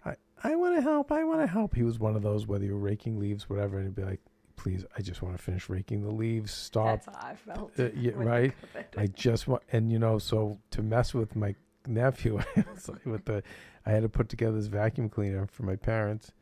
I 0.06 0.16
I 0.44 0.56
want 0.56 0.76
to 0.76 0.82
help. 0.82 1.12
I 1.12 1.24
want 1.24 1.42
to 1.42 1.48
help. 1.48 1.74
He 1.74 1.84
was 1.84 2.00
one 2.00 2.16
of 2.16 2.22
those 2.22 2.46
whether 2.46 2.66
you're 2.66 2.76
raking 2.78 3.18
leaves, 3.18 3.50
whatever, 3.50 3.78
and 3.78 3.88
he'd 3.88 3.96
be 3.96 4.04
like, 4.04 4.20
"Please, 4.58 4.86
I 4.98 5.02
just 5.02 5.22
want 5.22 5.38
to 5.38 5.42
finish 5.42 5.70
raking 5.70 6.02
the 6.02 6.12
leaves. 6.12 6.52
Stop." 6.52 7.06
that's 7.06 7.18
how 7.18 7.28
i 7.30 7.36
felt 7.36 7.72
Uh, 7.80 7.90
yeah, 7.96 8.12
right. 8.16 8.54
I 8.98 9.08
just 9.08 9.48
want, 9.48 9.64
and 9.72 9.92
you 9.92 10.00
know, 10.00 10.20
so 10.20 10.60
to 10.72 10.82
mess 10.82 11.14
with 11.14 11.36
my 11.36 11.56
nephew, 11.88 12.42
with 13.06 13.26
the, 13.26 13.42
I 13.86 13.92
had 13.92 14.04
to 14.04 14.10
put 14.10 14.28
together 14.30 14.58
this 14.58 14.68
vacuum 14.68 15.10
cleaner 15.10 15.48
for 15.48 15.64
my 15.64 15.78
parents, 15.78 16.34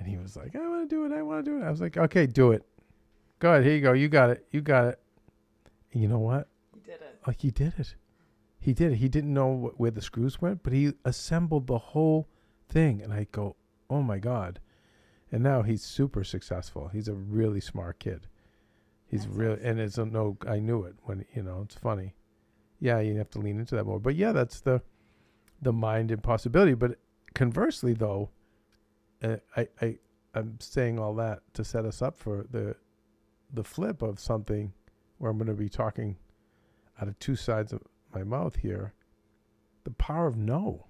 and 0.00 0.08
he 0.08 0.18
was 0.18 0.36
like, 0.36 0.56
"I 0.56 0.68
want 0.68 0.88
to 0.88 0.94
do 0.94 1.06
it. 1.06 1.16
I 1.16 1.22
want 1.22 1.44
to 1.44 1.50
do 1.50 1.58
it." 1.58 1.64
I 1.64 1.70
was 1.70 1.80
like, 1.80 1.96
"Okay, 1.96 2.26
do 2.26 2.50
it. 2.50 2.66
Go 3.38 3.52
ahead. 3.52 3.64
Here 3.64 3.76
you 3.76 3.82
go. 3.82 3.92
You 3.92 4.08
got 4.08 4.30
it. 4.30 4.46
You 4.50 4.62
got 4.62 4.86
it." 4.86 5.00
And 5.92 6.02
you 6.02 6.08
know 6.08 6.18
what? 6.18 6.48
he 6.74 6.80
did 6.80 7.00
it 7.00 7.20
Like 7.24 7.40
he 7.40 7.50
did 7.52 7.74
it. 7.78 7.94
He 8.60 8.72
did. 8.74 8.94
He 8.94 9.08
didn't 9.08 9.32
know 9.32 9.56
wh- 9.76 9.80
where 9.80 9.90
the 9.90 10.02
screws 10.02 10.40
went, 10.40 10.62
but 10.62 10.72
he 10.72 10.92
assembled 11.04 11.66
the 11.66 11.78
whole 11.78 12.28
thing, 12.68 13.00
and 13.02 13.12
I 13.12 13.26
go, 13.30 13.56
"Oh 13.88 14.02
my 14.02 14.18
god!" 14.18 14.60
And 15.30 15.42
now 15.42 15.62
he's 15.62 15.82
super 15.82 16.24
successful. 16.24 16.88
He's 16.88 17.08
a 17.08 17.14
really 17.14 17.60
smart 17.60 17.98
kid. 17.98 18.26
He's 19.06 19.24
That's 19.24 19.36
really, 19.36 19.54
awesome. 19.54 19.66
and 19.66 19.80
it's 19.80 19.98
a 19.98 20.04
no. 20.04 20.36
I 20.46 20.58
knew 20.58 20.82
it 20.84 20.96
when 21.04 21.24
you 21.34 21.42
know. 21.42 21.62
It's 21.64 21.74
funny. 21.76 22.14
Yeah, 22.80 23.00
you 23.00 23.16
have 23.16 23.30
to 23.30 23.38
lean 23.38 23.58
into 23.58 23.74
that 23.76 23.84
more. 23.84 24.00
But 24.00 24.16
yeah, 24.16 24.32
that's 24.32 24.60
the 24.60 24.82
the 25.62 25.72
mind 25.72 26.10
and 26.10 26.22
possibility. 26.22 26.74
But 26.74 26.98
conversely, 27.34 27.92
though, 27.92 28.30
uh, 29.22 29.36
I 29.56 29.68
I 29.80 29.98
I'm 30.34 30.58
saying 30.60 30.98
all 30.98 31.14
that 31.16 31.42
to 31.54 31.64
set 31.64 31.84
us 31.84 32.02
up 32.02 32.18
for 32.18 32.46
the 32.50 32.76
the 33.52 33.64
flip 33.64 34.02
of 34.02 34.20
something 34.20 34.72
where 35.18 35.30
I'm 35.30 35.38
going 35.38 35.48
to 35.48 35.54
be 35.54 35.68
talking 35.68 36.16
out 37.00 37.08
of 37.08 37.18
two 37.18 37.34
sides 37.36 37.72
of 37.72 37.82
my 38.14 38.24
mouth 38.24 38.56
here. 38.56 38.92
The 39.84 39.90
power 39.92 40.26
of 40.26 40.36
no. 40.36 40.86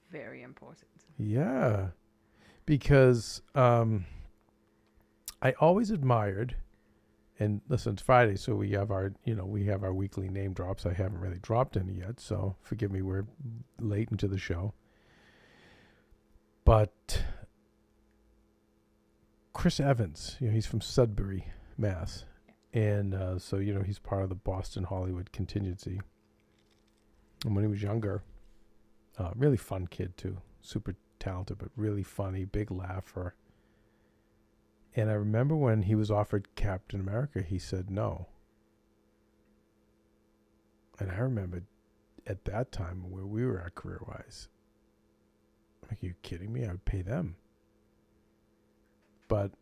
it's 0.00 0.10
very 0.10 0.42
important 0.42 0.88
Yeah. 1.18 1.88
Because 2.66 3.42
um 3.54 4.06
I 5.42 5.52
always 5.52 5.90
admired 5.90 6.56
and 7.38 7.62
listen, 7.70 7.94
it's 7.94 8.02
Friday, 8.02 8.36
so 8.36 8.54
we 8.54 8.72
have 8.72 8.90
our 8.90 9.12
you 9.24 9.34
know, 9.34 9.46
we 9.46 9.64
have 9.66 9.82
our 9.82 9.94
weekly 9.94 10.28
name 10.28 10.52
drops. 10.52 10.84
I 10.84 10.92
haven't 10.92 11.20
really 11.20 11.38
dropped 11.40 11.76
any 11.76 11.94
yet, 11.94 12.20
so 12.20 12.56
forgive 12.62 12.92
me, 12.92 13.00
we're 13.02 13.26
late 13.78 14.10
into 14.10 14.28
the 14.28 14.38
show. 14.38 14.74
But 16.64 17.24
Chris 19.52 19.80
Evans, 19.80 20.36
you 20.40 20.48
know, 20.48 20.52
he's 20.52 20.66
from 20.66 20.80
Sudbury, 20.80 21.46
Mass. 21.76 22.24
And 22.72 23.14
uh, 23.14 23.38
so, 23.38 23.56
you 23.56 23.74
know, 23.74 23.82
he's 23.82 23.98
part 23.98 24.22
of 24.22 24.28
the 24.28 24.34
Boston 24.34 24.84
Hollywood 24.84 25.32
contingency. 25.32 26.00
And 27.44 27.54
when 27.54 27.64
he 27.64 27.70
was 27.70 27.82
younger, 27.82 28.22
uh, 29.18 29.30
really 29.34 29.56
fun 29.56 29.86
kid 29.86 30.16
too, 30.16 30.38
super 30.60 30.94
talented, 31.18 31.58
but 31.58 31.68
really 31.76 32.02
funny, 32.02 32.44
big 32.44 32.70
laugher. 32.70 33.34
And 34.94 35.10
I 35.10 35.14
remember 35.14 35.56
when 35.56 35.82
he 35.82 35.94
was 35.94 36.10
offered 36.10 36.54
Captain 36.54 37.00
America, 37.00 37.42
he 37.42 37.58
said 37.58 37.90
no. 37.90 38.26
And 40.98 41.10
I 41.10 41.18
remember 41.18 41.62
at 42.26 42.44
that 42.44 42.72
time 42.72 43.10
where 43.10 43.26
we 43.26 43.44
were 43.44 43.60
at 43.60 43.74
career 43.74 44.00
wise, 44.06 44.48
like, 45.88 46.02
are 46.02 46.06
you 46.06 46.14
kidding 46.22 46.52
me? 46.52 46.64
I 46.64 46.72
would 46.72 46.84
pay 46.84 47.02
them. 47.02 47.36
But 49.28 49.52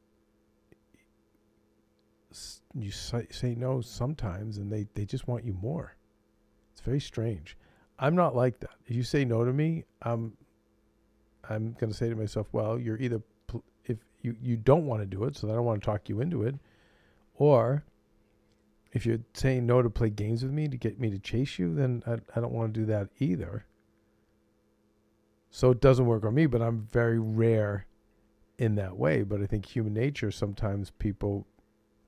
you 2.74 2.90
say, 2.90 3.54
no 3.54 3.80
sometimes, 3.80 4.58
and 4.58 4.72
they, 4.72 4.86
they 4.94 5.04
just 5.04 5.26
want 5.28 5.44
you 5.44 5.54
more. 5.54 5.96
It's 6.72 6.80
very 6.80 7.00
strange. 7.00 7.56
I'm 7.98 8.14
not 8.14 8.36
like 8.36 8.60
that. 8.60 8.70
If 8.86 8.94
you 8.94 9.02
say 9.02 9.24
no 9.24 9.44
to 9.44 9.52
me, 9.52 9.84
I'm 10.02 10.36
I'm 11.48 11.72
going 11.80 11.90
to 11.90 11.96
say 11.96 12.08
to 12.08 12.14
myself, 12.14 12.46
well, 12.52 12.78
you're 12.78 12.98
either 12.98 13.20
pl- 13.46 13.64
if 13.84 13.98
you 14.22 14.36
you 14.40 14.56
don't 14.56 14.86
want 14.86 15.02
to 15.02 15.06
do 15.06 15.24
it, 15.24 15.36
so 15.36 15.50
I 15.50 15.54
don't 15.54 15.64
want 15.64 15.82
to 15.82 15.86
talk 15.86 16.08
you 16.08 16.20
into 16.20 16.42
it, 16.42 16.54
or 17.34 17.84
if 18.92 19.04
you're 19.04 19.20
saying 19.34 19.66
no 19.66 19.82
to 19.82 19.90
play 19.90 20.10
games 20.10 20.42
with 20.42 20.52
me 20.52 20.68
to 20.68 20.76
get 20.76 21.00
me 21.00 21.10
to 21.10 21.18
chase 21.18 21.58
you, 21.58 21.74
then 21.74 22.02
I, 22.06 22.14
I 22.36 22.40
don't 22.40 22.52
want 22.52 22.72
to 22.74 22.80
do 22.80 22.86
that 22.86 23.08
either. 23.18 23.64
So 25.50 25.70
it 25.70 25.80
doesn't 25.80 26.06
work 26.06 26.24
on 26.24 26.34
me, 26.34 26.46
but 26.46 26.62
I'm 26.62 26.86
very 26.92 27.18
rare 27.18 27.86
in 28.58 28.74
that 28.76 28.96
way. 28.96 29.22
But 29.22 29.40
I 29.40 29.46
think 29.46 29.66
human 29.66 29.94
nature 29.94 30.30
sometimes 30.30 30.90
people 30.90 31.46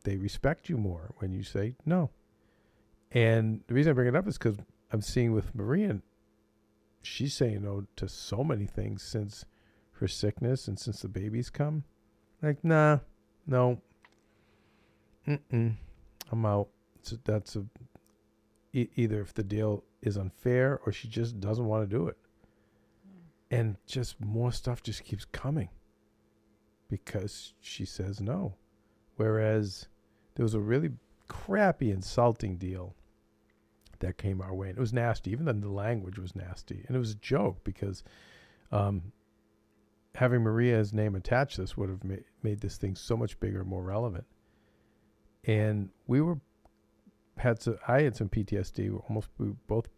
they 0.05 0.17
respect 0.17 0.69
you 0.69 0.77
more 0.77 1.13
when 1.19 1.33
you 1.33 1.43
say 1.43 1.75
no. 1.85 2.11
And 3.13 3.63
the 3.67 3.75
reason 3.75 3.91
I 3.91 3.95
bring 3.95 4.09
it 4.09 4.17
up 4.17 4.29
is 4.29 4.39
because 4.39 4.59
I'm 4.93 5.03
seeing 5.03 5.33
with 5.33 5.55
Maria, 5.55 6.01
she's 7.03 7.35
saying 7.35 7.63
no 7.63 7.87
to 7.97 8.09
so 8.09 8.45
many 8.45 8.67
things 8.67 9.03
since 9.03 9.45
her 9.93 10.09
sickness 10.09 10.69
and 10.69 10.79
since 10.79 11.03
the 11.03 11.09
baby's 11.09 11.51
come. 11.51 11.85
Like, 12.43 12.65
nah, 12.65 12.99
no, 13.47 13.81
mm-mm, 15.27 15.75
I'm 16.31 16.47
out. 16.47 16.69
So 17.03 17.17
that's 17.25 17.57
a 17.57 17.65
e- 18.73 18.89
either 18.97 19.21
if 19.21 19.35
the 19.35 19.43
deal 19.43 19.85
is 20.03 20.17
unfair 20.17 20.81
or 20.87 20.93
she 20.93 21.09
just 21.09 21.41
doesn't 21.41 21.67
want 21.67 21.89
to 21.89 21.97
do 21.97 22.07
it. 22.07 22.17
And 23.51 23.77
just 23.87 24.21
more 24.21 24.53
stuff 24.53 24.83
just 24.83 25.05
keeps 25.05 25.25
coming 25.25 25.71
because 26.89 27.55
she 27.61 27.85
says 27.85 28.21
no. 28.21 28.55
Whereas 29.21 29.87
there 30.35 30.45
was 30.45 30.55
a 30.55 30.61
really 30.61 30.93
crappy, 31.29 31.91
insulting 31.91 32.57
deal 32.57 32.95
that 33.99 34.17
came 34.17 34.41
our 34.41 34.55
way. 34.55 34.71
And 34.71 34.79
it 34.79 34.81
was 34.81 34.95
nasty. 34.95 35.31
Even 35.31 35.45
then, 35.45 35.61
the 35.61 35.69
language 35.69 36.19
was 36.19 36.35
nasty. 36.35 36.87
And 36.87 36.97
it 36.97 36.99
was 36.99 37.11
a 37.11 37.17
joke 37.17 37.63
because 37.63 38.03
um, 38.73 39.13
having 40.15 40.43
Maria's 40.43 40.95
name 40.95 41.15
attached 41.17 41.57
to 41.57 41.61
this 41.61 41.77
would 41.77 41.91
have 41.91 42.03
ma- 42.03 42.15
made 42.43 42.63
this 42.63 42.79
thing 42.79 42.97
so 42.97 43.15
much 43.15 43.39
bigger 43.41 43.61
and 43.61 43.69
more 43.69 43.83
relevant. 43.83 44.25
And 45.45 45.91
we 46.07 46.23
were 46.23 46.41
had 47.37 47.61
some, 47.61 47.77
I 47.87 48.01
had 48.01 48.17
some 48.17 48.31
PTSD. 48.31 49.03
Almost 49.07 49.29
we 49.37 49.49
both 49.67 49.89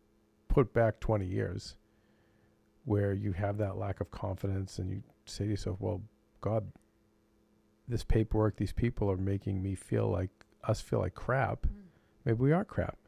put 0.49 0.75
back 0.75 0.99
20 0.99 1.27
years 1.27 1.77
where 2.87 3.13
you 3.13 3.31
have 3.31 3.57
that 3.59 3.77
lack 3.77 4.01
of 4.01 4.11
confidence 4.11 4.81
and 4.81 4.91
you 4.91 5.05
say 5.27 5.45
to 5.45 5.51
yourself, 5.51 5.77
well, 5.79 6.03
God, 6.41 6.65
this 7.89 8.05
paperwork, 8.05 8.57
these 8.57 8.73
people 8.73 9.11
are 9.11 9.17
making 9.17 9.63
me 9.63 9.75
feel 9.75 10.09
like 10.09 10.31
us 10.65 10.81
feel 10.81 11.01
like 11.01 11.15
crap. 11.15 11.67
Maybe 12.25 12.39
we 12.39 12.53
are 12.53 12.65
crap. 12.65 12.99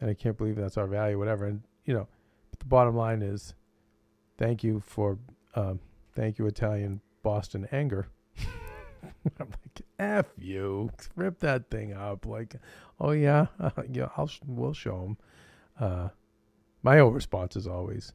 And 0.00 0.08
I 0.08 0.14
can't 0.14 0.36
believe 0.36 0.56
that's 0.56 0.78
our 0.78 0.86
value, 0.86 1.18
whatever. 1.18 1.46
And, 1.46 1.62
you 1.84 1.92
know, 1.92 2.08
but 2.50 2.58
the 2.58 2.66
bottom 2.66 2.96
line 2.96 3.22
is 3.22 3.54
thank 4.38 4.64
you 4.64 4.80
for, 4.80 5.18
um, 5.54 5.80
thank 6.14 6.38
you, 6.38 6.46
Italian 6.46 7.00
Boston 7.22 7.68
anger. 7.70 8.08
I'm 9.38 9.48
like, 9.48 9.82
F 9.98 10.26
you, 10.38 10.90
rip 11.16 11.40
that 11.40 11.70
thing 11.70 11.92
up. 11.92 12.24
Like, 12.24 12.56
oh, 12.98 13.10
yeah, 13.10 13.46
uh, 13.58 13.70
yeah, 13.90 14.08
I'll, 14.16 14.26
sh- 14.26 14.40
we'll 14.46 14.72
show 14.72 15.02
them. 15.02 15.16
Uh, 15.78 16.08
my 16.82 16.98
own 16.98 17.12
response 17.12 17.56
is 17.56 17.66
always, 17.66 18.14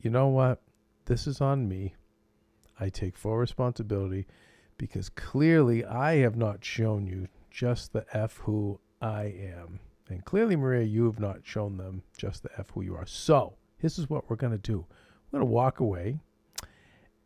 you 0.00 0.10
know 0.10 0.28
what? 0.28 0.60
This 1.06 1.26
is 1.26 1.40
on 1.40 1.68
me. 1.68 1.94
I 2.78 2.90
take 2.90 3.16
full 3.16 3.36
responsibility 3.36 4.26
because 4.78 5.08
clearly 5.08 5.84
I 5.84 6.16
have 6.16 6.36
not 6.36 6.64
shown 6.64 7.06
you 7.06 7.28
just 7.50 7.92
the 7.92 8.04
F 8.12 8.38
who 8.38 8.80
I 9.00 9.24
am. 9.24 9.80
And 10.08 10.24
clearly, 10.24 10.56
Maria, 10.56 10.84
you 10.84 11.06
have 11.06 11.20
not 11.20 11.40
shown 11.44 11.76
them 11.76 12.02
just 12.16 12.42
the 12.42 12.50
F 12.58 12.70
who 12.70 12.82
you 12.82 12.94
are. 12.94 13.06
So, 13.06 13.54
this 13.80 13.98
is 13.98 14.10
what 14.10 14.28
we're 14.28 14.36
going 14.36 14.52
to 14.52 14.58
do. 14.58 14.86
We're 15.30 15.38
going 15.38 15.48
to 15.48 15.52
walk 15.52 15.80
away 15.80 16.18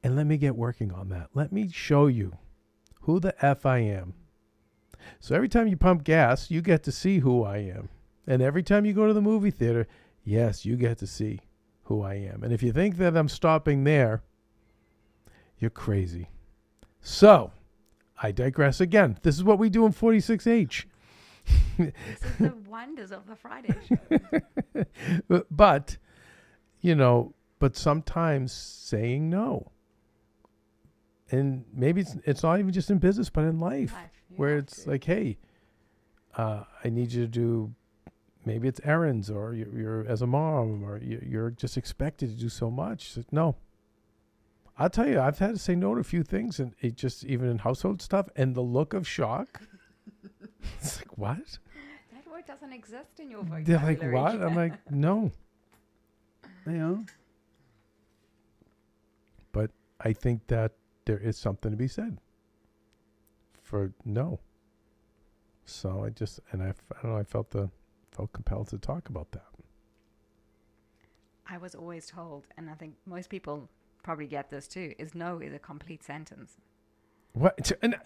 and 0.03 0.15
let 0.15 0.27
me 0.27 0.37
get 0.37 0.57
working 0.57 0.93
on 0.93 1.09
that. 1.09 1.31
Let 1.35 1.53
me 1.53 1.69
show 1.71 2.07
you 2.07 2.37
who 3.03 3.21
the 3.21 3.35
F 3.45 3.67
I 3.67 3.79
am. 3.79 4.15
So, 5.21 5.35
every 5.35 5.49
time 5.49 5.67
you 5.67 5.77
pump 5.77 6.05
gas, 6.05 6.51
you 6.51 6.63
get 6.63 6.83
to 6.85 6.93
see 6.93 7.19
who 7.19 7.43
I 7.43 7.59
am. 7.59 7.89
And 8.27 8.43
every 8.43 8.63
time 8.63 8.85
you 8.85 8.93
go 8.93 9.07
to 9.07 9.15
the 9.15 9.23
movie 9.23 9.51
theater, 9.51 9.89
yes, 10.23 10.65
you 10.65 10.77
get 10.77 10.99
to 10.99 11.07
see 11.07 11.41
who 11.85 12.03
I 12.03 12.15
am. 12.15 12.45
And 12.45 12.53
if 12.53 12.63
you 12.63 12.73
think 12.73 12.99
that 12.99 13.17
I'm 13.17 13.29
stopping 13.29 13.85
there, 13.85 14.23
you're 15.59 15.71
crazy. 15.71 16.29
So, 17.01 17.53
I 18.23 18.33
digress 18.33 18.81
again. 18.81 19.19
This 19.23 19.37
is 19.37 19.45
what 19.45 19.59
we 19.59 19.71
do 19.71 19.87
in 19.87 19.93
46H. 19.93 20.85
This 21.79 21.93
is 22.23 22.37
the 22.39 22.55
wonders 22.69 23.13
of 23.13 23.27
the 23.27 23.37
Friday 23.37 23.75
show. 23.89 23.99
but, 25.29 25.47
but, 25.57 25.97
you 26.81 26.95
know, 26.95 27.35
but 27.59 27.77
sometimes 27.77 28.53
saying 28.53 29.31
no. 29.31 29.71
And 31.31 31.65
maybe 31.73 32.01
it's 32.01 32.17
it's 32.25 32.43
not 32.43 32.59
even 32.59 32.73
just 32.73 32.91
in 32.91 32.99
business, 32.99 33.29
but 33.31 33.45
in 33.45 33.61
life, 33.61 33.93
Life, 33.93 34.11
where 34.37 34.57
it's 34.57 34.85
to. 34.85 34.91
like, 34.91 35.05
hey, 35.05 35.39
uh, 36.37 36.65
I 36.85 36.89
need 36.89 37.13
you 37.13 37.23
to 37.23 37.29
do. 37.29 37.75
Maybe 38.45 38.67
it's 38.67 38.81
errands, 38.83 39.29
or 39.31 39.53
you're, 39.55 39.69
you're 39.79 40.07
as 40.09 40.23
a 40.23 40.27
mom, 40.27 40.83
or 40.85 40.99
you- 40.99 41.23
you're 41.27 41.51
just 41.51 41.77
expected 41.77 42.31
to 42.31 42.35
do 42.37 42.49
so 42.49 42.71
much. 42.71 43.17
Like, 43.17 43.31
no, 43.33 43.57
I'll 44.79 44.91
tell 44.91 45.09
you, 45.09 45.21
I've 45.21 45.39
had 45.39 45.55
to 45.55 45.59
say 45.59 45.75
no 45.75 45.95
to 45.95 46.01
a 46.01 46.05
few 46.05 46.23
things, 46.23 46.61
and 46.61 46.73
it 46.81 46.97
just 46.97 47.25
even 47.25 47.49
in 47.49 47.59
household 47.59 48.01
stuff, 48.01 48.29
and 48.37 48.55
the 48.55 48.61
look 48.61 48.95
of 48.95 49.09
shock. 49.09 49.61
it's 50.81 50.99
like 50.99 51.19
what? 51.19 51.59
that 52.13 52.31
word 52.31 52.47
doesn't 52.47 52.73
exist 52.73 53.19
in 53.19 53.29
your 53.31 53.43
vocabulary. 53.43 53.97
They're 53.97 54.13
like, 54.13 54.35
what? 54.35 54.43
I'm 54.43 54.55
like, 54.55 54.91
no. 54.91 55.33
You 56.65 56.73
know? 56.73 57.05
But 59.51 59.73
I 60.01 60.13
think 60.13 60.47
that 60.47 60.73
there 61.07 61.19
is 61.19 61.37
something 61.37 61.73
to 61.73 61.77
be 61.77 61.89
said 61.89 62.19
for 63.63 63.93
no. 64.05 64.39
So 65.65 66.05
I 66.05 66.11
just, 66.11 66.39
and 66.53 66.63
I, 66.63 66.69
f- 66.69 66.83
I 66.97 67.03
don't 67.03 67.13
know, 67.13 67.19
I 67.19 67.25
felt 67.25 67.51
the, 67.51 67.69
felt 68.13 68.33
compelled 68.33 68.69
to 68.69 68.79
talk 68.79 69.09
about 69.09 69.33
that. 69.33 69.45
I 71.47 71.59
was 71.59 71.75
always 71.75 72.07
told, 72.07 72.47
and 72.57 72.71
I 72.71 72.75
think 72.75 72.95
most 73.07 73.29
people 73.29 73.69
probably 74.03 74.27
get 74.27 74.51
this 74.51 74.69
too, 74.69 74.95
is 74.99 75.15
no 75.15 75.39
is 75.39 75.53
a 75.53 75.59
complete 75.59 76.03
sentence. 76.03 76.57
What? 77.33 77.73
And, 77.83 77.97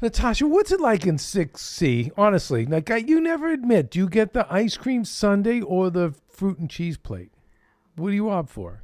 Natasha, 0.00 0.46
what's 0.46 0.72
it 0.72 0.80
like 0.80 1.06
in 1.06 1.16
6C? 1.16 2.12
Honestly, 2.16 2.66
like 2.66 2.90
I, 2.90 2.96
you 2.98 3.20
never 3.20 3.50
admit, 3.50 3.90
do 3.90 3.98
you 3.98 4.08
get 4.08 4.32
the 4.32 4.46
ice 4.52 4.76
cream 4.76 5.04
sundae 5.04 5.60
or 5.60 5.90
the 5.90 6.14
fruit 6.28 6.58
and 6.58 6.70
cheese 6.70 6.96
plate? 6.96 7.32
What 7.96 8.10
do 8.10 8.14
you 8.16 8.30
opt 8.30 8.50
for 8.50 8.82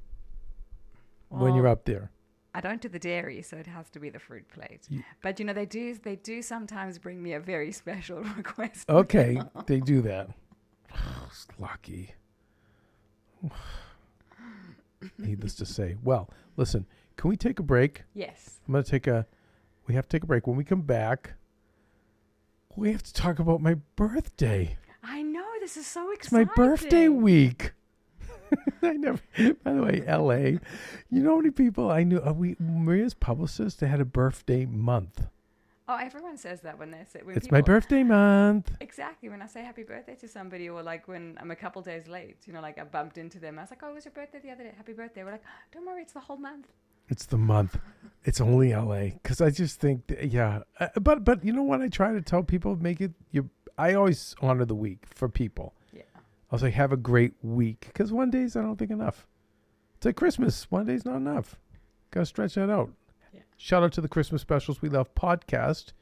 when 1.29 1.55
you're 1.55 1.67
up 1.67 1.85
there? 1.85 2.11
I 2.55 2.61
don't 2.61 2.81
do 2.81 2.89
the 2.89 2.99
dairy, 2.99 3.43
so 3.43 3.57
it 3.57 3.67
has 3.67 3.89
to 3.91 4.01
be 4.01 4.11
the 4.11 4.19
fruit 4.19 4.49
plate. 4.49 4.89
But 5.23 5.39
you 5.39 5.45
know, 5.45 5.53
they 5.53 5.67
do 5.67 5.95
they 5.95 6.17
do 6.17 6.43
sometimes 6.43 6.99
bring 6.99 7.23
me 7.23 7.35
a 7.35 7.41
very 7.41 7.73
special 7.83 8.19
request. 8.19 8.89
Okay, 8.89 9.41
they 9.67 9.81
do 9.81 10.03
that. 10.03 10.31
It's 11.27 11.47
lucky. 11.59 12.15
Needless 15.19 15.55
to 15.57 15.67
say. 15.67 15.97
Well, 16.03 16.31
listen, 16.57 16.87
can 17.17 17.31
we 17.31 17.37
take 17.37 17.59
a 17.59 17.63
break? 17.63 18.05
Yes. 18.15 18.61
I'm 18.67 18.73
going 18.73 18.85
to 18.85 18.91
take 18.91 19.07
a. 19.07 19.27
We 19.87 19.95
have 19.95 20.09
to 20.09 20.17
take 20.17 20.25
a 20.25 20.27
break. 20.27 20.47
When 20.47 20.57
we 20.57 20.65
come 20.65 20.83
back, 20.83 21.35
we 22.77 22.93
have 22.93 23.03
to 23.03 23.13
talk 23.13 23.39
about 23.39 23.61
my 23.61 23.75
birthday. 23.97 24.77
I 25.03 25.23
know 25.23 25.45
this 25.61 25.77
is 25.77 25.87
so 25.87 26.11
exciting. 26.13 26.49
It's 26.49 26.57
my 26.57 26.65
birthday 26.65 27.09
week. 27.09 27.73
I 28.83 28.93
never. 28.93 29.21
By 29.63 29.73
the 29.73 29.83
way, 29.83 30.03
L.A. 30.07 30.59
You 31.11 31.23
know 31.23 31.31
how 31.31 31.37
many 31.37 31.51
people 31.51 31.91
I 31.91 32.03
knew? 32.03 32.21
Uh, 32.21 32.33
we 32.33 32.57
Maria's 32.59 33.15
publicist. 33.15 33.81
They 33.81 33.87
had 33.87 34.01
a 34.01 34.05
birthday 34.05 34.67
month. 34.67 35.27
Oh, 35.91 35.97
everyone 35.97 36.39
says 36.39 36.61
that 36.61 36.79
when 36.79 36.93
they 36.93 37.05
say 37.13 37.19
when 37.25 37.37
It's 37.37 37.51
my 37.51 37.61
birthday 37.61 38.05
month. 38.05 38.71
Exactly. 38.81 39.29
When 39.29 39.43
I 39.43 39.49
say 39.49 39.65
happy 39.65 39.83
birthday 39.83 40.15
to 40.21 40.29
somebody, 40.29 40.69
or 40.69 40.85
like 40.85 41.09
when 41.09 41.37
I'm 41.41 41.51
a 41.51 41.57
couple 41.57 41.83
days 41.83 42.07
late, 42.07 42.37
you 42.47 42.53
know, 42.53 42.61
like 42.61 42.79
I 42.79 42.85
bumped 42.85 43.19
into 43.19 43.41
them. 43.41 43.59
I 43.59 43.63
was 43.63 43.71
like, 43.71 43.81
"Oh, 43.83 43.91
it 43.91 43.95
was 43.95 44.05
your 44.05 44.13
birthday 44.13 44.39
the 44.39 44.53
other 44.53 44.63
day. 44.63 44.73
Happy 44.77 44.93
birthday." 44.93 45.25
We're 45.25 45.33
like, 45.33 45.43
"Don't 45.73 45.85
worry, 45.85 46.03
it's 46.03 46.13
the 46.13 46.21
whole 46.21 46.37
month." 46.37 46.69
It's 47.09 47.27
the 47.27 47.39
month. 47.39 47.77
It's 48.23 48.41
only 48.41 48.73
LA 48.73 49.15
because 49.21 49.41
I 49.41 49.51
just 49.51 49.81
think, 49.81 50.07
that, 50.07 50.31
yeah. 50.31 50.61
Uh, 50.79 50.91
but 51.01 51.25
but 51.25 51.45
you 51.45 51.53
know 51.53 51.65
what? 51.65 51.81
I 51.81 51.89
try 51.89 52.13
to 52.13 52.23
tell 52.23 52.45
people 52.45 52.77
make 52.77 53.01
it. 53.01 53.11
You. 53.33 53.51
I 53.77 53.95
always 53.95 54.37
honor 54.41 54.65
the 54.65 54.77
week 54.77 55.07
for 55.13 55.29
people. 55.29 55.75
Yeah. 55.93 56.03
I 56.15 56.55
was 56.55 56.63
like, 56.63 56.75
have 56.75 56.93
a 56.93 56.97
great 56.97 57.33
week 57.43 57.87
because 57.89 58.13
one 58.13 58.31
day's 58.31 58.55
I 58.55 58.63
don't 58.63 58.77
think 58.77 58.93
enough. 58.93 59.27
It's 59.97 60.07
like 60.07 60.15
Christmas. 60.15 60.71
One 60.71 60.87
day's 60.87 61.05
not 61.05 61.17
enough. 61.17 61.59
Got 62.13 62.21
to 62.21 62.27
stretch 62.27 62.55
that 62.55 62.71
out. 62.71 62.91
Shout 63.63 63.83
out 63.83 63.93
to 63.93 64.01
the 64.01 64.09
Christmas 64.09 64.41
specials 64.41 64.81
we 64.81 64.89
love 64.89 65.15
podcast. 65.15 65.93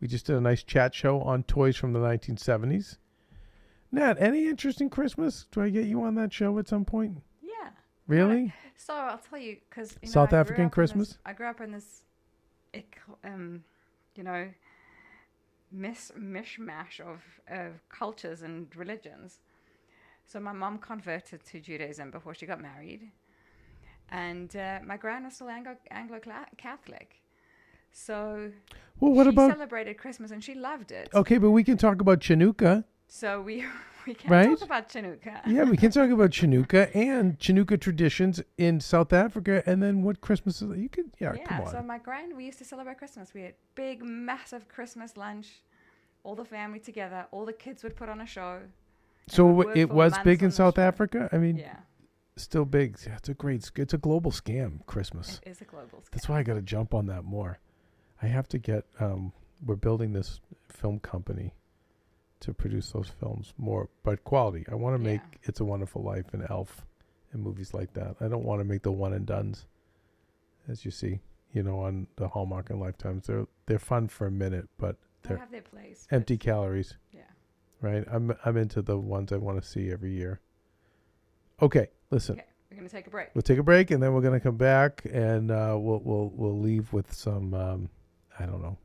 We 0.00 0.06
just 0.06 0.26
did 0.26 0.36
a 0.36 0.40
nice 0.40 0.62
chat 0.62 0.94
show 0.94 1.20
on 1.22 1.42
toys 1.42 1.74
from 1.74 1.92
the 1.92 1.98
1970s. 1.98 2.98
Nat, 3.90 4.16
any 4.20 4.46
interest 4.46 4.80
in 4.80 4.90
Christmas? 4.90 5.46
Do 5.50 5.60
I 5.60 5.70
get 5.70 5.86
you 5.86 6.04
on 6.04 6.14
that 6.14 6.32
show 6.32 6.56
at 6.60 6.68
some 6.68 6.84
point? 6.84 7.20
Yeah. 7.42 7.70
Really? 8.06 8.54
So 8.76 8.94
I'll 8.94 9.18
tell 9.18 9.40
you 9.40 9.56
because 9.68 9.98
you 10.00 10.06
know, 10.06 10.12
South 10.12 10.32
African 10.32 10.62
in 10.62 10.68
this- 10.68 10.74
Christmas? 10.74 11.18
I 11.26 11.32
grew 11.32 11.48
up 11.48 11.60
in 11.60 11.72
this, 11.72 12.04
um, 13.24 13.64
you 14.14 14.22
know, 14.22 14.52
mis- 15.72 16.12
mishmash 16.16 17.00
of 17.00 17.22
of 17.48 17.88
cultures 17.88 18.42
and 18.42 18.74
religions. 18.76 19.40
So 20.26 20.38
my 20.38 20.52
mom 20.52 20.78
converted 20.78 21.44
to 21.46 21.58
Judaism 21.58 22.12
before 22.12 22.34
she 22.34 22.46
got 22.46 22.60
married, 22.60 23.10
and 24.22 24.48
uh, 24.56 24.78
my 24.90 24.96
grand 24.96 25.24
was 25.24 25.34
still 25.34 25.48
Anglo 25.58 25.74
Anglo 25.90 26.18
Catholic. 26.56 27.08
So 27.92 28.50
Well, 29.00 29.12
what 29.12 29.24
she 29.24 29.30
about 29.30 29.50
celebrated 29.52 29.94
Christmas 29.98 30.30
and 30.30 30.42
she 30.42 30.54
loved 30.54 30.90
it. 31.00 31.08
Okay, 31.14 31.38
but 31.38 31.50
we 31.50 31.62
can 31.64 31.76
talk 31.76 32.00
about 32.00 32.18
Chanukah. 32.20 32.84
So 33.08 33.40
we 33.48 33.64
we 34.06 34.14
can 34.14 34.30
Right? 34.30 34.58
talk 34.58 34.62
about 34.72 34.88
Chanukah. 34.88 35.40
Yeah, 35.46 35.64
we 35.64 35.76
can 35.76 35.90
talk 35.90 36.10
about 36.10 36.30
Chanukah 36.38 36.84
and 36.94 37.38
Chanukah 37.38 37.80
traditions 37.80 38.42
in 38.58 38.80
South 38.80 39.12
Africa, 39.12 39.62
and 39.66 39.82
then 39.82 40.02
what 40.02 40.20
Christmas 40.20 40.60
is. 40.62 40.68
You 40.84 40.88
could, 40.88 41.10
yeah, 41.20 41.36
come 41.48 41.60
on. 41.60 41.70
So 41.74 41.82
my 41.82 41.98
grand, 41.98 42.36
we 42.36 42.44
used 42.50 42.58
to 42.58 42.64
celebrate 42.64 42.98
Christmas. 42.98 43.32
We 43.34 43.42
had 43.42 43.54
big, 43.74 44.02
massive 44.04 44.68
Christmas 44.68 45.16
lunch, 45.16 45.48
all 46.24 46.34
the 46.34 46.44
family 46.44 46.80
together. 46.80 47.26
All 47.30 47.44
the 47.52 47.52
kids 47.64 47.82
would 47.84 47.96
put 47.96 48.08
on 48.08 48.20
a 48.20 48.26
show. 48.26 48.60
so 49.28 49.44
we 49.46 49.50
w- 49.50 49.66
worked 49.68 49.78
it 49.78 49.88
was 50.00 50.12
big 50.30 50.42
in 50.42 50.50
South. 50.50 50.78
Africa. 50.78 51.28
I 51.32 51.38
mean, 51.38 51.56
Yeah, 51.58 51.76
still 52.36 52.64
big. 52.64 52.98
Yeah, 53.06 53.16
it's 53.16 53.28
a 53.28 53.34
great. 53.34 53.70
It's 53.76 53.94
a 53.94 53.98
global 53.98 54.30
scam. 54.30 54.84
Christmas. 54.86 55.40
it 55.44 55.50
is 55.50 55.60
a 55.60 55.64
global. 55.64 56.00
Scam. 56.00 56.10
That's 56.12 56.28
why 56.28 56.38
I 56.38 56.42
got 56.42 56.54
to 56.54 56.62
jump 56.62 56.94
on 56.94 57.06
that 57.06 57.24
more. 57.24 57.58
I 58.22 58.26
have 58.26 58.48
to 58.48 58.58
get. 58.58 58.84
Um, 59.00 59.32
we're 59.64 59.76
building 59.76 60.12
this 60.12 60.40
film 60.68 60.98
company 61.00 61.54
to 62.40 62.52
produce 62.52 62.90
those 62.90 63.08
films 63.08 63.54
more, 63.56 63.88
but 64.02 64.22
quality. 64.24 64.64
I 64.70 64.74
want 64.74 64.96
to 64.96 65.02
make 65.02 65.20
Yeah. 65.20 65.38
It's 65.44 65.60
a 65.60 65.64
Wonderful 65.64 66.02
Life 66.02 66.26
and 66.34 66.44
Elf 66.50 66.84
and 67.32 67.42
movies 67.42 67.72
like 67.72 67.94
that. 67.94 68.16
I 68.20 68.28
don't 68.28 68.44
want 68.44 68.60
to 68.60 68.64
make 68.64 68.82
the 68.82 68.92
one 68.92 69.12
and 69.14 69.24
duns, 69.24 69.66
as 70.68 70.84
you 70.84 70.90
see, 70.90 71.20
you 71.52 71.62
know, 71.62 71.80
on 71.80 72.06
the 72.16 72.28
Hallmark 72.28 72.70
and 72.70 72.80
Lifetimes. 72.80 73.26
They're 73.26 73.46
they're 73.66 73.78
fun 73.78 74.08
for 74.08 74.26
a 74.26 74.30
minute, 74.30 74.68
but 74.78 74.96
They 75.22 75.30
they're 75.30 75.38
have 75.38 75.50
their 75.50 75.62
place. 75.62 76.06
empty 76.10 76.36
calories. 76.36 76.94
Yeah. 77.12 77.20
Right. 77.80 78.04
I'm 78.10 78.34
I'm 78.44 78.56
into 78.56 78.82
the 78.82 78.98
ones 78.98 79.32
I 79.32 79.36
want 79.36 79.62
to 79.62 79.66
see 79.66 79.90
every 79.90 80.12
year. 80.12 80.40
Okay, 81.62 81.88
listen. 82.10 82.34
Okay, 82.36 82.44
we're 82.70 82.76
gonna 82.76 82.88
take 82.88 83.06
a 83.06 83.10
break. 83.10 83.28
We'll 83.34 83.42
take 83.42 83.58
a 83.58 83.62
break 83.62 83.90
and 83.90 84.02
then 84.02 84.12
we're 84.12 84.22
gonna 84.22 84.40
come 84.40 84.56
back 84.56 85.06
and 85.10 85.50
uh, 85.50 85.76
we'll 85.78 86.00
we'll 86.04 86.32
we'll 86.34 86.58
leave 86.58 86.92
with 86.92 87.12
some 87.14 87.54
um, 87.54 87.88
I 88.38 88.46
don't 88.46 88.60
know 88.60 88.76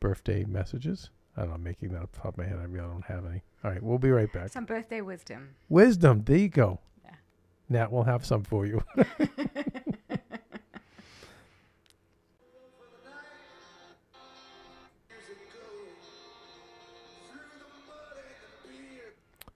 birthday 0.00 0.44
messages. 0.44 1.10
I 1.36 1.42
don't 1.42 1.50
know, 1.50 1.56
I'm 1.56 1.62
making 1.62 1.90
that 1.90 2.02
off 2.02 2.12
the 2.12 2.18
top 2.20 2.34
of 2.34 2.38
my 2.38 2.44
head. 2.44 2.58
I 2.60 2.64
really 2.64 2.88
don't 2.88 3.04
have 3.04 3.26
any. 3.26 3.42
All 3.64 3.70
right, 3.70 3.82
we'll 3.82 3.98
be 3.98 4.10
right 4.10 4.32
back. 4.32 4.50
Some 4.50 4.64
birthday 4.64 5.00
wisdom. 5.00 5.54
Wisdom, 5.68 6.22
there 6.24 6.36
you 6.36 6.48
go. 6.48 6.80
Yeah. 7.04 7.14
Nat, 7.68 7.92
we'll 7.92 8.02
have 8.04 8.26
some 8.26 8.42
for 8.42 8.66
you. 8.66 8.82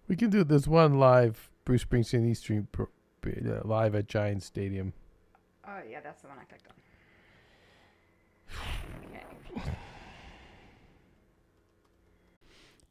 we 0.08 0.16
can 0.16 0.30
do 0.30 0.44
this 0.44 0.66
one 0.66 0.98
live 0.98 1.50
Bruce 1.66 1.84
Springsteen 1.84 2.26
East 2.30 2.42
Street 2.42 2.72
pro- 2.72 2.86
uh, 3.26 3.60
live 3.64 3.94
at 3.94 4.08
Giant 4.08 4.42
Stadium. 4.42 4.94
Oh 5.68 5.80
yeah, 5.90 6.00
that's 6.00 6.22
the 6.22 6.28
one 6.28 6.38
I 6.40 6.44
clicked 6.44 6.68
on. 6.68 6.74
Okay. 9.60 9.70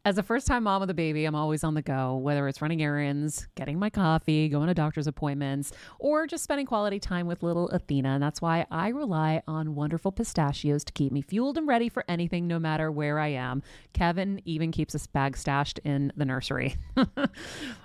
As 0.03 0.19
a 0.19 0.23
first 0.23 0.45
time 0.45 0.63
mom 0.63 0.81
with 0.81 0.89
a 0.91 0.93
baby, 0.93 1.25
I'm 1.25 1.33
always 1.33 1.63
on 1.63 1.73
the 1.73 1.81
go, 1.81 2.17
whether 2.17 2.47
it's 2.47 2.61
running 2.61 2.83
errands, 2.83 3.47
getting 3.55 3.79
my 3.79 3.89
coffee, 3.89 4.49
going 4.49 4.67
to 4.67 4.73
doctor's 4.75 5.07
appointments, 5.07 5.71
or 5.97 6.27
just 6.27 6.43
spending 6.43 6.67
quality 6.67 6.99
time 6.99 7.25
with 7.25 7.41
little 7.41 7.69
Athena. 7.69 8.09
And 8.09 8.21
that's 8.21 8.39
why 8.39 8.67
I 8.69 8.89
rely 8.89 9.41
on 9.47 9.73
wonderful 9.73 10.11
pistachios 10.11 10.83
to 10.83 10.93
keep 10.93 11.11
me 11.11 11.23
fueled 11.23 11.57
and 11.57 11.67
ready 11.67 11.89
for 11.89 12.05
anything, 12.07 12.45
no 12.45 12.59
matter 12.59 12.91
where 12.91 13.17
I 13.17 13.29
am. 13.29 13.63
Kevin 13.93 14.41
even 14.45 14.71
keeps 14.71 14.93
a 14.93 15.09
bag 15.09 15.37
stashed 15.37 15.79
in 15.83 16.13
the 16.15 16.25
nursery. 16.25 16.75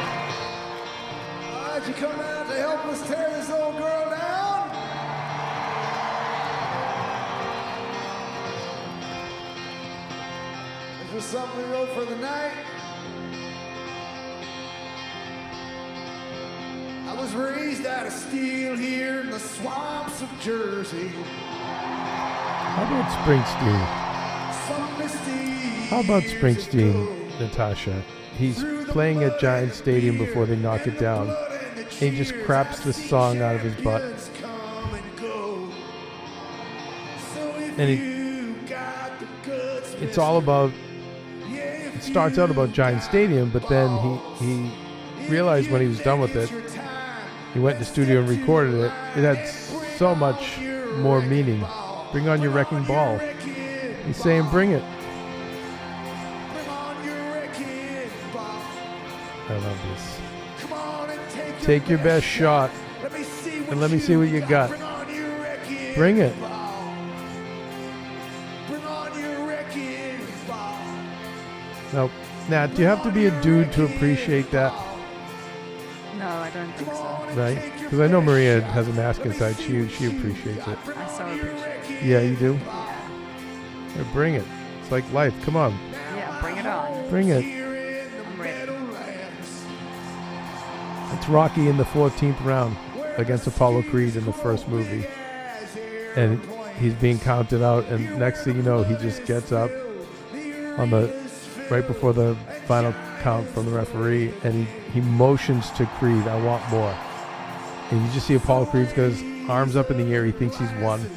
Why'd 1.71 1.87
you 1.87 1.93
come 1.93 2.19
out 2.19 2.49
to 2.49 2.55
help 2.55 2.85
us 2.87 3.07
tear 3.07 3.29
this 3.29 3.49
old 3.49 3.77
girl 3.77 4.09
down? 4.09 4.69
Is 11.05 11.11
there 11.13 11.21
something 11.21 11.57
we 11.59 11.63
wrote 11.71 11.87
for 11.91 12.03
the 12.03 12.17
night? 12.17 12.51
I 17.07 17.15
was 17.17 17.33
raised 17.33 17.85
out 17.85 18.05
of 18.05 18.11
steel 18.11 18.75
here 18.75 19.21
in 19.21 19.29
the 19.29 19.39
swamps 19.39 20.21
of 20.21 20.29
Jersey. 20.41 21.07
How 22.67 22.83
about 22.83 23.09
Springsteen? 23.23 23.85
How 25.87 26.01
about 26.01 26.23
Springsteen. 26.23 27.39
Natasha? 27.39 28.03
He's 28.37 28.61
playing 28.89 29.23
at 29.23 29.39
Giant 29.39 29.73
Stadium 29.73 30.17
before 30.17 30.45
they 30.45 30.57
knock 30.57 30.85
it 30.85 30.99
down. 30.99 31.33
He 31.99 32.09
just 32.11 32.33
craps 32.45 32.79
this 32.79 32.97
song 33.09 33.41
out 33.41 33.55
of 33.55 33.61
his 33.61 33.75
butt. 33.83 34.01
And 37.77 37.89
he- 37.89 38.21
It's 40.03 40.17
all 40.17 40.37
about. 40.37 40.71
It 41.53 42.01
starts 42.03 42.39
out 42.39 42.49
about 42.49 42.71
Giant 42.73 43.03
Stadium, 43.03 43.49
but 43.51 43.67
then 43.69 43.89
he 44.39 44.71
he 45.19 45.27
realized 45.29 45.69
when 45.69 45.81
he 45.81 45.87
was 45.87 45.99
done 45.99 46.19
with 46.19 46.35
it, 46.35 46.49
he 47.53 47.59
went 47.59 47.77
to 47.77 47.83
the 47.83 47.89
studio 47.89 48.19
and 48.21 48.29
recorded 48.29 48.73
it. 48.73 48.91
It 49.15 49.23
had 49.23 49.47
so 49.97 50.15
much 50.15 50.57
more 50.97 51.21
meaning. 51.21 51.63
Bring 52.11 52.27
on 52.27 52.41
your 52.41 52.51
wrecking 52.51 52.83
ball. 52.83 53.19
He's 54.07 54.17
saying, 54.17 54.47
"Bring 54.49 54.71
it." 54.71 54.83
I 59.49 59.53
love 59.53 59.77
this. 59.93 60.20
Take 61.61 61.87
your 61.89 61.99
best 61.99 62.25
shot 62.25 62.71
and 63.69 63.79
let 63.79 63.91
me 63.91 63.99
see 63.99 64.15
what 64.17 64.29
you 64.29 64.41
got. 64.41 64.69
Bring 65.95 66.17
it. 66.17 66.35
Now, 71.93 72.09
Nat, 72.49 72.67
do 72.67 72.81
you 72.81 72.87
have 72.87 73.03
to 73.03 73.11
be 73.11 73.25
a 73.25 73.41
dude 73.41 73.71
to 73.73 73.85
appreciate 73.85 74.49
that, 74.51 74.71
No, 76.17 76.27
I 76.27 76.49
don't 76.53 76.71
think 76.73 76.89
so. 76.91 77.27
right? 77.35 77.73
Because 77.79 77.99
I 77.99 78.07
know 78.07 78.21
Maria 78.21 78.61
has 78.61 78.87
a 78.87 78.93
mask 78.93 79.25
inside. 79.25 79.57
She 79.59 79.87
she 79.89 80.05
appreciates 80.05 80.65
it. 80.67 80.77
I 80.87 81.07
so 81.07 81.25
appreciate 81.25 81.97
it. 81.99 82.03
Yeah, 82.05 82.21
you 82.21 82.35
do. 82.35 82.53
Yeah, 83.95 84.03
bring 84.13 84.35
it. 84.35 84.45
It's 84.81 84.91
like 84.91 85.11
life. 85.11 85.33
Come 85.43 85.55
on, 85.57 85.77
Yeah, 86.15 86.39
bring 86.41 86.57
it 86.57 86.65
on. 86.65 87.09
bring 87.09 87.27
it. 87.29 87.60
It's 91.21 91.29
Rocky 91.29 91.67
in 91.67 91.77
the 91.77 91.83
14th 91.83 92.43
round 92.43 92.75
against 93.17 93.45
Apollo 93.45 93.83
Creed 93.83 94.15
in 94.15 94.25
the 94.25 94.33
first 94.33 94.67
movie. 94.67 95.05
And 96.15 96.41
he's 96.79 96.95
being 96.95 97.19
counted 97.19 97.61
out, 97.61 97.85
and 97.89 98.17
next 98.17 98.43
thing 98.43 98.55
you 98.55 98.63
know, 98.63 98.81
he 98.81 98.95
just 98.95 99.23
gets 99.25 99.51
up 99.51 99.69
on 100.79 100.89
the 100.89 101.13
right 101.69 101.85
before 101.85 102.11
the 102.11 102.35
final 102.65 102.91
count 103.21 103.47
from 103.49 103.67
the 103.67 103.71
referee, 103.71 104.33
and 104.43 104.65
he, 104.65 104.91
he 104.93 105.01
motions 105.01 105.69
to 105.73 105.85
Creed, 105.99 106.27
I 106.27 106.43
want 106.43 106.67
more. 106.71 106.97
And 107.91 108.03
you 108.03 108.11
just 108.13 108.25
see 108.25 108.33
Apollo 108.33 108.65
Creed's 108.71 108.91
got 108.91 109.11
his 109.11 109.21
arms 109.47 109.75
up 109.75 109.91
in 109.91 109.99
the 109.99 110.11
air, 110.11 110.25
he 110.25 110.31
thinks 110.31 110.57
he's 110.57 110.73
won, 110.81 111.07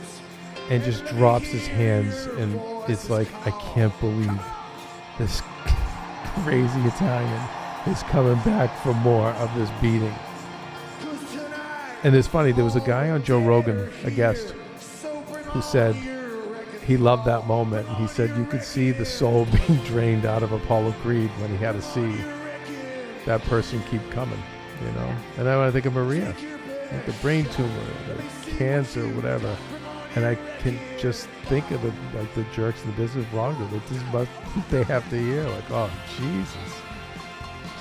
and 0.69 0.85
just 0.85 1.07
drops 1.07 1.47
his 1.47 1.67
hands, 1.67 2.27
and 2.37 2.61
it's 2.91 3.09
like, 3.09 3.33
I 3.47 3.53
can't 3.73 3.99
believe 4.01 4.39
this 5.17 5.41
crazy 6.45 6.81
Italian 6.81 7.64
is 7.87 8.03
coming 8.05 8.39
back 8.43 8.77
for 8.83 8.95
more 8.95 9.29
of 9.31 9.55
this 9.55 9.71
beating. 9.81 10.15
And 12.03 12.15
it's 12.15 12.29
funny, 12.29 12.53
there 12.53 12.65
was 12.65 12.77
a 12.77 12.81
guy 12.81 13.11
on 13.11 13.23
Joe 13.23 13.41
Rogan, 13.41 13.91
a 14.05 14.11
guest, 14.11 14.51
who 14.51 15.63
said 15.63 15.95
he 16.87 16.97
loved 16.97 17.25
that 17.25 17.47
moment. 17.47 17.89
He 17.97 18.07
said 18.07 18.37
you 18.37 18.45
could 18.45 18.63
see 18.63 18.91
the 18.91 19.05
soul 19.05 19.47
being 19.67 19.79
drained 19.85 20.27
out 20.27 20.43
of 20.43 20.53
Apollo 20.53 20.93
Creed 21.03 21.31
when 21.41 21.51
he 21.51 21.57
had 21.57 21.73
to 21.73 21.83
see 21.83 22.15
that 23.25 23.41
person 23.43 23.83
keep 23.91 24.09
coming, 24.11 24.43
you 24.85 24.93
know. 24.93 25.15
And 25.39 25.47
then 25.47 25.59
when 25.59 25.67
I 25.67 25.71
think 25.71 25.87
of 25.87 25.95
Maria, 25.95 26.35
like 26.93 27.07
the 27.07 27.13
brain 27.23 27.47
tumor, 27.47 27.85
the 28.07 28.51
cancer, 28.51 29.07
whatever, 29.15 29.57
and 30.15 30.25
I 30.25 30.37
can 30.61 30.79
just 30.99 31.27
think 31.47 31.71
of 31.71 31.85
it 31.85 31.93
like 32.15 32.33
the 32.35 32.45
jerks 32.55 32.83
in 32.85 32.91
the 32.91 32.97
business 32.97 33.27
wronged 33.33 33.57
her. 33.57 33.67
That 33.67 33.91
is 33.91 34.03
what 34.13 34.29
they 34.71 34.83
have 34.85 35.09
to 35.11 35.19
hear. 35.19 35.49
Like, 35.49 35.71
oh 35.71 35.91
Jesus, 36.19 36.81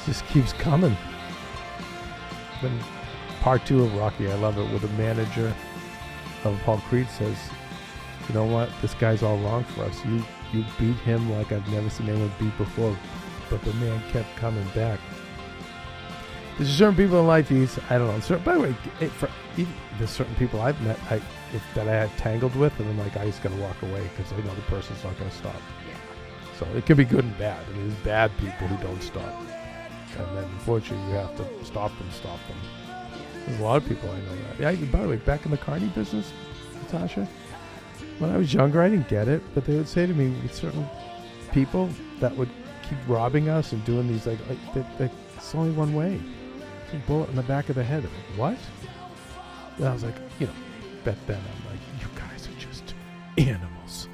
just 0.06 0.26
keeps 0.28 0.54
coming. 0.54 0.96
Then 2.62 2.80
part 3.42 3.66
two 3.66 3.84
of 3.84 3.94
Rocky, 3.96 4.32
I 4.32 4.36
love 4.36 4.58
it, 4.58 4.70
where 4.70 4.80
the 4.80 4.88
manager 4.90 5.54
of 6.44 6.60
Apollo 6.62 6.82
Creed 6.90 7.10
says, 7.10 7.38
"You 8.28 8.36
know 8.36 8.46
what? 8.46 8.70
This 8.82 8.94
guy's 8.94 9.24
all 9.24 9.38
wrong 9.40 9.64
for 9.64 9.84
us. 9.84 10.04
You 10.06 10.24
you 10.52 10.64
beat 10.80 10.98
him 10.98 11.32
like 11.32 11.52
I've 11.52 11.68
never 11.70 11.90
seen 11.90 12.10
anyone 12.10 12.32
beat 12.40 12.58
before, 12.58 12.96
but 13.50 13.62
the 13.64 13.74
man 13.74 14.02
kept 14.12 14.36
coming 14.36 14.68
back." 14.76 15.00
There's 16.58 16.70
certain 16.70 16.96
people 16.96 17.20
in 17.20 17.28
life. 17.28 17.50
He's 17.50 17.80
I 17.90 17.98
don't 17.98 18.08
know. 18.08 18.20
Certain, 18.20 18.44
by 18.44 18.54
the 18.54 18.60
way, 18.60 18.76
it, 19.00 19.12
for 19.12 19.30
even, 19.58 19.74
there's 19.98 20.12
certain 20.12 20.36
people 20.36 20.62
I've 20.62 20.80
met 20.82 21.00
I 21.10 21.16
if, 21.54 21.64
that 21.76 21.88
I 21.88 21.94
had 21.94 22.18
tangled 22.18 22.56
with, 22.56 22.80
and 22.80 22.90
I'm 22.90 22.98
like, 22.98 23.18
I 23.18 23.26
just 23.26 23.42
gotta 23.44 23.56
walk 23.56 23.82
away 23.82 24.10
because 24.16 24.32
I 24.34 24.38
know 24.38 24.54
the 24.56 24.62
person's 24.64 25.04
not 25.04 25.18
gonna 25.18 25.32
stop. 25.32 25.62
So 26.60 26.68
it 26.76 26.86
can 26.86 26.98
be 26.98 27.06
good 27.06 27.24
and 27.26 27.38
bad. 27.38 27.64
I 27.68 27.74
mean, 27.74 27.90
there's 27.90 28.00
bad 28.02 28.32
people 28.38 28.68
who 28.68 28.78
don't 28.84 29.02
stop, 29.02 29.34
and 30.18 30.38
then 30.38 30.44
unfortunately 30.46 31.06
you 31.10 31.16
have 31.16 31.36
to 31.38 31.66
stop 31.66 31.98
them, 31.98 32.08
stop 32.12 32.40
them. 32.48 32.58
There's 33.46 33.60
a 33.60 33.64
lot 33.64 33.78
of 33.78 33.88
people 33.88 34.10
I 34.10 34.18
know 34.20 34.36
that. 34.58 34.78
Yeah. 34.78 34.86
By 34.86 35.02
the 35.02 35.10
way, 35.10 35.16
back 35.18 35.46
in 35.46 35.52
the 35.52 35.58
carny 35.58 35.88
business, 35.88 36.32
Natasha, 36.84 37.28
when 38.20 38.30
I 38.30 38.38
was 38.38 38.54
younger, 38.54 38.82
I 38.82 38.90
didn't 38.90 39.10
get 39.10 39.28
it, 39.28 39.42
but 39.54 39.66
they 39.66 39.76
would 39.76 39.88
say 39.88 40.06
to 40.06 40.14
me, 40.14 40.30
with 40.42 40.54
certain 40.54 40.88
people 41.52 41.90
that 42.20 42.36
would 42.38 42.50
keep 42.88 42.98
robbing 43.08 43.50
us 43.50 43.72
and 43.72 43.84
doing 43.86 44.08
these 44.08 44.26
like, 44.28 44.40
like 45.00 45.12
it's 45.36 45.54
only 45.56 45.72
one 45.72 45.94
way. 45.94 46.22
It's 46.86 46.94
a 46.94 47.08
bullet 47.08 47.30
in 47.30 47.36
the 47.36 47.44
back 47.44 47.70
of 47.70 47.76
the 47.76 47.84
head. 47.84 48.04
Like, 48.04 48.38
what? 48.38 48.58
And 49.78 49.88
I 49.88 49.94
was 49.94 50.04
like, 50.04 50.16
you 50.40 50.48
know, 50.48 50.54
back 51.04 51.18
then 51.28 51.38
I'm 51.38 51.72
like, 51.72 51.80
you 52.00 52.08
guys 52.18 52.48
are 52.48 52.60
just 52.60 52.94
animals. 53.38 54.08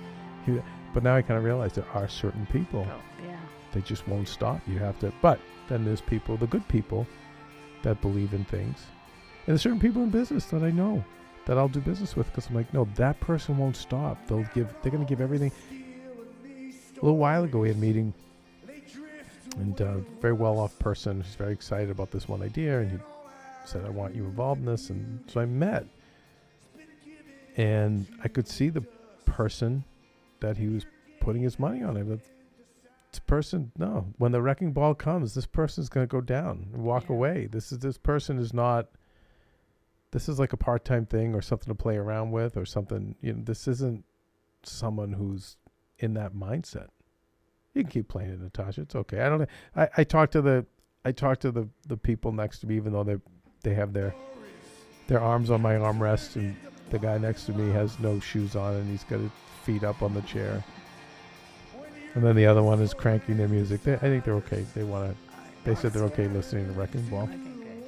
But 0.92 1.04
now 1.04 1.16
I 1.16 1.22
kind 1.22 1.38
of 1.38 1.44
realize 1.44 1.74
there 1.74 1.86
are 1.94 2.08
certain 2.08 2.48
people 2.48 2.88
Oh, 2.90 3.02
yeah. 3.24 3.29
They 3.72 3.82
just 3.82 4.08
won't 4.08 4.28
stop. 4.28 4.62
You 4.68 4.80
have 4.80 5.00
to. 5.00 5.14
But 5.22 5.40
then 5.68 5.86
there's 5.86 6.02
people, 6.02 6.38
the 6.38 6.48
good 6.48 6.68
people, 6.68 7.08
that 7.82 8.02
believe 8.02 8.34
in 8.34 8.44
things, 8.46 8.86
and 9.46 9.48
there's 9.48 9.62
certain 9.62 9.80
people 9.80 10.04
in 10.04 10.10
business 10.10 10.46
that 10.46 10.64
I 10.64 10.72
know 10.72 11.04
that 11.46 11.58
I'll 11.58 11.70
do 11.70 11.80
business 11.80 12.16
with 12.16 12.28
because 12.28 12.48
I'm 12.48 12.56
like, 12.56 12.74
no, 12.74 12.88
that 12.96 13.20
person 13.22 13.58
won't 13.58 13.78
stop. 13.78 14.18
They'll 14.28 14.48
give. 14.54 14.68
They're 14.82 14.92
going 14.92 15.06
to 15.06 15.10
give 15.10 15.22
everything. 15.22 15.52
A 15.72 17.06
little 17.06 17.18
while 17.18 17.46
ago, 17.46 17.60
we 17.60 17.70
had 17.70 17.78
a 17.78 17.80
meeting, 17.80 18.14
and 19.58 19.80
a 19.80 20.04
very 20.20 20.34
well-off 20.34 20.78
person 20.80 21.22
who's 21.22 21.36
very 21.36 21.54
excited 21.54 21.90
about 21.90 22.12
this 22.12 22.28
one 22.28 22.42
idea, 22.42 22.82
and 22.82 22.92
he 22.92 22.98
said, 23.66 23.86
"I 23.86 23.90
want 23.90 24.14
you 24.16 24.26
involved 24.26 24.60
in 24.60 24.66
this," 24.66 24.90
and 24.90 25.24
so 25.28 25.40
I 25.40 25.46
met, 25.46 25.86
and 27.56 28.06
I 28.24 28.28
could 28.28 28.48
see 28.48 28.70
the 28.70 28.82
person 29.26 29.86
that 30.42 30.58
he 30.58 30.68
was 30.68 30.86
putting 31.22 31.42
his 31.42 31.58
money 31.58 31.82
on. 31.82 31.96
I 31.96 32.04
person 33.18 33.72
no 33.78 34.14
when 34.20 34.32
the 34.32 34.42
wrecking 34.42 34.72
ball 34.72 34.94
comes 34.94 35.34
this 35.34 35.48
person's 35.48 35.90
going 35.90 36.06
to 36.08 36.12
go 36.12 36.22
down 36.22 36.68
and 36.72 36.84
walk 36.84 37.06
Yeah. 37.10 37.16
away. 37.16 37.48
This 37.52 37.72
is 37.72 37.80
this 37.80 37.98
person 37.98 38.38
is 38.38 38.54
not 38.54 38.90
this 40.12 40.30
is 40.30 40.38
like 40.40 40.54
a 40.54 40.58
part-time 40.58 41.06
thing 41.08 41.34
or 41.34 41.42
something 41.42 41.68
to 41.70 41.76
play 41.76 41.98
around 41.98 42.30
with 42.32 42.56
or 42.58 42.66
something 42.66 43.16
you 43.22 43.34
know 43.34 43.42
this 43.44 43.68
isn't 43.68 44.04
someone 44.62 45.14
who's 45.14 45.58
in 45.98 46.14
that 46.14 46.34
mindset. 46.36 46.88
You 47.74 47.84
can 47.84 47.90
keep 47.92 48.08
playing 48.10 48.30
it 48.32 48.40
natasha. 48.42 48.82
It's 48.82 48.96
okay. 48.96 49.22
I 49.22 49.30
don't 49.30 49.50
i 49.76 49.90
i 49.98 50.04
talk 50.04 50.30
to 50.32 50.42
the 50.44 50.66
i 51.06 51.12
talk 51.12 51.40
to 51.40 51.52
the 51.52 51.68
the 51.88 51.98
people 51.98 52.32
next 52.32 52.60
to 52.60 52.68
me 52.68 52.76
even 52.76 52.94
though 52.94 53.04
they 53.04 53.18
they 53.64 53.74
have 53.74 53.94
their 53.94 54.14
their 55.08 55.20
arms 55.20 55.50
on 55.50 55.62
my 55.62 55.74
armrest 55.74 56.36
and 56.36 56.56
the 56.92 57.00
guy 57.00 57.18
next 57.18 57.46
to 57.46 57.54
me 57.54 57.72
has 57.72 58.00
no 58.00 58.20
shoes 58.20 58.56
on 58.56 58.76
and 58.76 58.90
he's 58.92 59.04
got 59.06 59.20
his 59.20 59.32
feet 59.64 59.84
up 59.84 60.02
on 60.04 60.14
the 60.14 60.22
chair 60.24 60.64
and 62.20 62.28
then 62.28 62.36
the 62.36 62.46
other 62.48 62.62
one 62.62 62.82
is 62.82 62.94
cranking 62.94 63.38
their 63.38 63.48
music. 63.48 63.82
They, 63.84 63.94
I 63.94 63.98
think 63.98 64.26
they're 64.26 64.34
okay. 64.36 64.66
They 64.76 64.84
want 64.84 65.10
to. 65.10 65.16
They 65.64 65.74
said 65.74 65.94
they're 65.94 66.04
okay 66.04 66.28
listening 66.28 66.66
to 66.66 66.74
Wrecking 66.74 67.02
Ball. 67.04 67.24
Okay, 67.24 67.38
good. 67.38 67.84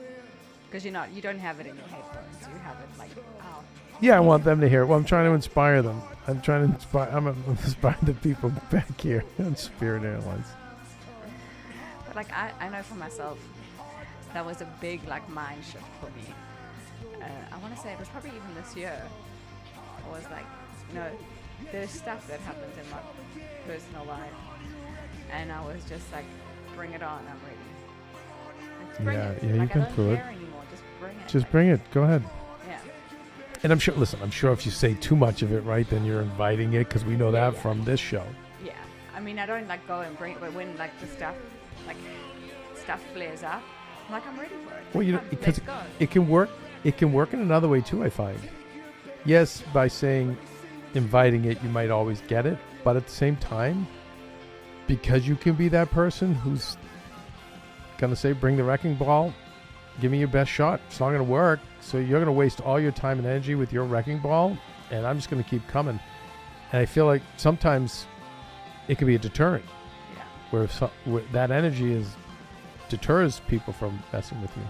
Because 0.70 0.86
you're 0.86 0.94
not, 0.94 1.12
you 1.12 1.22
don't 1.22 1.38
have 1.38 1.60
it 1.60 1.68
in 1.68 1.76
your 1.76 1.86
headphones. 1.88 2.38
You 2.42 2.58
have 2.62 2.78
it 2.80 2.98
like 2.98 3.10
out. 3.42 3.66
Yeah, 4.00 4.16
I 4.16 4.22
want 4.22 4.46
them 4.46 4.62
to 4.62 4.70
hear 4.70 4.84
it. 4.84 4.86
Well, 4.86 4.98
I'm 4.98 5.04
trying 5.04 5.26
to 5.26 5.34
inspire 5.34 5.82
them. 5.82 6.02
I'm 6.28 6.40
trying 6.40 6.66
to 6.66 6.74
inspire. 6.74 7.10
I'm 7.12 7.28
inspiring 7.50 7.98
the 8.04 8.14
people 8.14 8.54
back 8.72 9.02
here 9.02 9.26
on 9.40 9.58
Spirit 9.58 10.04
Airlines. 10.04 10.48
But 12.08 12.16
like 12.16 12.32
I, 12.32 12.54
I 12.62 12.70
know 12.70 12.84
for 12.84 12.96
myself, 12.96 13.38
that 14.34 14.46
was 14.46 14.62
a 14.62 14.68
big 14.80 15.06
like 15.10 15.28
mind 15.30 15.62
shift 15.66 15.84
for 16.00 16.06
me. 16.12 16.34
Uh, 17.22 17.26
I 17.52 17.58
want 17.58 17.76
to 17.76 17.82
say 17.82 17.92
it 17.92 18.00
was 18.00 18.08
probably 18.08 18.30
even 18.30 18.56
this 18.56 18.78
year. 18.78 19.02
I 19.76 20.10
was 20.10 20.24
like, 20.32 20.46
you 20.88 20.96
know, 20.96 21.10
there's 21.72 21.90
stuff 21.90 22.28
that 22.28 22.40
happens 22.42 22.74
in 22.78 22.90
my 22.92 22.98
personal 23.68 24.06
life, 24.06 24.32
and 25.32 25.52
I 25.52 25.62
was 25.66 25.84
just 25.88 26.12
like, 26.12 26.26
bring 26.76 26.92
it 26.92 27.04
on, 27.04 27.20
I'm 27.30 27.40
ready. 27.46 27.58
Like, 28.90 29.04
bring 29.04 29.18
Yeah, 29.18 29.30
it. 29.30 29.44
yeah, 29.44 29.54
you 29.54 29.60
like, 29.60 29.72
can 29.72 29.82
I 29.82 29.90
don't 29.96 30.10
it. 30.12 30.20
anymore. 30.20 30.64
Just 30.72 30.84
bring 31.00 31.16
it. 31.18 31.28
Just 31.28 31.52
bring 31.52 31.68
it. 31.70 31.82
Go 31.92 32.04
ahead. 32.04 32.24
Yeah. 32.68 32.80
And 33.64 33.72
I'm 33.72 33.80
sure. 33.80 33.94
Listen, 33.96 34.20
I'm 34.22 34.32
sure 34.32 34.52
if 34.52 34.66
you 34.66 34.72
say 34.72 34.94
too 34.96 35.16
much 35.16 35.42
of 35.42 35.52
it, 35.52 35.62
right, 35.62 35.88
then 35.90 36.04
you're 36.06 36.22
inviting 36.22 36.74
it 36.74 36.88
because 36.88 37.06
we 37.06 37.16
know 37.16 37.32
that 37.32 37.54
yeah. 37.54 37.60
from 37.60 37.84
this 37.86 38.00
show. 38.00 38.24
Yeah, 38.64 38.74
I 39.16 39.20
mean, 39.20 39.40
I 39.40 39.46
don't 39.46 39.68
like 39.68 39.88
go 39.88 40.02
and 40.02 40.18
bring, 40.18 40.38
but 40.40 40.54
when 40.54 40.76
like 40.78 40.98
the 41.00 41.08
stuff, 41.08 41.36
like 41.88 41.98
stuff 42.76 43.02
flares 43.14 43.44
up, 43.44 43.62
I'm 44.08 44.14
like 44.14 44.28
I'm 44.28 44.40
ready 44.40 44.56
for 44.68 44.74
it. 44.74 44.84
Well, 44.94 45.04
you 45.04 45.14
know, 45.14 45.22
because 45.30 45.60
let's 45.68 45.88
it 46.00 46.12
can 46.12 46.28
work. 46.28 46.50
It 46.84 46.98
can 46.98 47.14
work 47.14 47.34
in 47.34 47.42
another 47.42 47.68
way 47.68 47.82
too. 47.82 48.04
I 48.04 48.10
find. 48.10 48.40
Yes, 49.24 49.62
by 49.72 49.88
saying, 49.88 50.36
inviting 50.94 51.46
it, 51.46 51.62
you 51.64 51.70
might 51.70 51.90
always 51.90 52.22
get 52.28 52.46
it, 52.46 52.58
but 52.84 52.96
at 52.96 53.06
the 53.06 53.12
same 53.12 53.36
time, 53.38 53.88
because 54.88 55.28
you 55.28 55.36
can 55.36 55.54
be 55.56 55.68
that 55.70 55.90
person 55.92 56.34
who's 56.36 56.78
gonna 57.98 58.16
say, 58.16 58.32
"Bring 58.34 58.58
the 58.58 58.64
wrecking 58.64 58.96
ball, 58.96 59.34
give 60.00 60.12
me 60.12 60.20
your 60.20 60.28
best 60.28 60.52
shot." 60.52 60.82
It's 60.88 61.00
not 61.00 61.12
gonna 61.12 61.24
work, 61.24 61.60
so 61.80 61.98
you're 61.98 62.20
gonna 62.20 62.32
waste 62.32 62.62
all 62.62 62.80
your 62.80 62.92
time 62.92 63.18
and 63.20 63.28
energy 63.28 63.56
with 63.56 63.72
your 63.72 63.86
wrecking 63.86 64.20
ball, 64.20 64.58
and 64.90 65.06
I'm 65.06 65.18
just 65.18 65.30
gonna 65.30 65.44
keep 65.44 65.66
coming. 65.68 66.00
And 66.72 66.82
I 66.82 66.86
feel 66.86 67.06
like 67.06 67.22
sometimes 67.38 68.06
it 68.88 68.98
can 68.98 69.08
be 69.08 69.16
a 69.16 69.20
deterrent 69.20 69.66
Yeah. 70.16 70.24
where, 70.52 70.68
so, 70.68 70.90
where 71.06 71.24
that 71.32 71.52
energy 71.52 71.94
is 71.94 72.16
deters 72.90 73.40
people 73.48 73.72
from 73.72 74.02
messing 74.12 74.42
with 74.42 74.52
you 74.58 74.64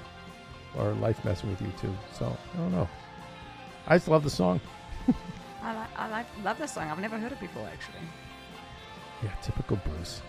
or 0.80 0.92
life 0.94 1.24
messing 1.26 1.50
with 1.50 1.62
you 1.62 1.72
too. 1.80 1.96
So 2.14 2.26
I 2.54 2.58
don't 2.58 2.72
know. 2.72 2.88
I 3.88 3.96
just 3.98 4.08
love 4.08 4.24
the 4.24 4.30
song. 4.30 4.62
I 5.64 5.74
like, 5.76 5.90
I 5.98 6.44
love 6.44 6.58
this 6.58 6.74
song. 6.74 6.90
I've 6.90 7.00
never 7.00 7.18
heard 7.18 7.32
it 7.32 7.40
before, 7.40 7.68
actually. 7.72 8.00
Yeah, 9.24 9.34
typical 9.42 9.78
Bruce. 9.78 10.22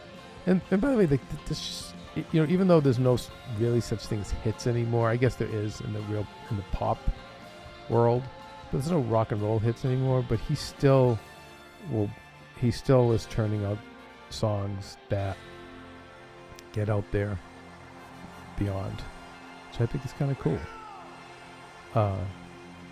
And 0.46 0.60
and 0.70 0.80
by 0.80 0.90
the 0.90 0.96
way, 0.96 1.06
this 1.06 1.20
just, 1.46 1.94
you 2.14 2.42
know, 2.42 2.52
even 2.52 2.68
though 2.68 2.80
there's 2.80 2.98
no 2.98 3.16
really 3.58 3.80
such 3.80 4.06
thing 4.06 4.20
as 4.20 4.30
hits 4.30 4.66
anymore, 4.66 5.08
I 5.08 5.16
guess 5.16 5.36
there 5.36 5.48
is 5.48 5.80
in 5.80 5.92
the 5.92 6.00
real 6.02 6.26
in 6.50 6.56
the 6.56 6.64
pop 6.72 6.98
world. 7.88 8.22
But 8.70 8.78
there's 8.78 8.90
no 8.90 9.00
rock 9.00 9.32
and 9.32 9.40
roll 9.40 9.58
hits 9.58 9.84
anymore. 9.84 10.24
But 10.28 10.40
he 10.40 10.54
still 10.54 11.18
will. 11.90 12.10
He 12.60 12.70
still 12.70 13.12
is 13.12 13.26
turning 13.26 13.64
out 13.64 13.78
songs 14.30 14.96
that 15.08 15.36
get 16.72 16.88
out 16.88 17.04
there 17.12 17.38
beyond, 18.58 19.02
which 19.70 19.80
I 19.80 19.86
think 19.86 20.04
is 20.04 20.12
kind 20.12 20.30
of 20.30 20.38
cool. 20.38 20.58
Uh, 21.94 22.18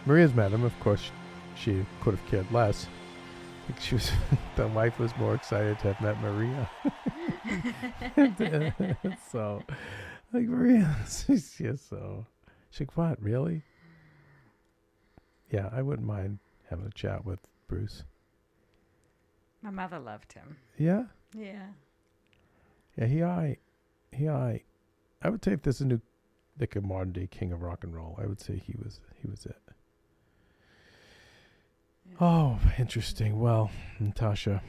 Maria's 0.06 0.32
him, 0.32 0.64
of 0.64 0.78
course. 0.80 1.10
She 1.62 1.84
could 2.00 2.14
have 2.14 2.26
cared 2.26 2.50
less. 2.52 2.86
I 2.86 3.66
think 3.72 3.80
she 3.80 3.94
was 3.94 4.10
the 4.56 4.66
wife 4.68 4.98
was 4.98 5.14
more 5.18 5.34
excited 5.34 5.78
to 5.80 5.92
have 5.92 6.00
met 6.00 6.20
Maria. 6.20 6.70
so, 9.30 9.62
like 10.32 10.44
Maria, 10.44 10.96
she's 11.06 11.54
just 11.56 11.88
so. 11.88 12.26
She's 12.70 12.80
like, 12.88 12.96
what, 12.96 13.22
really? 13.22 13.62
Yeah, 15.50 15.68
I 15.72 15.82
wouldn't 15.82 16.06
mind 16.06 16.38
having 16.68 16.86
a 16.86 16.90
chat 16.90 17.24
with 17.24 17.40
Bruce. 17.68 18.04
My 19.62 19.70
mother 19.70 19.98
loved 19.98 20.32
him. 20.32 20.56
Yeah, 20.78 21.04
Yeah. 21.34 21.66
yeah, 22.96 23.06
he, 23.06 23.22
I, 23.22 23.56
he, 24.12 24.28
I, 24.28 24.62
I 25.20 25.28
would 25.28 25.44
say 25.44 25.52
if 25.52 25.62
there's 25.62 25.80
a 25.80 25.84
new, 25.84 26.00
like 26.58 26.76
a 26.76 26.80
modern 26.80 27.12
day 27.12 27.26
king 27.30 27.52
of 27.52 27.60
rock 27.60 27.84
and 27.84 27.94
roll, 27.94 28.18
I 28.22 28.26
would 28.26 28.40
say 28.40 28.56
he 28.64 28.74
was, 28.82 29.00
he 29.20 29.28
was 29.28 29.44
it. 29.44 29.58
Oh, 32.20 32.58
interesting. 32.78 33.38
Well, 33.38 33.70
Natasha. 33.98 34.62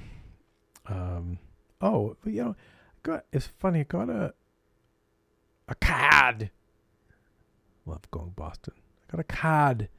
Um. 0.88 1.39
Oh, 1.82 2.16
you 2.26 2.44
know, 2.44 2.56
got 3.04 3.26
it's 3.32 3.48
funny. 3.48 3.82
I 3.82 3.84
got 3.84 4.10
a 4.10 4.34
a 5.68 5.76
card. 5.76 6.52
Love 7.86 8.10
going 8.12 8.34
Boston. 8.36 8.74
I 8.78 9.12
got 9.12 9.20
a 9.20 9.24
card 9.24 9.89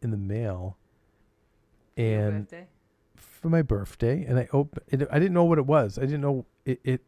in 0.00 0.10
the 0.10 0.16
mail, 0.16 0.76
and 1.96 2.48
birthday? 2.48 2.66
for 3.16 3.48
my 3.48 3.62
birthday, 3.62 4.24
and 4.24 4.38
I 4.38 4.48
opened. 4.52 4.84
It, 4.88 5.08
I 5.10 5.18
didn't 5.18 5.34
know 5.34 5.44
what 5.44 5.58
it 5.58 5.66
was. 5.66 5.98
I 5.98 6.02
didn't 6.02 6.22
know 6.22 6.46
it. 6.64 6.80
It 6.84 7.02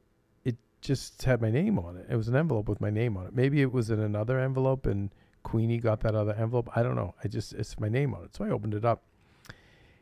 it 0.45 0.57
just 0.81 1.22
had 1.22 1.41
my 1.41 1.51
name 1.51 1.78
on 1.78 1.97
it. 1.97 2.07
It 2.11 2.16
was 2.16 2.28
an 2.28 2.37
envelope 2.37 2.68
with 2.68 2.81
my 2.81 2.91
name 2.91 3.16
on 3.16 3.26
it. 3.26 3.35
Maybe 3.35 3.62
it 3.62 3.72
was 3.72 3.91
in 3.91 4.01
another 4.01 4.39
envelope, 4.39 4.87
and 4.87 5.11
Queenie 5.43 5.78
got 5.78 6.01
that 6.01 6.14
other 6.14 6.35
envelope. 6.35 6.68
I 6.76 6.83
don't 6.83 6.97
know. 6.97 7.14
I 7.24 7.28
just 7.28 7.53
it's 7.55 7.78
my 7.78 7.89
name 7.89 8.14
on 8.14 8.24
it. 8.24 8.37
So 8.37 8.45
I 8.45 8.51
opened 8.51 8.74
it 8.74 8.85
up, 8.85 9.03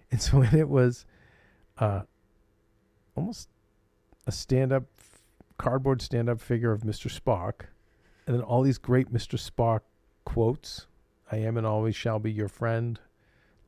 and 0.11 0.21
so 0.21 0.39
when 0.39 0.55
it 0.55 0.69
was, 0.69 1.05
uh, 1.79 2.03
almost 3.15 3.49
a 4.27 4.33
stand-up 4.33 4.85
cardboard 5.57 6.01
stand-up 6.01 6.41
figure 6.41 6.73
of 6.73 6.83
Mr. 6.83 7.11
Spock, 7.11 7.67
and 8.27 8.37
then 8.37 8.43
all 8.43 8.63
these 8.63 8.79
great 8.79 9.13
Mr. 9.13 9.39
Spock 9.39 9.81
quotes. 10.25 10.87
I 11.31 11.39
am 11.39 11.57
and 11.57 11.67
always 11.67 11.97
shall 11.97 12.19
be 12.19 12.31
your 12.31 12.49
friend. 12.49 12.99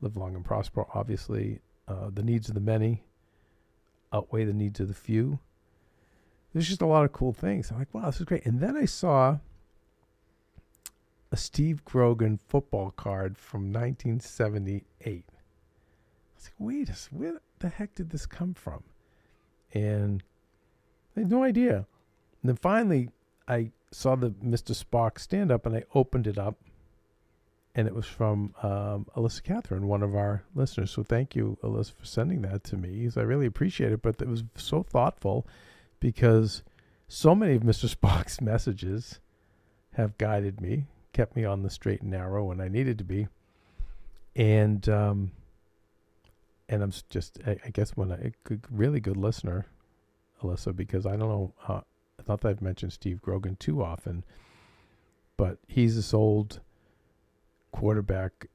Live 0.01 0.17
long 0.17 0.35
and 0.35 0.45
prosper. 0.45 0.85
Obviously, 0.93 1.59
uh, 1.87 2.09
the 2.13 2.23
needs 2.23 2.47
of 2.47 2.55
the 2.55 2.61
many 2.61 3.03
outweigh 4.13 4.45
the 4.45 4.53
needs 4.53 4.79
of 4.79 4.87
the 4.87 4.93
few. 4.93 5.39
There's 6.53 6.67
just 6.67 6.81
a 6.81 6.85
lot 6.85 7.05
of 7.05 7.13
cool 7.13 7.33
things. 7.33 7.71
I'm 7.71 7.79
like, 7.79 7.93
wow, 7.93 8.07
this 8.07 8.19
is 8.19 8.25
great. 8.25 8.45
And 8.45 8.59
then 8.59 8.75
I 8.75 8.85
saw 8.85 9.37
a 11.31 11.37
Steve 11.37 11.85
Grogan 11.85 12.37
football 12.37 12.91
card 12.91 13.37
from 13.37 13.71
1978. 13.71 15.25
Was 16.41 16.47
like, 16.47 16.53
wait 16.59 17.07
where 17.11 17.41
the 17.59 17.69
heck 17.69 17.95
did 17.95 18.09
this 18.09 18.25
come 18.25 18.53
from? 18.53 18.83
And 19.73 20.23
I 21.15 21.21
had 21.21 21.29
no 21.29 21.43
idea. 21.43 21.85
And 22.41 22.49
then 22.49 22.55
finally, 22.55 23.09
I 23.47 23.71
saw 23.91 24.15
the 24.15 24.31
Mr. 24.31 24.73
Spock 24.75 25.19
stand 25.19 25.51
up 25.51 25.65
and 25.65 25.75
I 25.75 25.83
opened 25.93 26.27
it 26.27 26.37
up. 26.37 26.57
And 27.73 27.87
it 27.87 27.95
was 27.95 28.05
from 28.05 28.53
um, 28.63 29.05
Alyssa 29.15 29.43
Catherine, 29.43 29.87
one 29.87 30.03
of 30.03 30.13
our 30.15 30.43
listeners. 30.55 30.91
So 30.91 31.03
thank 31.03 31.35
you, 31.35 31.57
Alyssa, 31.63 31.93
for 31.93 32.05
sending 32.05 32.41
that 32.41 32.63
to 32.65 32.75
me. 32.77 33.05
'cause 33.05 33.17
I 33.17 33.21
really 33.21 33.45
appreciate 33.45 33.93
it. 33.93 34.01
But 34.01 34.21
it 34.21 34.27
was 34.27 34.43
so 34.55 34.83
thoughtful 34.83 35.47
because 36.01 36.63
so 37.07 37.33
many 37.35 37.55
of 37.55 37.63
Mr. 37.63 37.93
Spock's 37.95 38.41
messages 38.41 39.19
have 39.93 40.17
guided 40.17 40.59
me, 40.59 40.87
kept 41.13 41.35
me 41.35 41.45
on 41.45 41.63
the 41.63 41.69
straight 41.69 42.01
and 42.01 42.11
narrow 42.11 42.45
when 42.45 42.59
I 42.59 42.67
needed 42.67 42.97
to 42.97 43.03
be. 43.05 43.27
And 44.35 44.87
um, 44.89 45.31
and 46.71 46.81
I'm 46.81 46.91
just, 47.09 47.37
I, 47.45 47.57
I 47.65 47.69
guess, 47.69 47.91
when 47.91 48.11
I, 48.11 48.15
a 48.15 48.31
good, 48.45 48.65
really 48.71 48.99
good 48.99 49.17
listener, 49.17 49.67
Alyssa, 50.41 50.75
because 50.75 51.05
I 51.05 51.11
don't 51.11 51.29
know, 51.29 51.53
uh, 51.67 51.81
not 52.27 52.41
that 52.41 52.49
I've 52.49 52.61
mentioned 52.61 52.93
Steve 52.93 53.21
Grogan 53.21 53.57
too 53.57 53.83
often, 53.83 54.23
but 55.37 55.59
he's 55.67 55.95
this 55.95 56.13
old 56.13 56.61
quarterback 57.71 58.47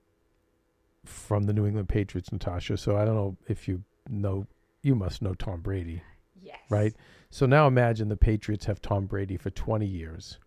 from 1.05 1.45
the 1.45 1.53
New 1.53 1.67
England 1.67 1.89
Patriots, 1.89 2.33
Natasha. 2.33 2.77
So 2.77 2.97
I 2.97 3.05
don't 3.05 3.15
know 3.15 3.37
if 3.49 3.69
you 3.69 3.83
know, 4.09 4.47
you 4.83 4.95
must 4.95 5.23
know 5.23 5.35
Tom 5.35 5.61
Brady, 5.61 6.03
Yes. 6.41 6.59
right? 6.71 6.95
So 7.31 7.47
now 7.47 7.67
imagine 7.67 8.09
the 8.09 8.17
Patriots 8.17 8.67
have 8.67 8.81
Tom 8.81 9.07
Brady 9.07 9.37
for 9.37 9.51
20 9.51 9.87
years. 9.87 10.39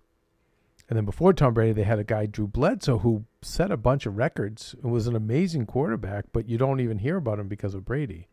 And 0.89 0.97
then 0.97 1.05
before 1.05 1.33
Tom 1.33 1.53
Brady, 1.53 1.73
they 1.73 1.83
had 1.83 1.99
a 1.99 2.03
guy, 2.03 2.25
Drew 2.25 2.47
Bledsoe, 2.47 2.97
who 2.97 3.25
set 3.43 3.71
a 3.71 3.77
bunch 3.77 4.07
of 4.07 4.17
records 4.17 4.75
and 4.81 4.91
was 4.91 5.05
an 5.05 5.15
amazing 5.15 5.67
quarterback, 5.67 6.25
but 6.33 6.49
you 6.49 6.57
don't 6.57 6.79
even 6.79 6.97
hear 6.97 7.17
about 7.17 7.37
him 7.37 7.47
because 7.47 7.75
of 7.75 7.85
Brady. 7.85 8.27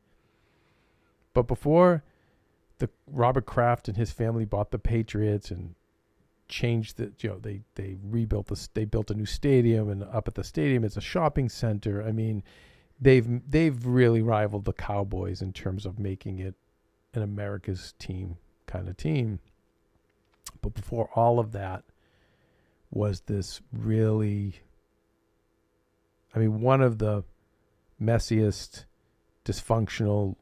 But 1.34 1.46
before 1.46 2.02
the 2.78 2.88
Robert 3.06 3.44
Kraft 3.44 3.88
and 3.88 3.96
his 3.98 4.10
family 4.10 4.46
bought 4.46 4.70
the 4.70 4.78
Patriots 4.78 5.50
and 5.50 5.74
changed 6.48 6.96
the, 6.96 7.12
you 7.18 7.28
know, 7.28 7.38
they 7.38 7.60
they 7.74 7.98
rebuilt 8.02 8.46
the, 8.46 8.68
they 8.72 8.86
built 8.86 9.10
a 9.10 9.14
new 9.14 9.26
stadium, 9.26 9.90
and 9.90 10.02
up 10.02 10.26
at 10.26 10.34
the 10.34 10.44
stadium 10.44 10.82
it's 10.82 10.96
a 10.96 11.02
shopping 11.02 11.50
center. 11.50 12.02
I 12.02 12.12
mean, 12.12 12.42
they've 12.98 13.28
they've 13.50 13.84
really 13.84 14.22
rivaled 14.22 14.64
the 14.64 14.72
Cowboys 14.72 15.42
in 15.42 15.52
terms 15.52 15.84
of 15.84 15.98
making 15.98 16.38
it 16.38 16.54
an 17.12 17.20
America's 17.20 17.92
team 17.98 18.38
kind 18.66 18.88
of 18.88 18.96
team. 18.96 19.40
But 20.62 20.72
before 20.72 21.10
all 21.14 21.38
of 21.38 21.52
that 21.52 21.84
was 22.90 23.22
this 23.22 23.60
really 23.72 24.60
I 26.34 26.38
mean 26.38 26.60
one 26.60 26.80
of 26.80 26.98
the 26.98 27.24
messiest 28.00 28.84
dysfunctional 29.44 30.36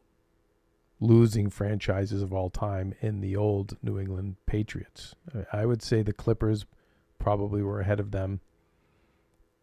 losing 1.01 1.51
franchises 1.51 2.23
of 2.23 2.33
all 2.33 2.51
time 2.51 2.95
in 3.01 3.21
the 3.21 3.37
old 3.37 3.77
New 3.83 3.99
England 3.99 4.37
Patriots. 4.47 5.15
I- 5.53 5.67
would 5.67 5.83
say 5.83 6.03
the 6.03 6.13
Clippers 6.13 6.67
probably 7.19 7.63
were 7.63 7.81
ahead 7.81 8.01
of 8.01 8.11
them 8.11 8.41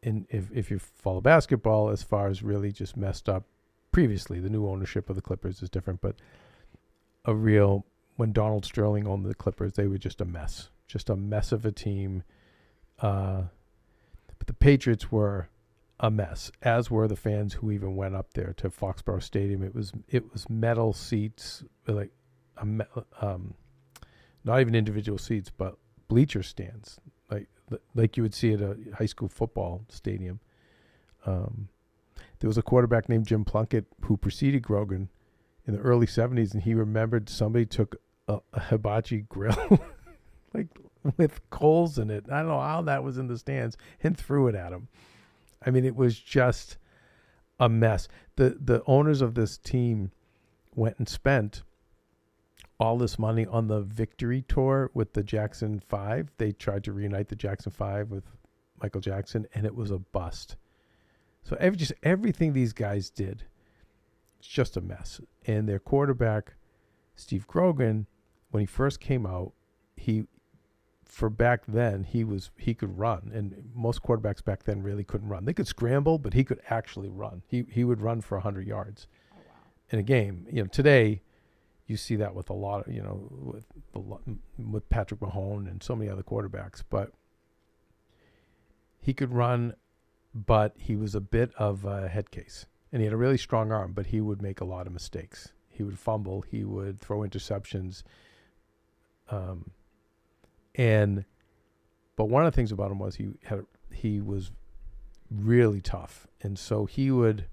in 0.01 0.25
if 0.29 0.51
if 0.51 0.71
you 0.71 0.79
follow 0.79 1.21
basketball 1.21 1.89
as 1.89 2.03
far 2.03 2.27
as 2.27 2.43
really 2.43 2.71
just 2.71 2.97
messed 2.97 3.29
up 3.29 3.45
previously. 3.91 4.39
The 4.39 4.49
new 4.49 4.67
ownership 4.67 5.09
of 5.09 5.15
the 5.15 5.21
Clippers 5.21 5.61
is 5.61 5.69
different, 5.69 6.01
but 6.01 6.15
a 7.25 7.35
real 7.35 7.85
when 8.15 8.33
Donald 8.33 8.65
Sterling 8.65 9.07
owned 9.07 9.25
the 9.25 9.35
Clippers, 9.35 9.73
they 9.73 9.87
were 9.87 9.97
just 9.97 10.21
a 10.21 10.25
mess, 10.25 10.69
just 10.87 11.09
a 11.09 11.15
mess 11.15 11.51
of 11.51 11.65
a 11.65 11.71
team. 11.71 12.23
Uh, 13.01 13.43
but 14.37 14.47
the 14.47 14.53
Patriots 14.53 15.11
were 15.11 15.49
a 15.99 16.09
mess, 16.09 16.51
as 16.61 16.89
were 16.89 17.07
the 17.07 17.15
fans 17.15 17.53
who 17.53 17.71
even 17.71 17.95
went 17.95 18.15
up 18.15 18.33
there 18.33 18.53
to 18.57 18.69
Foxborough 18.69 19.21
Stadium. 19.21 19.63
It 19.63 19.75
was 19.75 19.91
it 20.09 20.31
was 20.31 20.49
metal 20.49 20.93
seats, 20.93 21.63
like 21.87 22.11
um, 22.57 23.53
not 24.43 24.59
even 24.61 24.75
individual 24.75 25.17
seats, 25.17 25.51
but 25.55 25.77
bleacher 26.07 26.43
stands, 26.43 26.99
like 27.29 27.47
like 27.93 28.17
you 28.17 28.23
would 28.23 28.33
see 28.33 28.53
at 28.53 28.61
a 28.61 28.77
high 28.97 29.05
school 29.05 29.29
football 29.29 29.85
stadium. 29.89 30.39
Um, 31.25 31.69
there 32.39 32.47
was 32.47 32.57
a 32.57 32.63
quarterback 32.63 33.07
named 33.07 33.27
Jim 33.27 33.45
Plunkett 33.45 33.85
who 34.01 34.17
preceded 34.17 34.63
Grogan 34.63 35.09
in 35.67 35.75
the 35.75 35.79
early 35.79 36.07
70s 36.07 36.53
and 36.53 36.63
he 36.63 36.73
remembered 36.73 37.29
somebody 37.29 37.67
took 37.67 37.97
a, 38.27 38.39
a 38.53 38.59
hibachi 38.59 39.25
grill 39.29 39.79
like 40.53 40.67
with 41.17 41.49
coals 41.49 41.97
in 41.97 42.09
it. 42.09 42.25
I 42.31 42.39
don't 42.39 42.49
know 42.49 42.59
how 42.59 42.81
that 42.83 43.03
was 43.03 43.17
in 43.17 43.27
the 43.27 43.37
stands. 43.37 43.77
And 44.03 44.17
threw 44.17 44.47
it 44.47 44.55
at 44.55 44.71
him. 44.71 44.87
I 45.65 45.69
mean 45.69 45.85
it 45.85 45.95
was 45.95 46.19
just 46.19 46.77
a 47.59 47.69
mess. 47.69 48.07
The 48.35 48.57
the 48.59 48.83
owners 48.87 49.21
of 49.21 49.35
this 49.35 49.57
team 49.57 50.11
went 50.75 50.97
and 50.97 51.07
spent 51.07 51.63
all 52.79 52.97
this 52.97 53.19
money 53.19 53.45
on 53.45 53.67
the 53.67 53.81
victory 53.81 54.43
tour 54.47 54.89
with 54.95 55.13
the 55.13 55.21
jackson 55.21 55.79
5 55.87 56.31
they 56.37 56.51
tried 56.51 56.83
to 56.83 56.91
reunite 56.91 57.27
the 57.27 57.35
jackson 57.35 57.71
5 57.71 58.09
with 58.09 58.23
michael 58.81 59.01
jackson 59.01 59.45
and 59.53 59.65
it 59.65 59.75
was 59.75 59.91
a 59.91 59.99
bust. 59.99 60.55
So 61.43 61.57
every, 61.59 61.77
just 61.77 61.93
everything 62.03 62.53
these 62.53 62.73
guys 62.73 63.09
did 63.09 63.43
it's 64.41 64.47
just 64.47 64.75
a 64.75 64.81
mess. 64.81 65.21
And 65.45 65.69
their 65.69 65.77
quarterback, 65.77 66.55
Steve 67.13 67.45
Grogan, 67.45 68.07
when 68.49 68.61
he 68.61 68.65
first 68.65 68.99
came 68.99 69.27
out, 69.27 69.53
he 69.95 70.23
for 71.11 71.29
back 71.29 71.63
then 71.67 72.03
he 72.05 72.23
was 72.23 72.51
he 72.57 72.73
could 72.73 72.97
run, 72.97 73.31
and 73.33 73.69
most 73.75 74.01
quarterbacks 74.01 74.43
back 74.43 74.63
then 74.63 74.81
really 74.81 75.03
couldn't 75.03 75.27
run. 75.27 75.45
They 75.45 75.53
could 75.53 75.67
scramble, 75.67 76.17
but 76.17 76.33
he 76.33 76.43
could 76.43 76.61
actually 76.69 77.09
run. 77.09 77.43
He 77.47 77.65
he 77.69 77.83
would 77.83 78.01
run 78.01 78.21
for 78.21 78.39
hundred 78.39 78.65
yards 78.67 79.07
in 79.89 79.99
a 79.99 80.03
game. 80.03 80.47
You 80.51 80.63
know, 80.63 80.67
today 80.67 81.21
you 81.85 81.97
see 81.97 82.15
that 82.15 82.33
with 82.33 82.49
a 82.49 82.53
lot 82.53 82.87
of 82.87 82.93
you 82.93 83.01
know 83.01 83.27
with 83.29 83.65
with 84.57 84.89
Patrick 84.89 85.19
Mahomes 85.19 85.69
and 85.69 85.83
so 85.83 85.95
many 85.95 86.09
other 86.09 86.23
quarterbacks, 86.23 86.81
but 86.89 87.11
he 89.01 89.13
could 89.13 89.33
run, 89.33 89.75
but 90.33 90.75
he 90.77 90.95
was 90.95 91.13
a 91.13 91.21
bit 91.21 91.51
of 91.55 91.83
a 91.83 92.07
head 92.07 92.31
case 92.31 92.67
and 92.91 93.01
he 93.01 93.05
had 93.05 93.13
a 93.13 93.17
really 93.17 93.37
strong 93.37 93.71
arm, 93.71 93.93
but 93.93 94.07
he 94.07 94.19
would 94.19 94.41
make 94.41 94.59
a 94.59 94.65
lot 94.65 94.85
of 94.85 94.93
mistakes. 94.93 95.53
He 95.69 95.83
would 95.83 95.97
fumble. 95.97 96.41
He 96.41 96.63
would 96.63 96.99
throw 96.99 97.19
interceptions. 97.19 98.03
Um, 99.29 99.71
and 100.75 101.25
but 102.15 102.25
one 102.25 102.45
of 102.45 102.51
the 102.51 102.55
things 102.55 102.71
about 102.71 102.91
him 102.91 102.99
was 102.99 103.15
he 103.15 103.29
had 103.43 103.65
he 103.91 104.21
was 104.21 104.51
really 105.29 105.81
tough, 105.81 106.27
and 106.41 106.57
so 106.57 106.85
he 106.85 107.11
would 107.11 107.47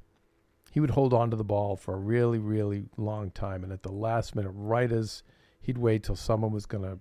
he 0.70 0.80
would 0.80 0.90
hold 0.90 1.14
on 1.14 1.30
to 1.30 1.36
the 1.36 1.44
ball 1.44 1.76
for 1.76 1.94
a 1.94 1.98
really 1.98 2.38
really 2.38 2.86
long 2.96 3.30
time, 3.30 3.64
and 3.64 3.72
at 3.72 3.82
the 3.82 3.92
last 3.92 4.34
minute, 4.34 4.52
right 4.54 4.90
as 4.92 5.22
he'd 5.60 5.78
wait 5.78 6.02
till 6.02 6.16
someone 6.16 6.52
was 6.52 6.66
going 6.66 6.84
to 6.84 6.98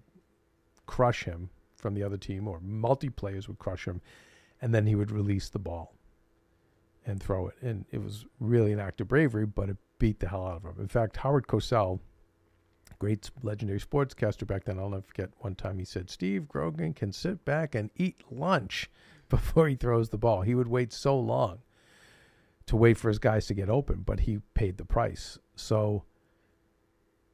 crush 0.86 1.24
him 1.26 1.50
from 1.76 1.94
the 1.94 2.04
other 2.04 2.18
team, 2.18 2.48
or 2.48 2.60
multi 2.62 3.10
players 3.10 3.48
would 3.48 3.60
crush 3.60 3.88
him, 3.88 4.02
and 4.62 4.74
then 4.74 4.88
he 4.88 4.96
would 4.96 5.12
release 5.12 5.50
the 5.50 5.60
ball 5.60 5.94
and 7.06 7.22
throw 7.22 7.48
it. 7.48 7.56
And 7.62 7.86
it 7.92 8.04
was 8.04 8.26
really 8.40 8.74
an 8.74 8.80
act 8.80 9.02
of 9.02 9.08
bravery, 9.08 9.46
but 9.46 9.70
it 9.70 9.78
beat 10.00 10.20
the 10.20 10.28
hell 10.28 10.46
out 10.46 10.58
of 10.58 10.64
him. 10.64 10.76
In 10.80 10.88
fact, 10.88 11.18
Howard 11.18 11.48
Cosell, 11.48 12.00
great 13.00 13.30
legendary 13.44 13.80
sportscaster 13.80 14.46
back 14.46 14.66
then, 14.66 14.80
I'll 14.80 14.90
never 14.90 15.04
forget 15.04 15.30
one 15.40 15.56
time 15.56 15.80
he 15.80 15.86
said, 15.86 16.10
Steve 16.10 16.48
Grogan 16.48 16.94
can 16.94 17.12
sit 17.12 17.46
back 17.46 17.76
and 17.76 17.90
eat 17.96 18.22
lunch 18.32 18.90
before 19.30 19.68
he 19.68 19.76
throws 19.76 20.10
the 20.10 20.18
ball. 20.18 20.42
He 20.42 20.56
would 20.56 20.68
wait 20.68 20.94
so 20.94 21.18
long 21.18 21.60
to 22.66 22.76
wait 22.76 22.98
for 22.98 23.08
his 23.08 23.20
guys 23.20 23.48
to 23.48 23.54
get 23.54 23.70
open, 23.70 24.04
but 24.06 24.22
he 24.22 24.40
paid 24.54 24.78
the 24.78 24.86
price. 24.86 25.38
So 25.56 26.04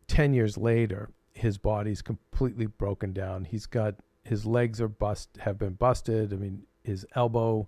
10 0.08 0.34
years 0.34 0.58
later, 0.58 1.10
his 1.34 1.58
body's 1.58 2.02
completely 2.02 2.68
broken 2.68 3.14
down. 3.14 3.46
He's 3.46 3.66
got 3.66 3.96
his 4.24 4.46
legs 4.46 4.80
are 4.80 4.88
bust 4.88 5.38
have 5.42 5.58
been 5.58 5.74
busted. 5.74 6.32
I 6.32 6.38
mean, 6.38 6.64
his 6.84 7.06
elbow 7.16 7.68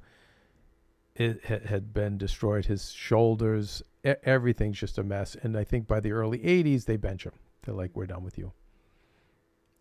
it 1.15 1.43
ha- 1.45 1.65
had 1.65 1.93
been 1.93 2.17
destroyed. 2.17 2.65
His 2.65 2.91
shoulders, 2.91 3.81
everything's 4.03 4.79
just 4.79 4.97
a 4.97 5.03
mess. 5.03 5.35
And 5.41 5.57
I 5.57 5.63
think 5.63 5.87
by 5.87 5.99
the 5.99 6.11
early 6.11 6.39
'80s, 6.39 6.85
they 6.85 6.97
bench 6.97 7.25
him. 7.25 7.33
They're 7.65 7.75
like, 7.75 7.95
"We're 7.95 8.05
done 8.05 8.23
with 8.23 8.37
you." 8.37 8.53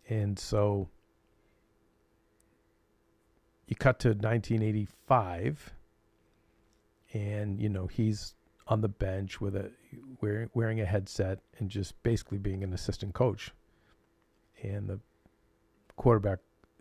And 0.09 0.37
so 0.37 0.89
you 3.67 3.75
cut 3.75 3.99
to 3.99 4.09
1985, 4.09 5.73
and 7.13 7.59
you 7.59 7.69
know 7.69 7.87
he's 7.87 8.35
on 8.67 8.81
the 8.81 8.89
bench 8.89 9.39
with 9.39 9.55
a 9.55 9.71
wearing 10.21 10.49
wearing 10.53 10.81
a 10.81 10.85
headset 10.85 11.39
and 11.59 11.69
just 11.69 12.01
basically 12.03 12.37
being 12.37 12.63
an 12.63 12.73
assistant 12.73 13.13
coach. 13.13 13.51
And 14.61 14.87
the 14.87 14.99
quarterback 15.95 16.39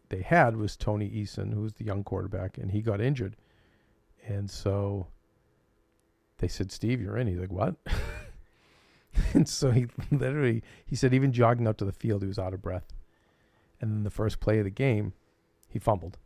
they 0.08 0.22
had 0.22 0.56
was 0.56 0.76
Tony 0.76 1.10
Eason, 1.10 1.52
who 1.52 1.62
was 1.62 1.74
the 1.74 1.84
young 1.84 2.04
quarterback, 2.04 2.58
and 2.58 2.70
he 2.70 2.80
got 2.82 3.00
injured. 3.00 3.36
And 4.26 4.50
so 4.50 5.08
they 6.38 6.48
said, 6.48 6.72
Steve, 6.72 7.00
you're 7.00 7.16
in. 7.18 7.26
He's 7.26 7.38
like, 7.38 7.52
what? 7.52 7.76
and 9.34 9.48
so 9.48 9.70
he 9.70 9.86
literally, 10.10 10.62
he 10.86 10.96
said, 10.96 11.14
even 11.14 11.32
jogging 11.32 11.66
out 11.66 11.78
to 11.78 11.84
the 11.84 11.92
field, 11.92 12.22
he 12.22 12.28
was 12.28 12.38
out 12.38 12.54
of 12.54 12.62
breath. 12.62 12.92
And 13.80 13.92
then 13.92 14.04
the 14.04 14.10
first 14.10 14.40
play 14.40 14.58
of 14.58 14.64
the 14.64 14.70
game, 14.70 15.12
he 15.68 15.78
fumbled 15.78 16.18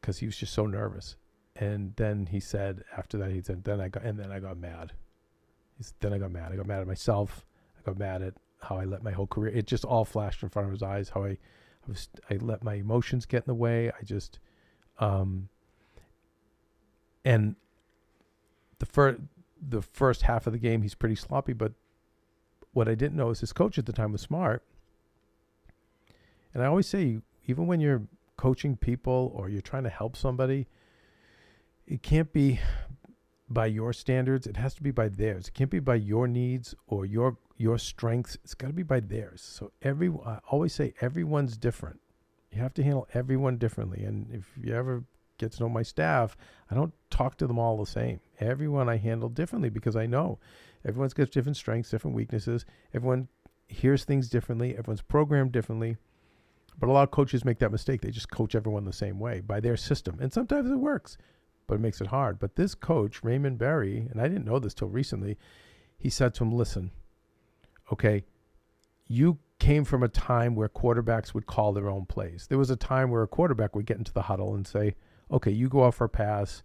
because 0.00 0.18
he 0.18 0.26
was 0.26 0.36
just 0.36 0.52
so 0.52 0.66
nervous. 0.66 1.16
And 1.54 1.94
then 1.96 2.26
he 2.26 2.40
said, 2.40 2.84
after 2.96 3.16
that, 3.18 3.30
he 3.30 3.42
said, 3.42 3.64
then 3.64 3.80
I 3.80 3.88
got, 3.88 4.02
and 4.02 4.18
then 4.18 4.30
I 4.30 4.40
got 4.40 4.58
mad. 4.58 4.92
He 5.76 5.84
said, 5.84 5.94
then 6.00 6.12
I 6.12 6.18
got 6.18 6.30
mad. 6.30 6.52
I 6.52 6.56
got 6.56 6.66
mad 6.66 6.80
at 6.80 6.86
myself. 6.86 7.46
I 7.78 7.82
got 7.82 7.98
mad 7.98 8.22
at 8.22 8.34
how 8.60 8.76
I 8.76 8.84
let 8.84 9.02
my 9.02 9.12
whole 9.12 9.26
career. 9.26 9.52
It 9.54 9.66
just 9.66 9.84
all 9.84 10.04
flashed 10.04 10.42
in 10.42 10.48
front 10.48 10.66
of 10.66 10.72
his 10.72 10.82
eyes. 10.82 11.10
How 11.10 11.24
I, 11.24 11.30
I 11.30 11.38
was, 11.88 12.08
I 12.30 12.34
let 12.36 12.62
my 12.62 12.74
emotions 12.74 13.26
get 13.26 13.38
in 13.38 13.46
the 13.46 13.54
way. 13.54 13.90
I 13.90 14.04
just, 14.04 14.38
um, 14.98 15.48
and 17.24 17.56
the 18.78 18.86
first, 18.86 19.20
the 19.60 19.82
first 19.82 20.22
half 20.22 20.46
of 20.46 20.52
the 20.52 20.58
game, 20.58 20.82
he's 20.82 20.94
pretty 20.94 21.14
sloppy. 21.14 21.52
But 21.52 21.72
what 22.72 22.88
I 22.88 22.94
didn't 22.94 23.16
know 23.16 23.30
is 23.30 23.40
his 23.40 23.52
coach 23.52 23.78
at 23.78 23.86
the 23.86 23.92
time 23.92 24.12
was 24.12 24.20
smart. 24.20 24.62
And 26.52 26.62
I 26.62 26.66
always 26.66 26.86
say, 26.86 27.18
even 27.46 27.66
when 27.66 27.80
you're 27.80 28.02
coaching 28.36 28.76
people 28.76 29.32
or 29.34 29.48
you're 29.48 29.62
trying 29.62 29.84
to 29.84 29.90
help 29.90 30.16
somebody, 30.16 30.66
it 31.86 32.02
can't 32.02 32.32
be 32.32 32.60
by 33.48 33.66
your 33.66 33.92
standards. 33.92 34.46
It 34.46 34.56
has 34.56 34.74
to 34.74 34.82
be 34.82 34.90
by 34.90 35.08
theirs. 35.08 35.48
It 35.48 35.54
can't 35.54 35.70
be 35.70 35.78
by 35.78 35.96
your 35.96 36.26
needs 36.26 36.74
or 36.86 37.06
your 37.06 37.38
your 37.56 37.78
strengths. 37.78 38.36
It's 38.44 38.54
got 38.54 38.66
to 38.66 38.72
be 38.72 38.82
by 38.82 39.00
theirs. 39.00 39.40
So 39.42 39.72
every 39.82 40.10
I 40.24 40.38
always 40.50 40.74
say 40.74 40.94
everyone's 41.00 41.56
different. 41.56 42.00
You 42.50 42.60
have 42.60 42.74
to 42.74 42.82
handle 42.82 43.08
everyone 43.14 43.56
differently. 43.58 44.04
And 44.04 44.30
if 44.32 44.50
you 44.60 44.74
ever 44.74 45.04
get 45.38 45.52
to 45.52 45.62
know 45.62 45.68
my 45.68 45.82
staff, 45.82 46.36
I 46.70 46.74
don't 46.74 46.92
talk 47.10 47.36
to 47.38 47.46
them 47.46 47.58
all 47.58 47.76
the 47.76 47.86
same. 47.86 48.20
Everyone 48.40 48.88
I 48.88 48.96
handle 48.96 49.28
differently 49.28 49.70
because 49.70 49.96
I 49.96 50.06
know 50.06 50.38
everyone's 50.84 51.14
got 51.14 51.30
different 51.30 51.56
strengths, 51.56 51.90
different 51.90 52.16
weaknesses. 52.16 52.64
Everyone 52.94 53.28
hears 53.68 54.04
things 54.04 54.28
differently. 54.28 54.76
Everyone's 54.76 55.02
programmed 55.02 55.52
differently. 55.52 55.96
But 56.78 56.88
a 56.88 56.92
lot 56.92 57.04
of 57.04 57.10
coaches 57.10 57.44
make 57.44 57.58
that 57.60 57.72
mistake. 57.72 58.02
They 58.02 58.10
just 58.10 58.30
coach 58.30 58.54
everyone 58.54 58.84
the 58.84 58.92
same 58.92 59.18
way 59.18 59.40
by 59.40 59.60
their 59.60 59.76
system. 59.76 60.18
And 60.20 60.32
sometimes 60.32 60.70
it 60.70 60.76
works, 60.76 61.16
but 61.66 61.76
it 61.76 61.80
makes 61.80 62.00
it 62.00 62.08
hard. 62.08 62.38
But 62.38 62.56
this 62.56 62.74
coach, 62.74 63.24
Raymond 63.24 63.58
Berry, 63.58 64.08
and 64.10 64.20
I 64.20 64.28
didn't 64.28 64.44
know 64.44 64.58
this 64.58 64.74
till 64.74 64.88
recently, 64.88 65.38
he 65.98 66.10
said 66.10 66.34
to 66.34 66.44
him, 66.44 66.52
Listen, 66.52 66.90
okay, 67.90 68.24
you 69.06 69.38
came 69.58 69.84
from 69.84 70.02
a 70.02 70.08
time 70.08 70.54
where 70.54 70.68
quarterbacks 70.68 71.32
would 71.32 71.46
call 71.46 71.72
their 71.72 71.88
own 71.88 72.04
plays. 72.04 72.46
There 72.48 72.58
was 72.58 72.70
a 72.70 72.76
time 72.76 73.10
where 73.10 73.22
a 73.22 73.28
quarterback 73.28 73.74
would 73.74 73.86
get 73.86 73.98
into 73.98 74.12
the 74.12 74.22
huddle 74.22 74.54
and 74.54 74.66
say, 74.66 74.94
Okay, 75.30 75.50
you 75.50 75.68
go 75.68 75.84
out 75.84 75.94
for 75.94 76.04
a 76.04 76.08
pass. 76.08 76.62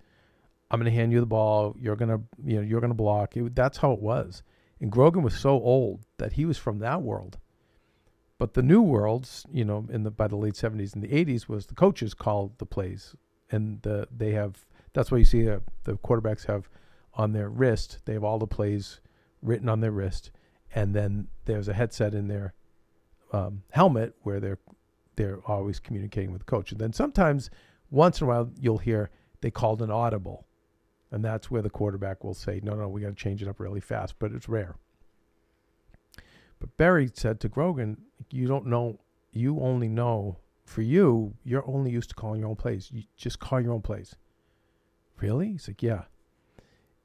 I'm 0.70 0.80
going 0.80 0.91
to 0.91 0.97
hand 0.97 1.12
you 1.12 1.20
the 1.20 1.26
ball. 1.26 1.76
You're 1.80 1.95
going 1.95 2.09
to, 2.09 2.22
you 2.45 2.57
know, 2.57 2.62
you're 2.62 2.80
going 2.80 2.91
to 2.91 2.95
block. 2.95 3.36
It, 3.36 3.55
that's 3.55 3.78
how 3.78 3.91
it 3.91 3.99
was. 3.99 4.43
And 4.80 4.91
Grogan 4.91 5.24
was 5.24 5.36
so 5.36 5.51
old 5.51 6.05
that 6.18 6.34
he 6.34 6.45
was 6.45 6.57
from 6.57 6.80
that 6.80 7.01
world. 7.01 7.38
But 8.38 8.55
the 8.55 8.64
new 8.64 8.82
worlds, 8.82 9.45
you 9.51 9.64
know, 9.64 9.86
in 9.91 10.01
the 10.01 10.09
by 10.09 10.28
the 10.28 10.36
late 10.36 10.55
seventies 10.55 10.95
and 10.95 11.03
the 11.03 11.14
eighties, 11.14 11.47
was 11.47 11.68
the 11.68 11.76
coaches 11.76 12.16
called 12.16 12.57
the 12.57 12.66
plays, 12.66 13.16
and 13.51 13.80
the, 13.84 14.07
they 14.16 14.32
have. 14.32 14.66
That's 14.93 15.12
why 15.12 15.20
you 15.20 15.26
see 15.26 15.47
uh, 15.47 15.59
the 15.84 15.97
quarterbacks 15.97 16.47
have 16.47 16.68
on 17.14 17.34
their 17.34 17.49
wrist. 17.49 17.99
They 18.05 18.14
have 18.14 18.24
all 18.24 18.39
the 18.39 18.47
plays 18.47 18.99
written 19.43 19.70
on 19.70 19.82
their 19.82 19.91
wrist, 19.91 20.32
and 20.74 20.95
then 20.95 21.28
there's 21.45 21.68
a 21.68 21.74
headset 21.74 22.16
in 22.16 22.30
their 22.30 22.55
um, 23.32 23.62
helmet 23.70 24.16
where 24.24 24.39
they're 24.39 24.59
they're 25.18 25.41
always 25.45 25.80
communicating 25.80 26.32
with 26.32 26.41
the 26.41 26.45
coach. 26.45 26.72
And 26.72 26.82
then 26.82 26.93
sometimes, 26.93 27.51
once 27.92 28.20
in 28.20 28.26
a 28.26 28.28
while, 28.30 28.50
you'll 28.60 28.80
hear 28.80 29.12
they 29.42 29.52
called 29.52 29.82
an 29.82 29.92
audible, 29.92 30.48
and 31.12 31.24
that's 31.24 31.52
where 31.52 31.62
the 31.62 31.70
quarterback 31.70 32.24
will 32.24 32.34
say, 32.34 32.60
"No, 32.64 32.74
no, 32.74 32.88
we 32.88 33.02
got 33.02 33.10
to 33.10 33.16
change 33.16 33.42
it 33.42 33.48
up 33.48 33.60
really 33.60 33.82
fast." 33.82 34.18
But 34.18 34.32
it's 34.32 34.50
rare. 34.50 34.76
But 36.60 36.78
Berry 36.78 37.12
said 37.14 37.39
to 37.42 37.50
Grogan, 37.50 38.02
"You 38.32 38.48
don't 38.48 38.66
know. 38.66 39.00
You 39.32 39.60
only 39.60 39.88
know. 39.88 40.38
For 40.64 40.82
you, 40.84 41.36
you're 41.44 41.68
only 41.68 41.92
used 41.92 42.10
to 42.10 42.16
calling 42.16 42.39
your 42.39 42.50
own 42.50 42.56
plays. 42.56 42.92
You 42.92 43.04
just 43.18 43.39
call 43.39 43.60
your 43.60 43.74
own 43.74 43.82
plays." 43.82 44.16
Really? 45.20 45.52
He's 45.52 45.68
like, 45.68 45.84
"Yeah." 45.84 46.06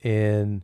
And 0.05 0.62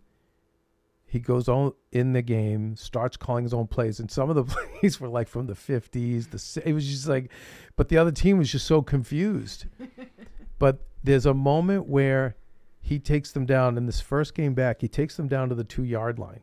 he 1.13 1.21
goes 1.21 1.47
on 1.47 1.75
in 1.91 2.15
the 2.15 2.23
game, 2.23 2.75
starts 2.75 3.19
calling 3.19 3.45
his 3.45 3.53
own 3.53 3.67
plays, 3.67 4.01
and 4.01 4.11
some 4.11 4.31
of 4.31 4.35
the 4.35 4.45
plays 4.81 4.99
were 4.99 5.09
like 5.09 5.29
from 5.29 5.47
the 5.47 5.55
fifties. 5.55 6.29
The 6.29 6.63
it 6.65 6.73
was 6.73 6.89
just 6.89 7.07
like, 7.07 7.31
but 7.77 7.91
the 7.91 7.99
other 7.99 8.11
team 8.11 8.39
was 8.39 8.51
just 8.51 8.67
so 8.67 8.81
confused. 8.81 9.67
but 10.59 10.87
there's 11.05 11.27
a 11.27 11.35
moment 11.35 11.87
where 11.87 12.37
he 12.81 12.99
takes 12.99 13.31
them 13.31 13.45
down 13.45 13.77
in 13.77 13.85
this 13.85 14.01
first 14.01 14.35
game 14.35 14.55
back. 14.55 14.81
He 14.81 14.89
takes 14.89 15.19
them 15.19 15.29
down 15.29 15.51
to 15.51 15.55
the 15.55 15.65
two 15.65 15.85
yard 15.85 16.19
line, 16.19 16.41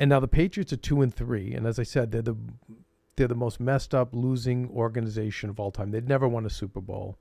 and 0.00 0.08
now 0.08 0.20
the 0.20 0.26
Patriots 0.26 0.72
are 0.72 0.78
two 0.78 1.02
and 1.02 1.14
three, 1.14 1.52
and 1.52 1.66
as 1.66 1.78
I 1.78 1.82
said, 1.82 2.12
they're 2.12 2.22
the 2.22 2.36
they're 3.16 3.28
the 3.28 3.34
most 3.34 3.60
messed 3.60 3.94
up 3.94 4.14
losing 4.14 4.70
organization 4.70 5.50
of 5.50 5.60
all 5.60 5.70
time. 5.70 5.90
They'd 5.90 6.08
never 6.08 6.26
won 6.26 6.46
a 6.46 6.50
Super 6.50 6.80
Bowl, 6.80 7.18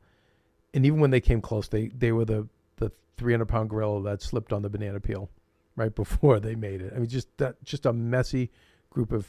and 0.73 0.85
even 0.85 1.01
when 1.01 1.11
they 1.11 1.19
came 1.19 1.41
close, 1.41 1.67
they 1.67 1.89
they 1.89 2.13
were 2.13 2.23
the 2.23 2.47
the 2.77 2.93
300 3.17 3.45
pound 3.45 3.69
gorilla 3.69 4.01
that 4.03 4.21
slipped 4.21 4.53
on 4.53 4.61
the 4.61 4.69
banana 4.69 5.01
peel 5.01 5.29
right 5.75 5.93
before 5.95 6.39
they 6.39 6.55
made 6.55 6.81
it. 6.81 6.93
I 6.95 6.99
mean, 6.99 7.09
just 7.09 7.35
that, 7.37 7.63
just 7.63 7.85
a 7.85 7.93
messy 7.93 8.51
group 8.89 9.11
of 9.11 9.27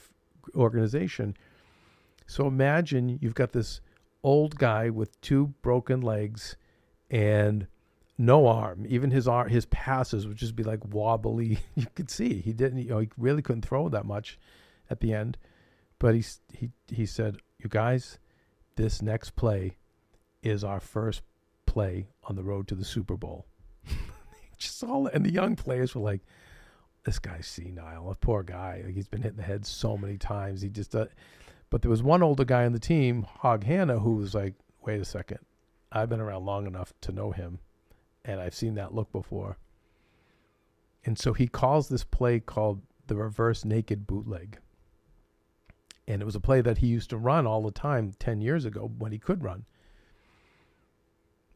organization. 0.54 1.36
So 2.26 2.46
imagine 2.46 3.18
you've 3.20 3.34
got 3.34 3.52
this 3.52 3.80
old 4.22 4.56
guy 4.56 4.90
with 4.90 5.20
two 5.20 5.48
broken 5.62 6.00
legs 6.00 6.56
and 7.10 7.66
no 8.16 8.46
arm. 8.46 8.86
Even 8.88 9.10
his 9.10 9.28
arm, 9.28 9.48
his 9.48 9.66
passes 9.66 10.26
would 10.26 10.36
just 10.36 10.56
be 10.56 10.62
like 10.62 10.84
wobbly. 10.92 11.58
You 11.74 11.86
could 11.94 12.10
see 12.10 12.40
he 12.40 12.52
didn't. 12.52 12.78
You 12.78 12.90
know, 12.90 12.98
he 13.00 13.10
really 13.16 13.42
couldn't 13.42 13.66
throw 13.66 13.88
that 13.88 14.06
much 14.06 14.38
at 14.90 15.00
the 15.00 15.12
end. 15.12 15.36
But 15.98 16.14
he 16.14 16.24
he 16.52 16.70
he 16.88 17.06
said, 17.06 17.38
"You 17.58 17.68
guys, 17.68 18.18
this 18.76 19.02
next 19.02 19.36
play 19.36 19.76
is 20.42 20.64
our 20.64 20.80
first 20.80 21.22
play 21.66 22.08
on 22.24 22.36
the 22.36 22.44
road 22.44 22.68
to 22.68 22.74
the 22.74 22.84
Super 22.84 23.16
Bowl." 23.16 23.46
just 24.64 24.84
all 24.84 25.06
and 25.06 25.24
the 25.24 25.32
young 25.32 25.56
players 25.56 25.94
were 25.94 26.00
like, 26.00 26.20
"This 27.04 27.18
guy's 27.18 27.46
senile. 27.46 28.10
A 28.10 28.14
poor 28.14 28.42
guy. 28.42 28.82
Like 28.84 28.94
he's 28.94 29.08
been 29.08 29.22
hit 29.22 29.32
in 29.32 29.36
the 29.36 29.42
head 29.42 29.66
so 29.66 29.96
many 29.96 30.18
times. 30.18 30.62
He 30.62 30.68
just." 30.68 30.94
Uh, 30.94 31.06
but 31.70 31.82
there 31.82 31.90
was 31.90 32.02
one 32.02 32.22
older 32.22 32.44
guy 32.44 32.64
on 32.64 32.72
the 32.72 32.78
team, 32.78 33.22
Hog 33.22 33.64
Hannah, 33.64 33.98
who 34.00 34.16
was 34.16 34.34
like, 34.34 34.54
"Wait 34.84 35.00
a 35.00 35.04
second, 35.04 35.38
I've 35.92 36.08
been 36.08 36.20
around 36.20 36.44
long 36.44 36.66
enough 36.66 36.92
to 37.02 37.12
know 37.12 37.32
him, 37.32 37.58
and 38.24 38.40
I've 38.40 38.54
seen 38.54 38.74
that 38.74 38.94
look 38.94 39.10
before." 39.12 39.58
And 41.04 41.18
so 41.18 41.32
he 41.32 41.46
calls 41.46 41.88
this 41.88 42.04
play 42.04 42.40
called 42.40 42.80
the 43.06 43.16
reverse 43.16 43.64
naked 43.64 44.06
bootleg. 44.06 44.58
And 46.06 46.22
it 46.22 46.24
was 46.24 46.36
a 46.36 46.40
play 46.40 46.60
that 46.60 46.78
he 46.78 46.86
used 46.86 47.10
to 47.10 47.18
run 47.18 47.46
all 47.46 47.62
the 47.62 47.70
time 47.70 48.12
10 48.18 48.40
years 48.40 48.64
ago 48.64 48.90
when 48.98 49.12
he 49.12 49.18
could 49.18 49.42
run 49.42 49.64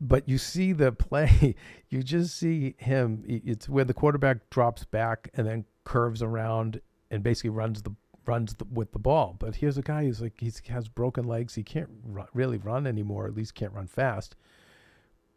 but 0.00 0.28
you 0.28 0.38
see 0.38 0.72
the 0.72 0.92
play 0.92 1.54
you 1.88 2.02
just 2.02 2.36
see 2.36 2.74
him 2.78 3.22
it's 3.26 3.68
where 3.68 3.84
the 3.84 3.94
quarterback 3.94 4.48
drops 4.50 4.84
back 4.84 5.30
and 5.34 5.46
then 5.46 5.64
curves 5.84 6.22
around 6.22 6.80
and 7.10 7.22
basically 7.22 7.50
runs 7.50 7.82
the 7.82 7.94
runs 8.26 8.54
the, 8.54 8.66
with 8.70 8.92
the 8.92 8.98
ball 8.98 9.34
but 9.38 9.56
here's 9.56 9.78
a 9.78 9.82
guy 9.82 10.04
who's 10.04 10.20
like 10.20 10.34
he 10.38 10.52
has 10.68 10.86
broken 10.88 11.24
legs 11.24 11.54
he 11.54 11.62
can't 11.62 11.88
really 12.34 12.58
run 12.58 12.86
anymore 12.86 13.26
at 13.26 13.34
least 13.34 13.54
can't 13.54 13.72
run 13.72 13.86
fast 13.86 14.36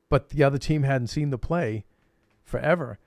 but 0.09 0.29
the 0.29 0.43
other 0.43 0.57
team 0.57 0.83
hadn't 0.83 1.07
seen 1.07 1.29
the 1.29 1.37
play 1.37 1.85
forever 2.43 2.99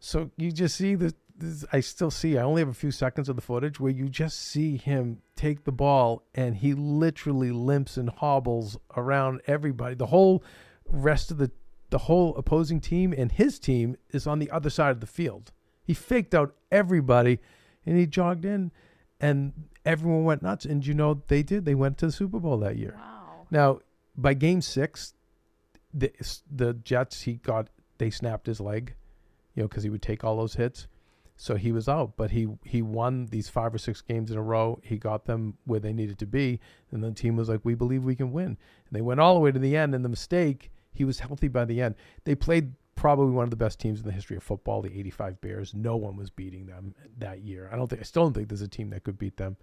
so 0.00 0.30
you 0.36 0.50
just 0.50 0.76
see 0.76 0.96
the 0.96 1.14
this, 1.36 1.64
I 1.72 1.80
still 1.80 2.10
see. 2.10 2.38
I 2.38 2.42
only 2.42 2.62
have 2.62 2.68
a 2.68 2.74
few 2.74 2.90
seconds 2.90 3.28
of 3.28 3.36
the 3.36 3.42
footage 3.42 3.80
where 3.80 3.92
you 3.92 4.08
just 4.08 4.38
see 4.38 4.76
him 4.76 5.22
take 5.36 5.64
the 5.64 5.72
ball 5.72 6.22
and 6.34 6.56
he 6.56 6.74
literally 6.74 7.50
limps 7.50 7.96
and 7.96 8.08
hobbles 8.10 8.78
around 8.96 9.40
everybody. 9.46 9.94
The 9.94 10.06
whole 10.06 10.42
rest 10.88 11.30
of 11.30 11.38
the 11.38 11.50
the 11.90 11.98
whole 11.98 12.34
opposing 12.36 12.80
team 12.80 13.12
and 13.16 13.30
his 13.32 13.58
team 13.58 13.96
is 14.10 14.26
on 14.26 14.38
the 14.38 14.50
other 14.50 14.70
side 14.70 14.92
of 14.92 15.00
the 15.00 15.06
field. 15.06 15.52
He 15.84 15.92
faked 15.92 16.34
out 16.34 16.54
everybody 16.70 17.38
and 17.84 17.98
he 17.98 18.06
jogged 18.06 18.46
in 18.46 18.72
and 19.20 19.52
everyone 19.84 20.24
went 20.24 20.42
nuts 20.42 20.64
and 20.64 20.86
you 20.86 20.94
know 20.94 21.22
they 21.28 21.42
did. 21.42 21.66
They 21.66 21.74
went 21.74 21.98
to 21.98 22.06
the 22.06 22.12
Super 22.12 22.40
Bowl 22.40 22.56
that 22.58 22.76
year. 22.76 22.94
Wow. 22.98 23.46
Now, 23.50 23.80
by 24.16 24.32
game 24.32 24.62
6, 24.62 25.14
the 25.92 26.10
the 26.50 26.72
Jets 26.72 27.22
he 27.22 27.34
got 27.34 27.68
they 27.98 28.08
snapped 28.08 28.46
his 28.46 28.58
leg, 28.58 28.94
you 29.54 29.62
know, 29.62 29.68
cuz 29.68 29.82
he 29.82 29.90
would 29.90 30.02
take 30.02 30.24
all 30.24 30.38
those 30.38 30.54
hits. 30.54 30.86
So 31.42 31.56
he 31.56 31.72
was 31.72 31.88
out, 31.88 32.12
but 32.16 32.30
he 32.30 32.46
he 32.62 32.82
won 32.82 33.26
these 33.26 33.48
5 33.48 33.74
or 33.74 33.78
6 33.78 34.00
games 34.02 34.30
in 34.30 34.38
a 34.38 34.42
row. 34.42 34.78
He 34.84 34.96
got 34.96 35.24
them 35.24 35.58
where 35.64 35.80
they 35.80 35.92
needed 35.92 36.16
to 36.20 36.26
be 36.26 36.60
and 36.92 37.02
the 37.02 37.10
team 37.10 37.34
was 37.34 37.48
like, 37.48 37.64
"We 37.64 37.74
believe 37.74 38.04
we 38.04 38.14
can 38.14 38.30
win." 38.30 38.46
And 38.46 38.56
they 38.92 39.00
went 39.00 39.18
all 39.18 39.34
the 39.34 39.40
way 39.40 39.50
to 39.50 39.58
the 39.58 39.76
end 39.76 39.92
and 39.92 40.04
the 40.04 40.08
mistake 40.08 40.70
he 40.92 41.02
was 41.02 41.18
healthy 41.18 41.48
by 41.48 41.64
the 41.64 41.80
end. 41.80 41.96
They 42.22 42.36
played 42.36 42.74
probably 42.94 43.32
one 43.32 43.42
of 43.42 43.50
the 43.50 43.56
best 43.56 43.80
teams 43.80 43.98
in 43.98 44.06
the 44.06 44.12
history 44.12 44.36
of 44.36 44.44
football, 44.44 44.82
the 44.82 44.96
85 44.96 45.40
Bears. 45.40 45.74
No 45.74 45.96
one 45.96 46.14
was 46.14 46.30
beating 46.30 46.66
them 46.66 46.94
that 47.18 47.40
year. 47.40 47.68
I 47.72 47.76
don't 47.76 47.88
think 47.88 48.02
I 48.02 48.04
still 48.04 48.22
don't 48.22 48.34
think 48.34 48.46
there's 48.48 48.62
a 48.62 48.68
team 48.68 48.90
that 48.90 49.02
could 49.02 49.18
beat 49.18 49.36
them. 49.36 49.56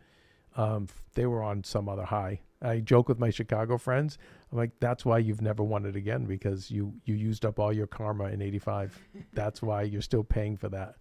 Um, 0.57 0.87
they 1.13 1.27
were 1.27 1.41
on 1.41 1.63
some 1.63 1.87
other 1.87 2.03
high. 2.03 2.41
I 2.61 2.79
joke 2.81 3.07
with 3.07 3.19
my 3.19 3.29
Chicago 3.29 3.77
friends. 3.77 4.17
I'm 4.51 4.57
like, 4.57 4.71
that's 4.81 5.05
why 5.05 5.19
you've 5.19 5.41
never 5.41 5.63
won 5.63 5.85
it 5.85 5.95
again 5.95 6.25
because 6.25 6.69
you 6.69 6.91
you 7.05 7.15
used 7.15 7.45
up 7.45 7.57
all 7.57 7.71
your 7.71 7.87
karma 7.87 8.25
in 8.25 8.41
'85. 8.41 8.99
that's 9.31 9.61
why 9.61 9.83
you're 9.83 10.01
still 10.01 10.25
paying 10.25 10.57
for 10.57 10.67
that. 10.67 10.95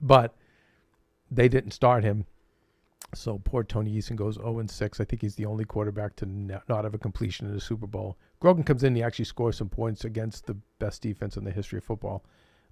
But 0.00 0.34
they 1.30 1.48
didn't 1.48 1.72
start 1.72 2.04
him. 2.04 2.26
So 3.14 3.40
poor 3.44 3.62
Tony 3.62 3.96
Eason 3.96 4.16
goes 4.16 4.34
0 4.34 4.58
and 4.58 4.70
6. 4.70 5.00
I 5.00 5.04
think 5.04 5.22
he's 5.22 5.36
the 5.36 5.46
only 5.46 5.64
quarterback 5.64 6.16
to 6.16 6.26
not 6.26 6.84
have 6.84 6.94
a 6.94 6.98
completion 6.98 7.48
in 7.48 7.56
a 7.56 7.60
Super 7.60 7.86
Bowl. 7.86 8.18
Grogan 8.40 8.64
comes 8.64 8.84
in, 8.84 8.94
he 8.94 9.02
actually 9.02 9.24
scores 9.24 9.56
some 9.56 9.68
points 9.68 10.04
against 10.04 10.46
the 10.46 10.56
best 10.78 11.02
defense 11.02 11.36
in 11.36 11.44
the 11.44 11.50
history 11.50 11.78
of 11.78 11.84
football. 11.84 12.24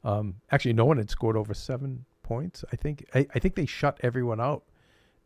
Um, 0.02 0.34
actually, 0.50 0.74
no 0.74 0.84
one 0.84 0.98
had 0.98 1.08
scored 1.08 1.36
over 1.36 1.54
seven 1.54 2.04
points. 2.22 2.64
I 2.72 2.76
think 2.76 3.06
I, 3.14 3.26
I 3.34 3.38
think 3.38 3.54
they 3.54 3.66
shut 3.66 3.98
everyone 4.02 4.40
out 4.40 4.64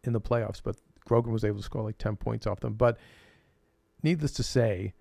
in 0.04 0.12
the 0.12 0.20
playoffs, 0.20 0.60
but 0.62 0.76
Grogan 1.04 1.32
was 1.32 1.44
able 1.44 1.58
to 1.58 1.64
score 1.64 1.82
like 1.82 1.98
10 1.98 2.16
points 2.16 2.46
off 2.46 2.60
them. 2.60 2.74
But 2.74 2.98
needless 4.02 4.32
to 4.32 4.42
say, 4.42 4.94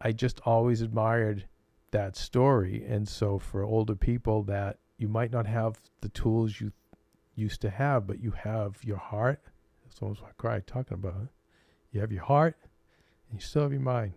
I 0.00 0.12
just 0.12 0.40
always 0.44 0.82
admired 0.82 1.46
that 1.90 2.16
story. 2.16 2.84
And 2.86 3.08
so 3.08 3.38
for 3.38 3.62
older 3.62 3.96
people 3.96 4.42
that 4.44 4.78
you 4.98 5.08
might 5.08 5.32
not 5.32 5.46
have 5.46 5.78
the 6.00 6.08
tools 6.08 6.60
you 6.60 6.72
used 7.34 7.60
to 7.62 7.70
have, 7.70 8.06
but 8.06 8.20
you 8.20 8.30
have 8.30 8.82
your 8.84 8.96
heart. 8.96 9.40
That's 9.84 10.00
almost 10.00 10.22
what 10.22 10.30
I 10.30 10.34
cried 10.36 10.66
talking 10.66 10.94
about 10.94 11.22
it. 11.22 11.28
You 11.92 12.00
have 12.00 12.12
your 12.12 12.24
heart 12.24 12.56
and 13.30 13.40
you 13.40 13.44
still 13.44 13.62
have 13.62 13.72
your 13.72 13.80
mind. 13.80 14.14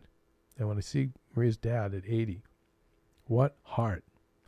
And 0.58 0.68
when 0.68 0.78
I 0.78 0.82
see 0.82 1.10
Maria's 1.36 1.58
dad 1.58 1.94
at 1.94 2.04
80, 2.06 2.42
what 3.26 3.56
heart? 3.64 4.04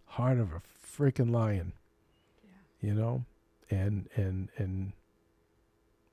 Heart 0.05 0.39
of 0.39 0.51
a 0.51 0.61
freaking 0.86 1.32
lion. 1.32 1.73
You 2.82 2.93
know? 2.93 3.25
And 3.69 4.09
and 4.15 4.49
and 4.57 4.93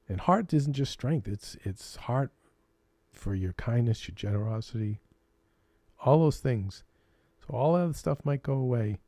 and 0.08 0.20
heart 0.20 0.52
isn't 0.52 0.74
just 0.74 0.92
strength. 0.92 1.26
It's 1.26 1.56
it's 1.64 1.96
heart 1.96 2.30
for 3.12 3.34
your 3.34 3.54
kindness, 3.54 4.06
your 4.06 4.14
generosity, 4.14 5.00
all 6.04 6.20
those 6.20 6.38
things. 6.38 6.84
So 7.40 7.54
all 7.54 7.74
that 7.74 7.96
stuff 7.96 8.18
might 8.24 8.42
go 8.42 8.54
away, 8.54 8.98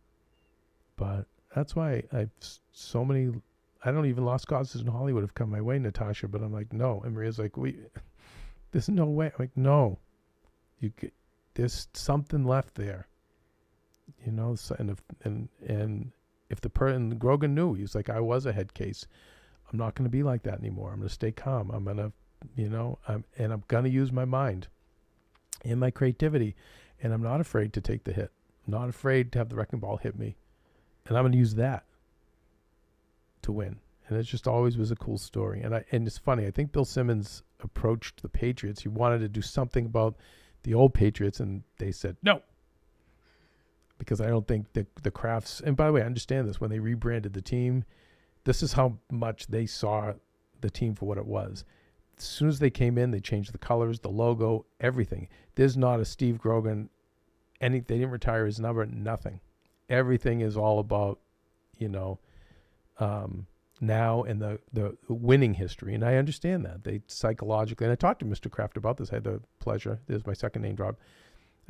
but 0.98 1.26
that's 1.54 1.74
why 1.74 2.02
I've 2.12 2.30
so 2.72 3.04
many. 3.04 3.30
I 3.84 3.92
don't 3.92 4.06
even 4.06 4.24
lost 4.24 4.48
causes 4.48 4.82
in 4.82 4.88
Hollywood 4.88 5.22
have 5.22 5.34
come 5.34 5.50
my 5.50 5.60
way, 5.60 5.78
Natasha. 5.78 6.28
But 6.28 6.42
I'm 6.42 6.52
like, 6.52 6.72
no. 6.72 7.00
And 7.04 7.14
Maria's 7.14 7.38
like, 7.38 7.56
we. 7.56 7.78
There's 8.72 8.90
no 8.90 9.06
way. 9.06 9.26
I'm 9.26 9.32
like, 9.38 9.56
no. 9.56 9.98
You 10.80 10.92
get, 11.00 11.14
there's 11.54 11.88
something 11.94 12.44
left 12.44 12.74
there. 12.74 13.08
You 14.24 14.32
know, 14.32 14.56
and 14.78 14.90
if 14.90 15.02
and 15.24 15.48
and 15.66 16.12
if 16.50 16.60
the 16.60 16.70
person 16.70 17.16
Grogan 17.16 17.54
knew, 17.54 17.74
he 17.74 17.82
was 17.82 17.94
like, 17.94 18.10
I 18.10 18.20
was 18.20 18.46
a 18.46 18.52
head 18.52 18.74
case. 18.74 19.06
I'm 19.70 19.78
not 19.78 19.94
going 19.94 20.04
to 20.04 20.10
be 20.10 20.22
like 20.22 20.42
that 20.44 20.58
anymore. 20.58 20.90
I'm 20.90 20.98
going 20.98 21.08
to 21.08 21.14
stay 21.14 21.32
calm. 21.32 21.70
I'm 21.70 21.84
going 21.84 21.96
to, 21.96 22.12
you 22.56 22.68
know, 22.68 22.98
I'm 23.08 23.24
and 23.38 23.52
I'm 23.52 23.64
going 23.68 23.84
to 23.84 23.90
use 23.90 24.12
my 24.12 24.24
mind 24.24 24.68
and 25.64 25.80
my 25.80 25.90
creativity, 25.90 26.54
and 27.02 27.12
I'm 27.12 27.22
not 27.22 27.40
afraid 27.40 27.72
to 27.74 27.80
take 27.80 28.04
the 28.04 28.12
hit. 28.12 28.30
I'm 28.66 28.72
not 28.72 28.88
afraid 28.88 29.32
to 29.32 29.38
have 29.38 29.48
the 29.48 29.56
wrecking 29.56 29.80
ball 29.80 29.96
hit 29.96 30.18
me, 30.18 30.36
and 31.08 31.16
I'm 31.16 31.24
going 31.24 31.32
to 31.32 31.38
use 31.38 31.54
that 31.54 31.84
to 33.42 33.52
win. 33.52 33.78
And 34.06 34.18
it 34.18 34.22
just 34.22 34.46
always 34.46 34.76
was 34.76 34.90
a 34.90 34.96
cool 34.96 35.18
story. 35.18 35.60
And 35.62 35.74
I 35.74 35.84
and 35.90 36.06
it's 36.06 36.18
funny. 36.18 36.46
I 36.46 36.50
think 36.50 36.72
Bill 36.72 36.84
Simmons 36.84 37.42
approached 37.60 38.22
the 38.22 38.28
Patriots. 38.28 38.82
He 38.82 38.88
wanted 38.88 39.18
to 39.20 39.28
do 39.28 39.42
something 39.42 39.84
about 39.84 40.16
the 40.62 40.74
old 40.74 40.94
Patriots, 40.94 41.40
and 41.40 41.62
they 41.78 41.92
said 41.92 42.16
no. 42.22 42.42
Because 43.98 44.20
I 44.20 44.28
don't 44.28 44.46
think 44.46 44.72
the 44.72 44.86
the 45.02 45.10
Krafts. 45.10 45.60
And 45.62 45.76
by 45.76 45.86
the 45.86 45.92
way, 45.92 46.02
I 46.02 46.06
understand 46.06 46.48
this. 46.48 46.60
When 46.60 46.70
they 46.70 46.78
rebranded 46.78 47.34
the 47.34 47.42
team, 47.42 47.84
this 48.44 48.62
is 48.62 48.72
how 48.72 48.98
much 49.10 49.48
they 49.48 49.66
saw 49.66 50.14
the 50.60 50.70
team 50.70 50.94
for 50.94 51.06
what 51.06 51.18
it 51.18 51.26
was. 51.26 51.64
As 52.16 52.24
soon 52.24 52.48
as 52.48 52.58
they 52.58 52.70
came 52.70 52.98
in, 52.98 53.10
they 53.10 53.20
changed 53.20 53.52
the 53.52 53.58
colors, 53.58 54.00
the 54.00 54.08
logo, 54.08 54.64
everything. 54.80 55.28
There's 55.54 55.76
not 55.76 56.00
a 56.00 56.04
Steve 56.04 56.38
Grogan. 56.38 56.88
Any 57.60 57.80
they 57.80 57.96
didn't 57.96 58.10
retire 58.10 58.46
his 58.46 58.58
number. 58.58 58.86
Nothing. 58.86 59.40
Everything 59.88 60.40
is 60.40 60.56
all 60.56 60.78
about, 60.78 61.18
you 61.76 61.88
know, 61.88 62.18
um, 62.98 63.46
now 63.80 64.22
and 64.24 64.40
the 64.42 64.58
the 64.72 64.96
winning 65.08 65.54
history. 65.54 65.94
And 65.94 66.04
I 66.04 66.16
understand 66.16 66.64
that 66.64 66.84
they 66.84 67.00
psychologically. 67.06 67.86
And 67.86 67.92
I 67.92 67.96
talked 67.96 68.20
to 68.20 68.26
Mr. 68.26 68.50
Kraft 68.50 68.76
about 68.76 68.96
this. 68.96 69.10
I 69.10 69.16
had 69.16 69.24
the 69.24 69.40
pleasure. 69.60 70.00
This 70.06 70.18
is 70.18 70.26
my 70.26 70.32
second 70.32 70.62
name 70.62 70.74
drop. 70.74 70.96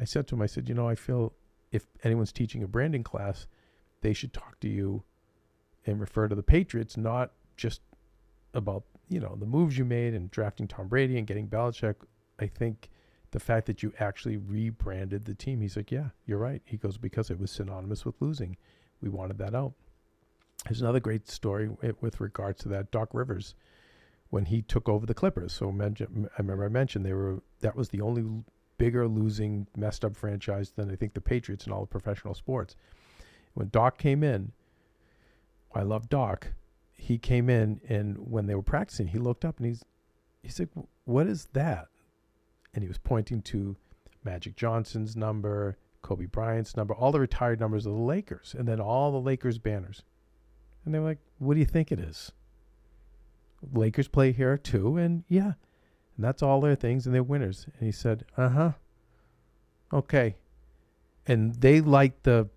I 0.01 0.05
said 0.05 0.27
to 0.29 0.35
him, 0.37 0.43
I 0.43 0.47
said, 0.47 0.69
you 0.69 0.75
know, 0.75 0.89
I 0.89 0.95
feel 0.95 1.33
if 1.73 1.87
anyone's 2.05 2.33
teaching 2.33 2.63
a 2.63 2.69
branding 2.69 3.03
class, 3.03 3.47
they 4.01 4.13
should 4.13 4.33
talk 4.33 4.59
to 4.61 4.69
you 4.69 5.03
and 5.87 6.01
refer 6.01 6.29
to 6.29 6.35
the 6.35 6.43
Patriots, 6.43 6.97
not 6.97 7.33
just 7.57 7.81
about 8.55 8.85
you 9.09 9.21
know 9.21 9.37
the 9.39 9.47
moves 9.47 9.77
you 9.77 9.85
made 9.85 10.15
and 10.15 10.31
drafting 10.31 10.67
Tom 10.67 10.89
Brady 10.89 11.19
and 11.19 11.27
getting 11.27 11.49
Belichick. 11.49 11.97
I 12.39 12.47
think 12.47 12.89
the 13.31 13.41
fact 13.41 13.67
that 13.67 13.83
you 13.83 13.93
actually 13.99 14.37
rebranded 14.37 15.25
the 15.25 15.35
team. 15.35 15.61
He's 15.61 15.77
like, 15.77 15.91
yeah, 15.91 16.09
you're 16.27 16.39
right. 16.39 16.63
He 16.65 16.77
goes 16.77 16.97
because 16.97 17.31
it 17.31 17.39
was 17.39 17.51
synonymous 17.51 18.05
with 18.05 18.15
losing. 18.21 18.57
We 19.01 19.09
wanted 19.09 19.39
that 19.39 19.55
out. 19.55 19.75
There's 20.65 20.81
another 20.81 21.01
great 21.01 21.29
story 21.29 21.71
with 22.01 22.21
regards 22.21 22.63
to 22.63 22.69
that. 22.71 22.91
Doc 22.91 23.11
Rivers, 23.13 23.55
when 24.31 24.47
he 24.47 24.63
took 24.63 24.89
over 24.89 25.07
the 25.07 25.15
Clippers. 25.15 25.53
So 25.53 25.67
I 25.67 25.71
remember 26.39 26.65
I 26.65 26.69
mentioned 26.69 27.05
they 27.05 27.13
were 27.13 27.41
that 27.61 27.77
was 27.77 27.91
the 27.91 28.01
only 28.01 28.25
bigger 28.77 29.07
losing 29.07 29.67
messed 29.77 30.05
up 30.05 30.17
franchise 30.17 30.73
than 30.75 30.91
I 30.91 30.97
think 30.97 31.15
the 31.15 31.21
Patriots 31.21 31.67
in 31.67 31.73
all 31.73 31.83
of 31.85 31.91
professional 31.91 32.35
sports. 32.35 32.77
When 33.55 33.69
Doc 33.69 33.99
came 33.99 34.23
in, 34.23 34.53
I 35.75 35.83
love 35.83 36.09
Doc. 36.09 36.49
He 36.97 37.19
came 37.19 37.49
in 37.49 37.81
and 37.89 38.19
when 38.19 38.47
they 38.47 38.55
were 38.55 38.63
practicing, 38.63 39.09
he 39.09 39.19
looked 39.19 39.45
up 39.45 39.59
and 39.59 39.67
he's 39.67 39.85
he's 40.43 40.59
like, 40.59 40.71
"What 41.05 41.27
is 41.27 41.47
that?" 41.53 41.89
And 42.79 42.85
he 42.85 42.89
was 42.89 42.99
pointing 42.99 43.43
to 43.43 43.75
Magic 44.23 44.55
Johnson's 44.55 45.17
number, 45.17 45.77
Kobe 46.01 46.27
Bryant's 46.27 46.77
number, 46.77 46.95
all 46.95 47.11
the 47.11 47.19
retired 47.19 47.59
numbers 47.59 47.87
of 47.87 47.93
the 47.93 47.99
Lakers, 47.99 48.55
and 48.57 48.69
then 48.69 48.79
all 48.79 49.11
the 49.11 49.21
Lakers 49.21 49.59
banners. 49.59 50.05
And 50.85 50.95
they 50.95 51.01
were 51.01 51.07
like, 51.07 51.19
"What 51.39 51.55
do 51.55 51.59
you 51.59 51.67
think 51.67 51.91
it 51.91 51.99
is?" 51.99 52.31
Lakers 53.73 54.07
play 54.07 54.31
here 54.31 54.57
too, 54.57 54.97
and 54.97 55.25
yeah, 55.27 55.55
and 56.15 56.25
that's 56.25 56.41
all 56.41 56.61
their 56.61 56.77
things, 56.77 57.05
and 57.05 57.13
they're 57.13 57.25
winners. 57.25 57.67
And 57.67 57.85
he 57.85 57.91
said, 57.91 58.25
"Uh 58.37 58.49
huh, 58.49 58.73
okay." 59.93 60.37
And 61.27 61.57
they 61.57 61.81
like 61.81 62.23
the. 62.23 62.49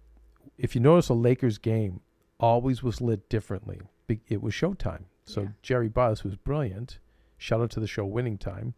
If 0.55 0.75
you 0.75 0.81
notice, 0.81 1.09
a 1.09 1.15
Lakers 1.15 1.57
game 1.57 2.01
always 2.39 2.83
was 2.83 3.01
lit 3.01 3.27
differently. 3.27 3.81
It 4.27 4.43
was 4.43 4.53
Showtime, 4.53 5.05
so 5.25 5.41
Yeah. 5.41 5.49
Jerry 5.63 5.89
Buss, 5.89 6.19
who's 6.19 6.35
brilliant, 6.35 6.99
shout 7.39 7.59
out 7.59 7.71
to 7.71 7.79
the 7.79 7.87
show 7.87 8.05
Winning 8.05 8.37
Time 8.37 8.75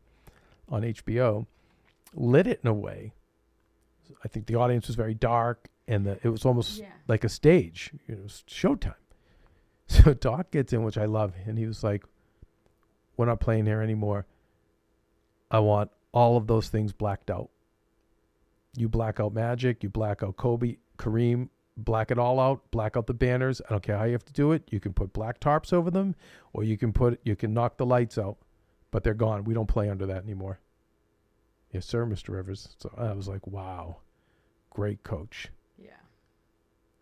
on 0.70 0.82
HBO, 0.84 1.46
lit 2.14 2.48
it 2.48 2.60
in 2.64 2.68
a 2.70 2.74
way. 2.74 3.14
I 4.24 4.28
think 4.28 4.46
the 4.48 4.56
audience 4.56 4.88
was 4.88 4.96
very 4.96 5.14
dark, 5.14 5.70
and 5.88 6.06
the, 6.06 6.20
it 6.24 6.30
was 6.30 6.46
almost 6.46 6.80
Yeah. 6.80 6.88
like 7.08 7.24
a 7.24 7.30
stage. 7.30 7.92
You 8.08 8.16
know, 8.16 8.22
it 8.22 8.24
was 8.24 8.44
Showtime. 8.48 8.96
So 9.88 10.14
Doc 10.14 10.50
gets 10.52 10.72
in, 10.74 10.84
which 10.84 10.98
I 10.98 11.06
love, 11.06 11.34
and 11.46 11.58
he 11.58 11.68
was 11.68 11.84
like, 11.84 12.06
"We're 13.18 13.26
not 13.26 13.42
playing 13.42 13.66
here 13.66 13.82
anymore. 13.82 14.26
I 15.52 15.60
want 15.60 15.92
all 16.14 16.38
of 16.38 16.48
those 16.48 16.70
things 16.70 16.94
blacked 16.94 17.30
out. 17.30 17.50
You 18.78 18.88
black 18.90 19.20
out 19.20 19.34
Magic, 19.34 19.84
you 19.84 19.90
black 19.90 20.24
out 20.24 20.38
Kobe, 20.38 20.78
Kareem, 20.98 21.50
black 21.78 22.12
it 22.12 22.18
all 22.18 22.40
out, 22.40 22.72
black 22.72 22.96
out 22.98 23.06
the 23.08 23.14
banners. 23.14 23.62
I 23.68 23.72
don't 23.72 23.84
care 23.84 23.98
how 23.98 24.06
you 24.06 24.14
have 24.14 24.26
to 24.26 24.34
do 24.34 24.52
it. 24.54 24.64
You 24.72 24.80
can 24.80 24.94
put 24.94 25.12
black 25.14 25.40
tarps 25.40 25.74
over 25.74 25.92
them, 25.92 26.16
or 26.54 26.64
you 26.64 26.78
can 26.78 26.94
put 26.94 27.20
you 27.24 27.36
can 27.36 27.54
knock 27.54 27.78
the 27.78 27.86
lights 27.86 28.18
out, 28.18 28.38
but 28.94 29.04
they're 29.04 29.14
gone. 29.14 29.44
We 29.44 29.54
don't 29.54 29.68
play 29.68 29.90
under 29.90 30.06
that 30.06 30.24
anymore." 30.24 30.60
Yes, 31.72 31.86
sir, 31.86 32.06
Mr. 32.06 32.30
Rivers. 32.30 32.76
So 32.80 32.94
I 32.98 33.12
was 33.12 33.28
like, 33.28 33.46
"Wow, 33.46 33.98
great 34.70 35.04
coach." 35.04 35.50
Yeah. 35.78 35.90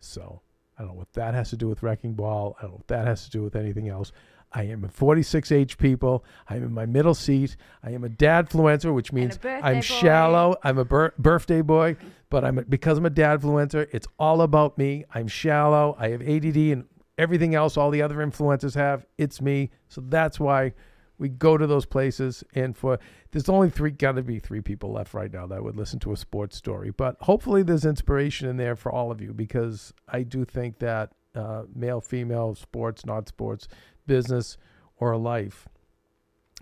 So 0.00 0.40
I 0.76 0.82
don't 0.82 0.92
know 0.92 0.98
what 0.98 1.12
that 1.12 1.34
has 1.34 1.50
to 1.50 1.56
do 1.56 1.68
with 1.68 1.82
wrecking 1.82 2.14
ball. 2.14 2.56
I 2.58 2.62
don't 2.62 2.70
know 2.72 2.76
what 2.78 2.88
that 2.88 3.06
has 3.06 3.24
to 3.24 3.30
do 3.30 3.42
with 3.42 3.54
anything 3.54 3.88
else. 3.88 4.10
I 4.54 4.64
am 4.64 4.84
a 4.84 4.88
46H 4.88 5.78
people. 5.78 6.24
I'm 6.48 6.62
in 6.62 6.72
my 6.72 6.84
middle 6.86 7.14
seat. 7.14 7.56
I 7.82 7.90
am 7.90 8.04
a 8.04 8.08
dad 8.08 8.50
fluencer, 8.50 8.92
which 8.92 9.12
means 9.12 9.38
I'm 9.44 9.76
boy. 9.76 9.80
shallow. 9.80 10.56
I'm 10.62 10.78
a 10.78 10.84
bir- 10.84 11.14
birthday 11.18 11.62
boy, 11.62 11.96
but 12.28 12.44
I'm 12.44 12.58
a, 12.58 12.62
because 12.62 12.98
I'm 12.98 13.06
a 13.06 13.10
dad 13.10 13.40
fluencer, 13.40 13.88
It's 13.92 14.06
all 14.18 14.42
about 14.42 14.76
me. 14.76 15.04
I'm 15.14 15.28
shallow. 15.28 15.96
I 15.98 16.10
have 16.10 16.20
ADD 16.20 16.56
and 16.56 16.84
everything 17.16 17.54
else 17.54 17.76
all 17.76 17.90
the 17.90 18.02
other 18.02 18.16
influencers 18.16 18.74
have. 18.74 19.06
It's 19.16 19.40
me. 19.40 19.70
So 19.88 20.02
that's 20.06 20.38
why 20.38 20.74
we 21.18 21.28
go 21.28 21.56
to 21.56 21.66
those 21.66 21.86
places. 21.86 22.42
And 22.54 22.76
for 22.76 22.98
there's 23.30 23.48
only 23.48 23.70
three, 23.70 23.90
got 23.90 24.12
to 24.12 24.22
be 24.22 24.38
three 24.38 24.60
people 24.60 24.92
left 24.92 25.14
right 25.14 25.32
now 25.32 25.46
that 25.46 25.62
would 25.62 25.76
listen 25.76 25.98
to 26.00 26.12
a 26.12 26.16
sports 26.16 26.56
story. 26.56 26.90
But 26.90 27.16
hopefully, 27.20 27.62
there's 27.62 27.84
inspiration 27.84 28.48
in 28.48 28.56
there 28.56 28.76
for 28.76 28.90
all 28.90 29.10
of 29.10 29.20
you 29.20 29.32
because 29.32 29.92
I 30.08 30.22
do 30.22 30.44
think 30.44 30.78
that 30.80 31.12
uh, 31.34 31.62
male, 31.74 32.00
female, 32.00 32.54
sports, 32.54 33.06
not 33.06 33.28
sports, 33.28 33.68
business, 34.06 34.56
or 34.98 35.16
life, 35.16 35.68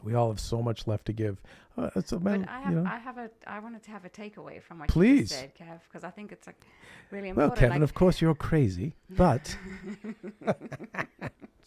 we 0.03 0.15
all 0.15 0.29
have 0.31 0.41
so 0.41 0.63
much 0.63 0.87
left 0.87 1.07
to 1.07 1.13
give. 1.13 1.41
Uh, 1.77 1.91
it's 1.97 2.13
a 2.13 2.19
But 2.19 2.41
man, 2.41 2.49
I 2.49 2.61
have, 2.61 2.73
you 2.73 2.79
know. 2.81 2.91
I 2.91 2.99
have 2.99 3.19
a, 3.19 3.31
I 3.47 3.59
wanted 3.61 3.83
to 3.85 3.91
have 3.91 4.05
a 4.05 4.11
takeaway 4.11 4.63
from 4.63 4.79
what 4.79 4.89
Please. 4.89 5.31
you 5.31 5.39
said, 5.39 5.53
Kev, 5.55 5.81
because 5.89 6.05
I 6.05 6.11
think 6.11 6.33
it's 6.33 6.47
like 6.47 6.61
really 7.11 7.29
important. 7.29 7.53
well. 7.53 7.57
Kevin, 7.59 7.81
like, 7.81 7.83
of 7.83 7.95
course 7.95 8.21
you're 8.21 8.35
crazy, 8.35 8.95
but 9.11 9.57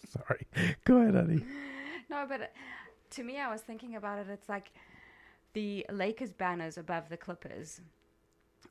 sorry. 0.10 0.48
Go 0.86 0.98
ahead, 0.98 1.16
honey. 1.16 1.44
No, 2.14 2.28
but 2.30 2.42
uh, 2.42 2.46
to 3.10 3.24
me, 3.24 3.40
I 3.40 3.52
was 3.52 3.62
thinking 3.62 3.96
about 3.96 4.20
it. 4.20 4.28
It's 4.30 4.48
like 4.48 4.72
the 5.54 5.84
Lakers 5.92 6.32
banners 6.32 6.78
above 6.78 7.10
the 7.10 7.18
Clippers, 7.18 7.82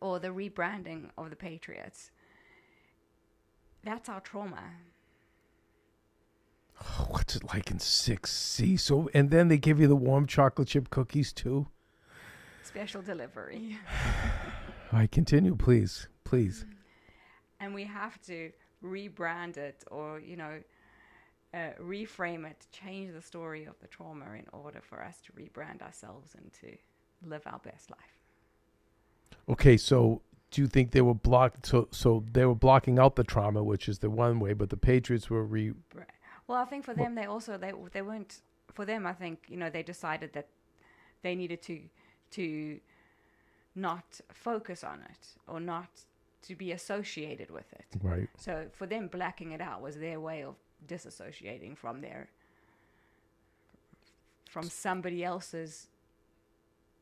or 0.01 0.21
the 0.21 0.29
rebranding 0.29 1.11
of 1.19 1.31
the 1.31 1.35
Patriots. 1.37 2.13
That's 3.83 4.09
our 4.09 4.21
trauma. 4.21 4.63
What's 7.09 7.35
it 7.35 7.43
like 7.53 7.71
in 7.73 7.81
six 7.81 8.33
C? 8.33 8.77
So, 8.77 9.09
and 9.13 9.31
then 9.31 9.49
they 9.49 9.59
give 9.59 9.81
you 9.81 9.89
the 9.89 9.97
warm 9.97 10.27
chocolate 10.29 10.69
chip 10.69 10.91
cookies 10.91 11.33
too. 11.33 11.67
Special 12.63 13.03
delivery. 13.03 13.77
Right, 14.93 15.11
continue, 15.11 15.57
please, 15.57 16.09
please. 16.23 16.65
and 17.59 17.75
we 17.75 17.85
have 17.85 18.21
to 18.23 18.53
rebrand 18.85 19.57
it 19.57 19.85
or, 19.91 20.21
you 20.21 20.37
know, 20.37 20.61
uh, 21.55 21.71
reframe 21.81 22.49
it, 22.51 22.67
change 22.73 23.13
the 23.13 23.23
story 23.23 23.65
of 23.65 23.79
the 23.81 23.89
trauma 23.89 24.25
in 24.37 24.47
order 24.53 24.81
for 24.81 25.03
us 25.03 25.21
to 25.27 25.33
rebrand 25.33 25.83
ourselves 25.83 26.35
and 26.37 26.51
to 26.61 26.77
live 27.29 27.43
our 27.47 27.61
best 27.61 27.91
life. 27.91 28.21
Okay, 29.49 29.77
so 29.77 30.23
do 30.51 30.61
you 30.61 30.67
think 30.67 30.93
they 30.93 31.01
were 31.01 31.15
blocked? 31.15 31.67
So, 31.67 31.89
so 31.91 32.25
they 32.33 32.45
were 32.45 32.55
blocking 32.55 32.99
out 32.99 33.17
the 33.17 33.25
trauma, 33.25 33.63
which 33.63 33.89
is 33.89 33.99
the 33.99 34.11
one 34.11 34.41
way, 34.41 34.53
but 34.53 34.71
the 34.71 34.77
Patriots 34.77 35.29
were 35.29 35.45
re. 35.45 35.73
Well, 36.47 36.59
I 36.59 36.65
think 36.65 36.85
for 36.85 36.95
them, 36.95 37.15
they 37.15 37.25
also 37.25 37.57
they 37.57 37.73
they 37.93 38.03
weren't 38.03 38.41
for 38.73 38.85
them. 38.85 39.07
I 39.07 39.13
think 39.13 39.45
you 39.49 39.57
know 39.57 39.71
they 39.71 39.83
decided 39.83 40.33
that 40.35 40.49
they 41.23 41.35
needed 41.35 41.63
to 41.63 41.81
to 42.33 42.81
not 43.75 44.21
focus 44.33 44.85
on 44.85 45.01
it 45.11 45.29
or 45.49 45.59
not 45.59 45.89
to 46.43 46.55
be 46.55 46.73
associated 46.73 47.51
with 47.51 47.73
it. 47.73 47.87
Right. 48.03 48.29
So 48.37 48.67
for 48.73 48.87
them, 48.87 49.09
blacking 49.09 49.53
it 49.53 49.61
out 49.61 49.81
was 49.81 49.97
their 49.97 50.21
way 50.21 50.43
of 50.45 50.57
disassociating 50.87 51.77
from 51.77 52.01
their 52.01 52.29
from 54.49 54.65
somebody 54.65 55.25
else's 55.25 55.89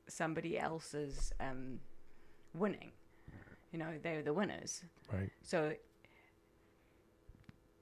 somebody 0.09 0.59
else's 0.59 1.32
um, 1.40 1.81
winning. 2.55 2.93
You 3.73 3.78
know, 3.78 3.93
they're 4.02 4.23
the 4.23 4.32
winners. 4.32 4.82
Right. 5.12 5.31
So 5.43 5.73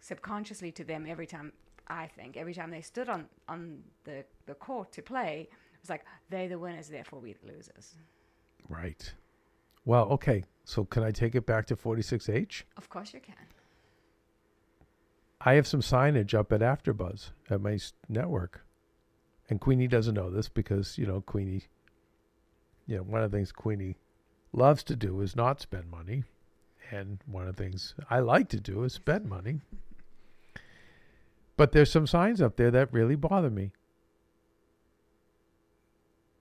subconsciously 0.01 0.73
to 0.73 0.85
them, 0.85 1.07
every 1.09 1.27
time 1.27 1.53
I 1.89 2.07
think 2.07 2.37
every 2.37 2.55
time 2.55 2.71
they 2.71 2.83
stood 2.83 3.09
on 3.09 3.27
on 3.49 3.83
the 4.05 4.25
the 4.47 4.55
court 4.55 4.93
to 4.93 5.03
play, 5.03 5.49
it 5.51 5.81
was 5.81 5.91
like 5.91 6.05
they're 6.31 6.49
the 6.49 6.59
winners, 6.59 6.89
therefore 6.89 7.21
we 7.21 7.33
the 7.33 7.53
losers. 7.53 7.95
Right. 8.69 9.13
Well, 9.85 10.05
okay. 10.11 10.45
So 10.65 10.85
can 10.85 11.03
I 11.03 11.11
take 11.11 11.35
it 11.35 11.47
back 11.47 11.65
to 11.67 11.77
46H? 11.77 12.65
Of 12.77 12.91
course 12.91 13.15
you 13.15 13.21
can. 13.21 13.35
I 15.41 15.55
have 15.55 15.67
some 15.67 15.81
signage 15.81 16.35
up 16.35 16.53
at 16.53 16.61
AfterBuzz 16.61 17.31
at 17.49 17.61
my 17.61 17.79
network, 18.09 18.63
and 19.49 19.61
Queenie 19.61 19.87
doesn't 19.87 20.15
know 20.15 20.31
this 20.31 20.49
because 20.49 20.99
you 20.99 21.07
know 21.07 21.21
Queenie. 21.21 21.65
You 22.87 22.97
know, 22.97 23.03
one 23.03 23.23
of 23.23 23.31
the 23.31 23.37
things 23.37 23.53
Queenie 23.53 23.97
loves 24.53 24.83
to 24.85 24.97
do 24.97 25.21
is 25.21 25.37
not 25.37 25.61
spend 25.61 25.91
money, 25.91 26.25
and 26.91 27.19
one 27.27 27.47
of 27.47 27.55
the 27.55 27.63
things 27.63 27.95
I 28.11 28.19
like 28.19 28.49
to 28.49 28.61
do 28.61 28.83
is 28.83 28.95
spend 28.95 29.27
money. 29.27 29.61
But 31.57 31.73
there's 31.73 31.91
some 31.91 32.07
signs 32.07 32.41
up 32.41 32.57
there 32.57 32.71
that 32.71 32.93
really 32.93 33.17
bother 33.17 33.51
me. 33.51 33.73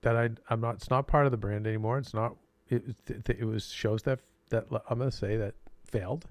That 0.02 0.16
I 0.16 0.30
I'm 0.50 0.60
not. 0.60 0.76
It's 0.76 0.90
not 0.90 1.06
part 1.06 1.26
of 1.26 1.32
the 1.32 1.38
brand 1.38 1.66
anymore. 1.66 1.98
It's 1.98 2.14
not. 2.14 2.34
It 2.68 2.82
it, 3.06 3.28
it 3.28 3.44
was 3.44 3.68
shows 3.68 4.02
that 4.02 4.20
that 4.50 4.66
I'm 4.88 4.98
going 4.98 5.10
to 5.10 5.16
say 5.16 5.36
that 5.36 5.54
failed 5.84 6.26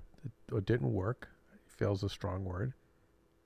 or 0.51 0.59
didn't 0.59 0.91
work 0.91 1.29
fail's 1.77 2.03
a 2.03 2.09
strong 2.09 2.43
word 2.43 2.73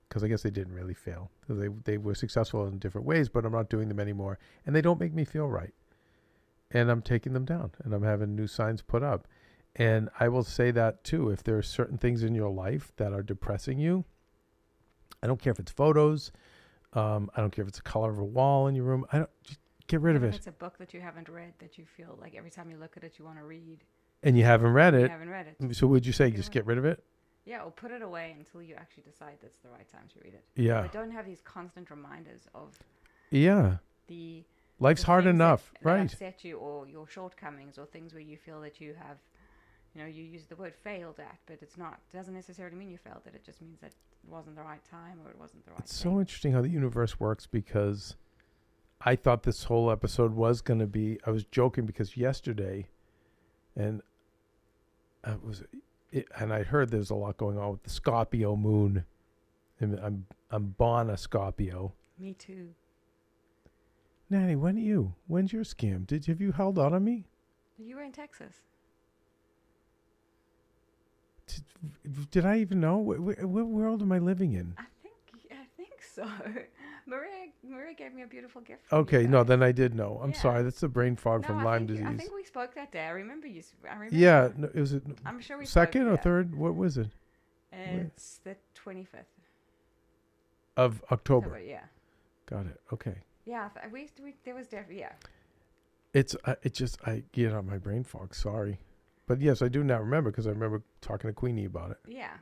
because 0.08 0.22
I 0.24 0.28
guess 0.28 0.42
they 0.42 0.50
didn't 0.50 0.74
really 0.74 0.94
fail. 0.94 1.30
They 1.48 1.68
they 1.84 1.98
were 1.98 2.14
successful 2.14 2.66
in 2.66 2.78
different 2.78 3.06
ways, 3.06 3.28
but 3.28 3.44
I'm 3.44 3.52
not 3.52 3.70
doing 3.70 3.88
them 3.88 4.00
anymore, 4.00 4.38
and 4.66 4.74
they 4.74 4.82
don't 4.82 5.00
make 5.00 5.14
me 5.14 5.24
feel 5.24 5.48
right. 5.48 5.72
And 6.70 6.90
I'm 6.90 7.02
taking 7.02 7.32
them 7.34 7.44
down, 7.44 7.72
and 7.84 7.92
I'm 7.92 8.02
having 8.02 8.34
new 8.34 8.46
signs 8.46 8.82
put 8.82 9.02
up. 9.02 9.28
And 9.76 10.08
I 10.20 10.28
will 10.28 10.44
say 10.44 10.70
that 10.70 11.02
too. 11.04 11.30
If 11.30 11.42
there 11.42 11.56
are 11.56 11.62
certain 11.62 11.96
things 11.98 12.22
in 12.22 12.34
your 12.34 12.50
life 12.50 12.92
that 12.96 13.12
are 13.12 13.22
depressing 13.22 13.78
you, 13.78 14.04
I 15.22 15.26
don't 15.26 15.40
care 15.40 15.50
if 15.52 15.58
it's 15.60 15.72
photos, 15.72 16.30
um, 16.94 17.30
I 17.36 17.40
don't 17.40 17.50
care 17.50 17.62
if 17.62 17.68
it's 17.68 17.78
the 17.78 17.82
color 17.82 18.10
of 18.10 18.18
a 18.18 18.24
wall 18.24 18.66
in 18.66 18.74
your 18.74 18.84
room. 18.84 19.06
I 19.12 19.18
don't 19.18 19.30
just 19.44 19.60
get 19.86 20.00
rid 20.00 20.16
of 20.16 20.24
it. 20.24 20.34
it's 20.34 20.46
a 20.46 20.52
book 20.52 20.76
that 20.78 20.92
you 20.92 21.00
haven't 21.00 21.28
read 21.28 21.52
that 21.58 21.78
you 21.78 21.84
feel 21.96 22.18
like 22.20 22.34
every 22.34 22.50
time 22.50 22.70
you 22.70 22.76
look 22.76 22.96
at 22.96 23.04
it 23.04 23.14
you 23.18 23.24
want 23.24 23.38
to 23.38 23.44
read. 23.44 23.78
And 24.22 24.36
you 24.36 24.44
haven't 24.44 24.72
read 24.72 24.94
You 24.94 25.00
it, 25.00 25.10
haven't 25.10 25.30
read 25.30 25.46
it. 25.58 25.76
so 25.76 25.86
would 25.86 26.06
you 26.06 26.12
say 26.12 26.30
Get 26.30 26.36
just 26.36 26.52
get 26.52 26.66
rid 26.66 26.78
of 26.78 26.84
it? 26.84 27.02
Yeah, 27.44 27.62
or 27.62 27.70
put 27.72 27.90
it 27.90 28.02
away 28.02 28.34
until 28.38 28.62
you 28.62 28.74
actually 28.76 29.02
decide 29.02 29.34
that's 29.42 29.58
the 29.58 29.68
right 29.70 29.88
time 29.90 30.04
to 30.14 30.20
read 30.24 30.34
it. 30.34 30.44
Yeah, 30.54 30.82
But 30.82 30.92
don't 30.92 31.10
have 31.10 31.26
these 31.26 31.40
constant 31.44 31.90
reminders 31.90 32.42
of 32.54 32.78
yeah. 33.30 33.76
the 34.06 34.44
Life's 34.78 35.00
the 35.02 35.06
hard 35.06 35.24
that- 35.24 35.30
enough, 35.30 35.72
that 35.82 35.84
right? 35.84 36.12
upset 36.12 36.44
you 36.44 36.58
or 36.58 36.86
your 36.88 37.06
shortcomings 37.08 37.78
or 37.78 37.86
things 37.86 38.12
where 38.14 38.22
you 38.22 38.36
feel 38.36 38.60
that 38.60 38.80
you 38.80 38.94
have 38.94 39.18
you 39.94 40.00
know 40.00 40.06
you 40.06 40.22
use 40.22 40.46
the 40.46 40.56
word 40.56 40.74
failed 40.74 41.20
at 41.20 41.36
but 41.46 41.58
it's 41.60 41.76
not 41.76 42.00
it 42.12 42.16
doesn't 42.16 42.32
necessarily 42.32 42.74
mean 42.76 42.90
you 42.90 42.96
failed 42.96 43.20
at 43.26 43.34
it 43.34 43.44
just 43.44 43.60
means 43.60 43.78
that 43.80 43.88
it 43.88 43.94
wasn't 44.30 44.56
the 44.56 44.62
right 44.62 44.82
time 44.90 45.18
or 45.22 45.28
it 45.30 45.38
wasn't 45.38 45.62
the 45.66 45.70
right 45.70 45.80
It's 45.80 46.00
thing. 46.02 46.12
so 46.12 46.18
interesting 46.20 46.52
how 46.52 46.62
the 46.62 46.70
universe 46.70 47.20
works 47.20 47.46
because 47.46 48.16
I 49.04 49.16
thought 49.16 49.42
this 49.42 49.64
whole 49.64 49.90
episode 49.90 50.32
was 50.32 50.62
going 50.62 50.78
to 50.80 50.86
be. 50.86 51.18
I 51.26 51.30
was 51.32 51.42
joking 51.44 51.86
because 51.86 52.16
yesterday, 52.16 52.86
and 53.76 54.00
I 55.24 55.34
was, 55.44 55.64
it, 56.12 56.28
and 56.38 56.52
I 56.52 56.62
heard 56.62 56.90
there's 56.90 57.10
a 57.10 57.14
lot 57.14 57.36
going 57.36 57.58
on 57.58 57.72
with 57.72 57.82
the 57.82 57.90
Scorpio 57.90 58.54
moon. 58.56 59.04
I'm 59.80 60.26
I'm 60.50 60.66
born 60.78 61.10
a 61.10 61.16
Scorpio. 61.16 61.92
me 62.18 62.34
too 62.34 62.68
Nanny, 64.30 64.54
when 64.56 64.76
are 64.76 64.80
you? 64.80 65.14
When's 65.26 65.52
your 65.52 65.64
scam? 65.64 66.06
Did 66.06 66.26
have 66.26 66.40
you 66.40 66.52
held 66.52 66.78
out 66.78 66.92
on 66.92 67.04
me? 67.04 67.24
you 67.78 67.96
were 67.96 68.02
in 68.02 68.12
texas 68.12 68.62
Did, 71.46 72.30
did 72.30 72.44
I 72.46 72.58
even 72.58 72.78
know? 72.80 72.98
What, 72.98 73.18
what, 73.18 73.44
what 73.44 73.66
world 73.66 74.02
am 74.02 74.12
I 74.12 74.18
living 74.18 74.52
in? 74.52 74.74
i 74.78 74.84
think 75.02 75.14
i 75.50 75.64
think 75.76 76.00
so 76.14 76.24
maria 77.06 77.48
maria 77.62 77.94
gave 77.94 78.12
me 78.14 78.22
a 78.22 78.26
beautiful 78.26 78.60
gift 78.60 78.82
Okay, 78.92 79.26
no, 79.26 79.42
then 79.44 79.62
I 79.62 79.72
did 79.72 79.94
know. 79.94 80.20
I'm 80.22 80.30
Yeah. 80.30 80.36
sorry. 80.40 80.62
That's 80.62 80.80
the 80.80 80.88
brain 80.88 81.16
fog 81.16 81.42
No, 81.42 81.48
from 81.48 81.58
I 81.60 81.64
Lyme 81.64 81.86
think, 81.86 81.98
disease. 82.00 82.06
i 82.08 82.16
think 82.16 82.34
we 82.34 82.44
spoke 82.44 82.74
that 82.74 82.92
day 82.92 83.04
i 83.06 83.10
remember 83.10 83.46
you 83.46 83.62
i 83.88 83.94
remember 83.94 84.14
yeah, 84.14 84.48
no, 84.56 84.68
it 84.74 84.80
was 84.80 84.92
it 84.92 85.02
i'm 85.26 85.40
sure 85.40 85.58
we 85.58 85.64
spoke, 85.66 85.72
second 85.86 86.06
or 86.08 86.12
yeah. 86.14 86.16
third. 86.20 86.54
What 86.54 86.74
was 86.76 86.96
it? 86.98 87.08
it's 87.72 88.38
the 88.44 88.56
25th 88.84 89.06
Of 90.76 91.02
October. 91.10 91.46
October, 91.48 91.60
yeah 91.60 91.84
Got 92.46 92.66
it. 92.66 92.80
Okay. 92.92 93.16
yeah 93.46 93.68
we, 93.92 94.08
we 94.22 94.34
there 94.44 94.54
was 94.54 94.66
definitely 94.68 95.00
yeah 95.00 95.12
It's 96.14 96.36
uh, 96.44 96.54
it 96.62 96.74
just 96.74 96.98
I 97.06 97.22
get 97.32 97.52
on 97.54 97.66
my 97.66 97.78
brain 97.78 98.04
fog. 98.04 98.34
Sorry, 98.34 98.78
but 99.26 99.40
yes, 99.40 99.62
I 99.62 99.68
do 99.68 99.82
now 99.82 99.98
remember 100.00 100.30
because 100.30 100.46
I 100.46 100.50
remember 100.50 100.82
talking 101.00 101.28
to 101.30 101.34
Queenie 101.34 101.64
about 101.64 101.90
it. 101.92 101.98
yeah 102.06 102.34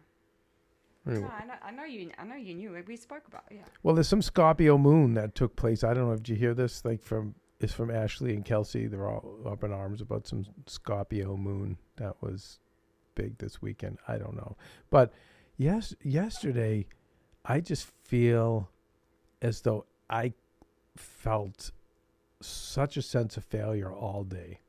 Anyway. 1.07 1.23
No, 1.23 1.29
I 1.29 1.45
know, 1.47 1.55
I 1.63 1.71
know 1.71 1.85
you. 1.85 2.11
I 2.19 2.25
know 2.25 2.37
you 2.37 2.55
knew 2.55 2.75
it. 2.75 2.87
We 2.87 2.97
spoke 2.97 3.27
about. 3.27 3.45
it, 3.51 3.57
Yeah. 3.57 3.65
Well, 3.83 3.95
there's 3.95 4.09
some 4.09 4.23
Scorpio 4.23 4.77
moon 4.77 5.15
that 5.15 5.35
took 5.35 5.57
place. 5.57 5.83
I 5.83 5.95
don't 5.95 6.07
know 6.07 6.13
if 6.13 6.29
you 6.29 6.37
hear 6.37 6.55
this. 6.55 6.85
Like 6.85 7.03
from 7.03 7.35
it's 7.59 7.73
from 7.73 7.91
Ashley 7.91 8.35
and 8.35 8.45
Kelsey. 8.45 8.87
They're 8.87 9.09
all 9.09 9.41
up 9.47 9.65
in 9.65 9.73
arms 9.73 10.01
about 10.01 10.27
some 10.27 10.45
Scorpio 10.67 11.37
moon 11.37 11.79
that 11.97 12.17
was 12.21 12.59
big 13.15 13.39
this 13.39 13.61
weekend. 13.61 13.99
I 14.09 14.19
don't 14.19 14.37
know, 14.37 14.57
but 14.91 15.13
yes, 15.57 15.95
yesterday, 16.03 16.87
I 17.45 17.61
just 17.61 17.87
feel 18.05 18.69
as 19.43 19.63
though 19.63 19.87
I 20.09 20.35
felt 20.97 21.71
such 22.41 22.97
a 22.97 23.03
sense 23.03 23.37
of 23.37 23.45
failure 23.45 23.93
all 23.93 24.25
day. 24.25 24.61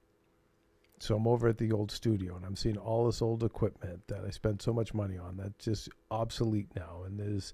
So 1.01 1.15
I'm 1.15 1.27
over 1.27 1.47
at 1.47 1.57
the 1.57 1.71
old 1.71 1.91
studio 1.91 2.35
and 2.35 2.45
I'm 2.45 2.55
seeing 2.55 2.77
all 2.77 3.07
this 3.07 3.21
old 3.21 3.43
equipment 3.43 4.01
that 4.07 4.23
I 4.25 4.29
spent 4.29 4.61
so 4.61 4.71
much 4.71 4.93
money 4.93 5.17
on 5.17 5.37
that's 5.37 5.65
just 5.65 5.89
obsolete 6.11 6.67
now. 6.75 7.01
And 7.05 7.19
there's 7.19 7.53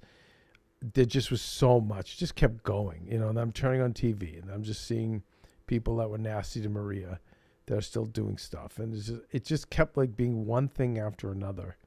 there 0.82 1.06
just 1.06 1.32
was 1.32 1.42
so 1.42 1.80
much, 1.80 2.18
just 2.18 2.36
kept 2.36 2.64
going, 2.64 3.08
you 3.10 3.18
know. 3.18 3.30
And 3.30 3.40
I'm 3.40 3.52
turning 3.52 3.82
on 3.82 3.94
TV 3.94 4.42
and 4.42 4.52
I'm 4.52 4.64
just 4.64 4.86
seeing 4.86 5.24
people 5.66 5.96
that 5.98 6.10
were 6.10 6.18
nasty 6.18 6.62
to 6.62 6.70
Maria 6.70 7.20
that 7.68 7.78
are 7.78 7.82
still 7.82 8.06
doing 8.06 8.38
stuff, 8.38 8.80
and 8.80 8.94
just, 8.94 9.22
it 9.32 9.44
just 9.44 9.70
kept 9.70 9.98
like 9.98 10.16
being 10.16 10.46
one 10.46 10.68
thing 10.68 10.98
after 11.00 11.32
another. 11.32 11.78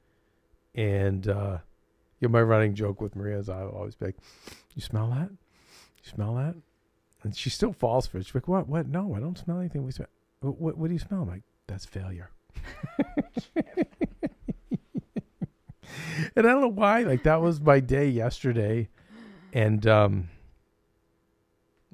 And 0.75 1.27
uh, 1.27 1.57
you 2.19 2.27
know, 2.27 2.31
my 2.31 2.41
running 2.41 2.75
joke 2.75 3.01
with 3.01 3.15
Maria 3.15 3.39
is 3.39 3.49
I 3.49 3.63
always 3.63 3.95
be 3.95 4.07
like, 4.07 4.17
"You 4.75 4.81
smell 4.81 5.09
that? 5.09 5.29
You 5.29 6.11
smell 6.11 6.35
that?" 6.35 6.55
And 7.23 7.35
she 7.35 7.49
still 7.49 7.73
falls 7.73 8.07
for 8.07 8.17
it. 8.17 8.25
She's 8.25 8.35
like, 8.35 8.47
"What? 8.47 8.67
What? 8.67 8.87
No, 8.87 9.15
I 9.15 9.19
don't 9.19 9.37
smell 9.37 9.59
anything." 9.59 9.83
We 9.83 9.91
smell. 9.91 10.07
What, 10.41 10.59
what, 10.59 10.77
what 10.77 10.87
do 10.87 10.93
you 10.93 10.99
smell? 10.99 11.21
I'm 11.21 11.27
like, 11.27 11.43
"That's 11.71 11.85
failure." 11.85 12.29
and 16.35 16.47
I 16.47 16.51
don't 16.51 16.61
know 16.61 16.67
why. 16.67 17.03
Like 17.03 17.23
that 17.23 17.41
was 17.41 17.61
my 17.61 17.79
day 17.79 18.09
yesterday, 18.09 18.89
and 19.53 19.87
um, 19.87 20.29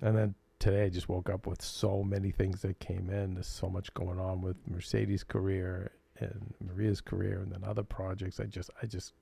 and 0.01 0.17
then 0.17 0.35
today 0.59 0.85
I 0.85 0.89
just 0.89 1.07
woke 1.07 1.29
up 1.29 1.45
with 1.47 1.61
so 1.61 2.03
many 2.03 2.31
things 2.31 2.61
that 2.63 2.79
came 2.79 3.09
in. 3.09 3.35
There's 3.35 3.47
so 3.47 3.69
much 3.69 3.93
going 3.93 4.19
on 4.19 4.41
with 4.41 4.57
Mercedes' 4.67 5.23
career 5.23 5.91
and 6.19 6.53
Maria's 6.59 7.01
career, 7.01 7.41
and 7.41 7.51
then 7.51 7.63
other 7.63 7.83
projects. 7.83 8.39
I 8.39 8.45
just, 8.45 8.71
I 8.81 8.87
just 8.87 9.13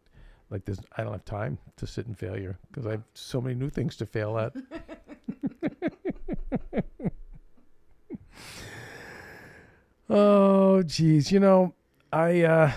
like 0.50 0.64
this. 0.66 0.80
I 0.98 1.04
don't 1.04 1.12
have 1.12 1.26
time 1.26 1.58
to 1.78 1.86
sit 1.86 2.08
in 2.08 2.16
failure 2.16 2.58
because 2.70 2.86
I 2.88 2.92
have 2.92 3.04
so 3.14 3.42
many 3.42 3.56
new 3.56 3.70
things 3.70 3.98
to 3.98 4.06
fail 4.06 4.38
at. 4.38 4.54
oh, 10.10 10.84
geez, 10.84 11.32
you 11.32 11.40
know, 11.40 11.74
I 12.12 12.42
uh, 12.44 12.72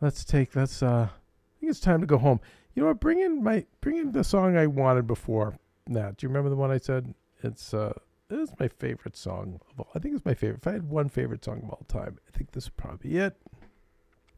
let's 0.00 0.24
take 0.24 0.56
let's 0.56 0.82
uh, 0.82 1.08
I 1.10 1.60
think 1.60 1.70
it's 1.70 1.80
time 1.80 2.00
to 2.00 2.06
go 2.06 2.18
home. 2.18 2.40
You 2.74 2.82
know 2.82 2.88
what? 2.88 3.00
Bring 3.00 3.20
in 3.20 3.42
my 3.42 3.64
bring 3.80 3.96
in 3.96 4.12
the 4.12 4.24
song 4.24 4.56
I 4.56 4.66
wanted 4.66 5.06
before. 5.06 5.58
Nat, 5.88 6.16
do 6.16 6.24
you 6.24 6.28
remember 6.28 6.50
the 6.50 6.56
one 6.56 6.70
I 6.70 6.78
said? 6.78 7.14
It's 7.42 7.72
uh, 7.72 7.92
it's 8.30 8.52
my 8.58 8.68
favorite 8.68 9.16
song 9.16 9.60
of 9.70 9.80
all. 9.80 9.88
I 9.94 9.98
think 9.98 10.14
it's 10.14 10.24
my 10.24 10.34
favorite. 10.34 10.58
If 10.62 10.66
I 10.66 10.72
had 10.72 10.88
one 10.88 11.08
favorite 11.08 11.44
song 11.44 11.62
of 11.62 11.70
all 11.70 11.86
time, 11.88 12.18
I 12.28 12.36
think 12.36 12.52
this 12.52 12.64
is 12.64 12.70
probably 12.70 13.10
be 13.10 13.18
it. 13.18 13.36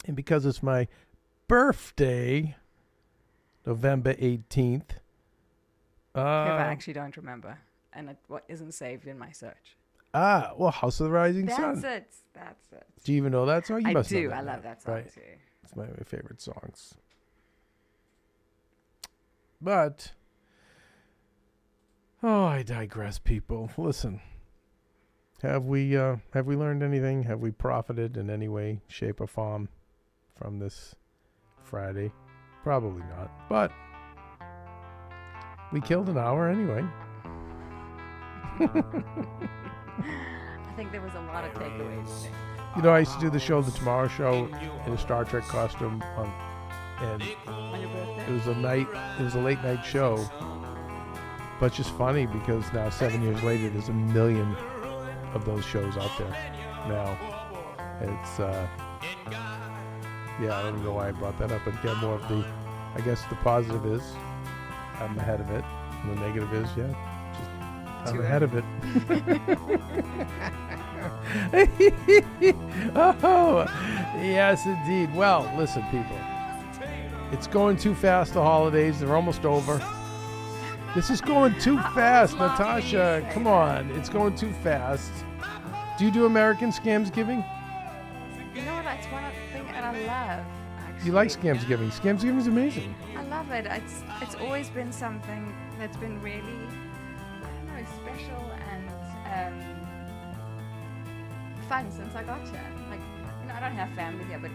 And 0.06 0.14
because 0.14 0.46
it's 0.46 0.62
my 0.62 0.88
birthday, 1.48 2.56
November 3.66 4.14
18th. 4.14 4.90
Uh, 6.14 6.20
I 6.20 6.62
actually 6.62 6.94
don't 6.94 7.16
remember, 7.16 7.58
and 7.92 8.10
it 8.10 8.16
what 8.26 8.44
isn't 8.48 8.72
saved 8.72 9.06
in 9.06 9.18
my 9.18 9.30
search. 9.30 9.76
Ah, 10.14 10.52
well, 10.56 10.70
House 10.70 11.00
of 11.00 11.06
the 11.06 11.12
Rising 11.12 11.46
That's 11.46 11.58
Sun. 11.58 11.80
That's 11.80 11.84
it. 11.84 12.14
That's 12.34 12.72
it. 12.72 12.86
Do 13.04 13.12
you 13.12 13.18
even 13.18 13.32
know 13.32 13.46
that 13.46 13.66
song? 13.66 13.82
You 13.82 13.88
I 13.88 13.92
must 13.92 14.12
know 14.12 14.20
do. 14.20 14.30
I 14.30 14.40
love 14.40 14.62
that 14.62 14.82
song 14.82 14.94
right? 14.94 15.12
too. 15.12 15.20
It's 15.62 15.74
one 15.74 15.88
of 15.88 15.96
my 15.96 16.04
favorite 16.04 16.40
songs. 16.40 16.94
But 19.60 20.12
oh, 22.22 22.44
I 22.44 22.62
digress, 22.62 23.18
people. 23.18 23.70
Listen. 23.76 24.20
Have 25.42 25.66
we 25.66 25.96
uh 25.96 26.16
have 26.34 26.46
we 26.46 26.56
learned 26.56 26.82
anything? 26.82 27.22
Have 27.24 27.40
we 27.40 27.52
profited 27.52 28.16
in 28.16 28.28
any 28.28 28.48
way, 28.48 28.80
shape 28.88 29.20
or 29.20 29.28
form 29.28 29.68
from 30.36 30.58
this 30.58 30.96
Friday? 31.62 32.12
Probably 32.64 33.02
not. 33.16 33.30
But 33.48 33.70
we 35.72 35.80
killed 35.80 36.08
an 36.08 36.18
hour 36.18 36.48
anyway. 36.48 36.84
I 40.00 40.72
think 40.76 40.92
there 40.92 41.00
was 41.00 41.14
a 41.14 41.20
lot 41.20 41.44
of 41.44 41.52
takeaways. 41.54 42.28
You 42.76 42.82
know, 42.82 42.90
I 42.90 43.00
used 43.00 43.14
to 43.14 43.20
do 43.20 43.30
the 43.30 43.40
show 43.40 43.62
The 43.62 43.72
Tomorrow 43.72 44.08
Show 44.08 44.48
in 44.86 44.92
a 44.92 44.98
Star 44.98 45.24
Trek 45.24 45.44
costume 45.44 46.02
on 46.16 46.32
and 47.00 47.22
On 47.46 47.80
your 47.80 47.90
birthday? 47.90 48.26
It 48.26 48.32
was 48.32 48.46
a 48.48 48.54
night. 48.54 48.88
It 49.18 49.22
was 49.22 49.34
a 49.34 49.40
late 49.40 49.62
night 49.62 49.84
show, 49.84 50.16
but 51.60 51.66
it's 51.66 51.76
just 51.76 51.90
funny 51.96 52.26
because 52.26 52.72
now 52.72 52.90
seven 52.90 53.22
years 53.22 53.42
later, 53.42 53.70
there's 53.70 53.88
a 53.88 53.92
million 53.92 54.54
of 55.34 55.44
those 55.44 55.64
shows 55.64 55.96
out 55.96 56.10
there. 56.18 56.30
Now, 56.88 57.16
it's 58.00 58.40
uh, 58.40 58.66
yeah. 60.40 60.58
I 60.58 60.62
don't 60.62 60.82
know 60.82 60.92
why 60.92 61.08
I 61.08 61.12
brought 61.12 61.38
that 61.38 61.52
up, 61.52 61.62
but 61.64 61.80
get 61.82 61.96
more 61.98 62.14
of 62.14 62.28
the. 62.28 62.44
I 62.94 63.00
guess 63.00 63.22
the 63.26 63.36
positive 63.36 63.86
is 63.86 64.02
I'm 64.98 65.16
ahead 65.18 65.40
of 65.40 65.50
it, 65.50 65.64
and 66.02 66.16
the 66.16 66.20
negative 66.20 66.52
is 66.52 66.68
yeah, 66.76 66.88
just 66.88 67.07
I'm 68.04 68.14
Too 68.14 68.22
ahead 68.22 68.42
of 68.42 68.54
it. 68.54 68.64
oh, 72.94 73.66
yes, 74.16 74.66
indeed. 74.66 75.14
Well, 75.14 75.50
listen, 75.56 75.82
people. 75.90 76.16
It's 77.32 77.46
going 77.46 77.76
too 77.76 77.94
fast, 77.94 78.34
the 78.34 78.42
holidays. 78.42 79.00
They're 79.00 79.14
almost 79.14 79.44
over. 79.44 79.82
This 80.94 81.10
is 81.10 81.20
going 81.20 81.58
too 81.60 81.76
fast, 81.94 82.38
Natasha. 82.38 83.28
Come 83.32 83.46
on. 83.46 83.90
It's 83.90 84.08
going 84.08 84.34
too 84.34 84.52
fast. 84.64 85.12
Do 85.98 86.04
you 86.06 86.10
do 86.10 86.24
American 86.24 86.70
Scams 86.70 87.12
Giving? 87.12 87.44
You 88.54 88.62
know 88.62 88.74
what? 88.74 88.84
That's 88.84 89.06
one 89.06 89.24
of 89.24 89.32
the 89.34 89.52
thing 89.52 89.66
that 89.66 89.84
I 89.84 89.92
love. 90.06 90.46
Actually. 90.78 91.06
You 91.06 91.12
like 91.12 91.28
Scamsgiving. 91.28 91.90
Scamsgiving 91.92 92.38
is 92.38 92.46
amazing. 92.46 92.94
I 93.16 93.22
love 93.24 93.50
it. 93.50 93.66
It's 93.66 94.02
it's 94.22 94.34
always 94.36 94.70
been 94.70 94.90
something 94.90 95.54
that's 95.78 95.96
been 95.98 96.20
really, 96.22 96.40
I 96.40 96.46
don't 96.46 96.70
know, 96.70 96.87
special 98.18 98.52
and 98.70 98.88
um, 99.34 99.54
fun 101.68 101.90
since 101.90 102.14
I 102.14 102.22
got 102.22 102.40
here. 102.48 102.60
Like, 102.90 103.00
you 103.42 103.48
know, 103.48 103.54
I 103.54 103.60
don't 103.60 103.72
have 103.72 103.90
family 103.94 104.24
here, 104.24 104.38
but 104.38 104.50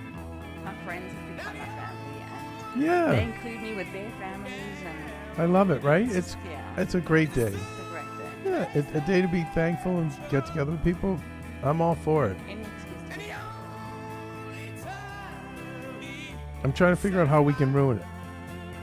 my 0.64 0.73
friends 0.85 1.14
have 1.14 1.35
become 1.35 1.57
my 1.57 1.65
family, 1.65 2.88
and 2.88 3.14
they 3.14 3.23
include 3.23 3.61
me 3.61 3.76
with 3.76 3.91
their 3.94 4.10
families, 4.19 4.53
and 4.85 5.41
I 5.41 5.45
love 5.45 5.69
it, 5.72 5.81
right? 5.84 6.06
it's, 6.06 6.15
It's 6.15 6.38
yeah, 6.45 6.81
it's 6.81 6.95
a 6.95 7.02
great 7.02 7.34
day. 7.34 7.44
it's 7.44 7.56
a 7.56 7.91
great 7.91 8.06
day. 8.18 8.49
Yeah, 8.49 8.77
it, 8.77 8.85
a 8.95 9.02
day 9.02 9.22
to 9.22 9.27
be 9.27 9.44
thankful 9.53 9.99
and 9.99 10.11
get 10.30 10.45
together 10.45 10.72
with 10.72 10.84
people. 10.84 11.19
I'm 11.64 11.81
all 11.81 11.95
for 11.95 12.27
it. 12.27 12.38
Any 12.48 12.61
excuse 12.61 13.11
to 13.11 13.19
be. 13.19 13.31
I'm 16.64 16.73
trying 16.73 16.95
to 16.95 17.02
figure 17.02 17.22
out 17.22 17.27
how 17.27 17.41
we 17.41 17.53
can 17.53 17.73
ruin 17.73 17.99
it. 17.99 18.06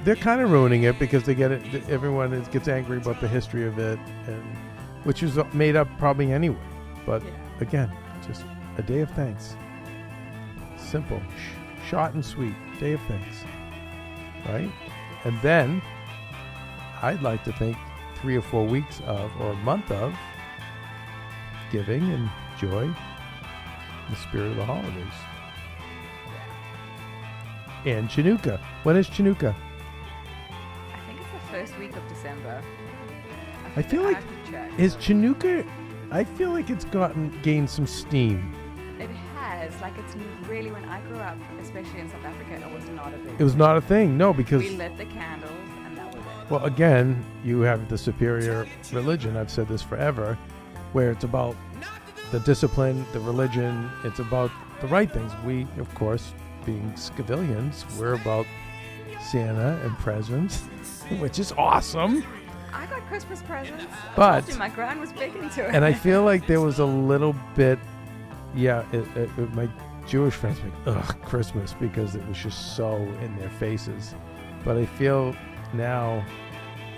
They're 0.04 0.16
kind 0.16 0.40
of 0.40 0.50
ruining 0.50 0.84
it 0.84 0.98
because 0.98 1.24
they 1.24 1.34
get 1.34 1.50
it. 1.50 1.88
Everyone 1.90 2.32
is, 2.32 2.48
gets 2.48 2.68
angry 2.68 2.96
about 2.96 3.20
the 3.20 3.28
history 3.28 3.66
of 3.66 3.78
it, 3.78 3.98
and 4.26 4.42
which 5.04 5.22
is 5.22 5.38
made 5.52 5.76
up 5.76 5.88
probably 5.98 6.32
anyway. 6.32 6.58
But 7.06 7.22
Yeah. 7.22 7.30
again, 7.60 7.92
just 8.26 8.44
a 8.78 8.82
day 8.82 9.00
of 9.00 9.10
thanks. 9.12 9.56
Simple, 10.76 11.20
sh- 11.36 11.88
short 11.88 12.14
and 12.14 12.24
sweet. 12.24 12.54
Day 12.78 12.92
of 12.92 13.00
thanks, 13.02 13.44
right? 14.48 14.70
And 15.24 15.38
then 15.42 15.82
I'd 17.02 17.22
like 17.22 17.44
to 17.44 17.52
think 17.52 17.76
three 18.16 18.36
or 18.36 18.42
four 18.42 18.64
weeks 18.66 19.00
of, 19.06 19.30
or 19.40 19.52
a 19.52 19.56
month 19.56 19.90
of, 19.90 20.14
giving 21.70 22.02
and 22.12 22.28
joy, 22.58 22.82
in 22.84 22.94
the 24.10 24.16
spirit 24.16 24.48
of 24.52 24.56
the 24.56 24.64
holidays. 24.64 25.12
And 27.86 28.08
Chanukah. 28.10 28.60
When 28.82 28.96
is 28.96 29.08
Chanukah? 29.08 29.54
I 29.54 31.06
think 31.06 31.20
it's 31.20 31.30
the 31.32 31.52
first 31.52 31.78
week 31.78 31.96
of 31.96 32.06
December. 32.08 32.62
I 33.76 33.82
feel 33.82 34.02
have 34.02 34.12
like 34.12 34.28
to 34.28 34.39
is 34.78 34.96
Chanukah. 34.96 35.66
I 36.10 36.24
feel 36.24 36.50
like 36.50 36.70
it's 36.70 36.84
gotten 36.86 37.30
gained 37.42 37.70
some 37.70 37.86
steam. 37.86 38.52
It 38.98 39.10
has. 39.36 39.80
Like, 39.80 39.96
it's 39.98 40.14
really, 40.48 40.70
when 40.72 40.84
I 40.84 41.00
grew 41.02 41.18
up, 41.18 41.36
especially 41.60 42.00
in 42.00 42.10
South 42.10 42.24
Africa, 42.24 42.66
it 42.66 42.74
was 42.74 42.88
not 42.90 43.14
a 43.14 43.16
big 43.18 43.40
It 43.40 43.44
was 43.44 43.54
not 43.54 43.76
a 43.76 43.80
thing, 43.80 44.18
no, 44.18 44.32
because 44.32 44.62
We 44.62 44.70
lit 44.70 44.96
the 44.98 45.04
candles, 45.06 45.52
and 45.84 45.96
that 45.96 46.06
was 46.06 46.16
it. 46.16 46.50
well, 46.50 46.64
again, 46.64 47.24
you 47.44 47.60
have 47.60 47.88
the 47.88 47.96
superior 47.96 48.66
religion. 48.92 49.36
I've 49.36 49.50
said 49.50 49.68
this 49.68 49.82
forever, 49.82 50.36
where 50.92 51.10
it's 51.12 51.24
about 51.24 51.56
the 52.32 52.40
discipline, 52.40 53.04
the 53.12 53.20
religion. 53.20 53.90
It's 54.04 54.18
about 54.18 54.50
the 54.80 54.88
right 54.88 55.10
things. 55.10 55.32
We, 55.44 55.66
of 55.78 55.92
course, 55.94 56.32
being 56.66 56.94
civilians, 56.96 57.84
we're 57.98 58.14
about 58.14 58.46
Santa 59.30 59.80
and 59.84 59.96
presents, 59.98 60.62
which 61.20 61.38
is 61.38 61.52
awesome. 61.52 62.24
I 62.72 62.86
got 62.86 63.06
Christmas 63.08 63.42
presents. 63.42 63.84
But- 64.16 64.56
my 64.58 64.68
grand 64.68 65.00
was 65.00 65.12
big 65.12 65.34
into 65.36 65.64
it. 65.66 65.74
and 65.74 65.84
I 65.84 65.92
feel 65.92 66.22
like 66.24 66.46
there 66.46 66.60
was 66.60 66.78
a 66.78 66.84
little 67.12 67.34
bit, 67.54 67.78
yeah. 68.54 68.84
It, 68.92 69.06
it, 69.16 69.30
it- 69.38 69.54
my 69.54 69.68
Jewish 70.06 70.34
friends 70.34 70.58
were 70.62 70.92
like, 70.92 71.08
ugh, 71.08 71.22
Christmas 71.22 71.74
because 71.74 72.14
it 72.16 72.26
was 72.26 72.36
just 72.38 72.76
so 72.76 72.96
in 73.22 73.36
their 73.36 73.50
faces. 73.50 74.14
But 74.64 74.76
I 74.76 74.86
feel 74.86 75.34
now, 75.72 76.24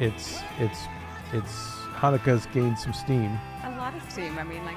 it's 0.00 0.40
it's 0.58 0.80
it's 1.32 1.52
Hanukkah's 1.94 2.46
gained 2.46 2.78
some 2.78 2.92
steam. 2.92 3.38
a 3.64 3.70
lot 3.76 3.94
of 3.94 4.10
steam. 4.10 4.38
I 4.38 4.42
mean, 4.44 4.64
like, 4.64 4.76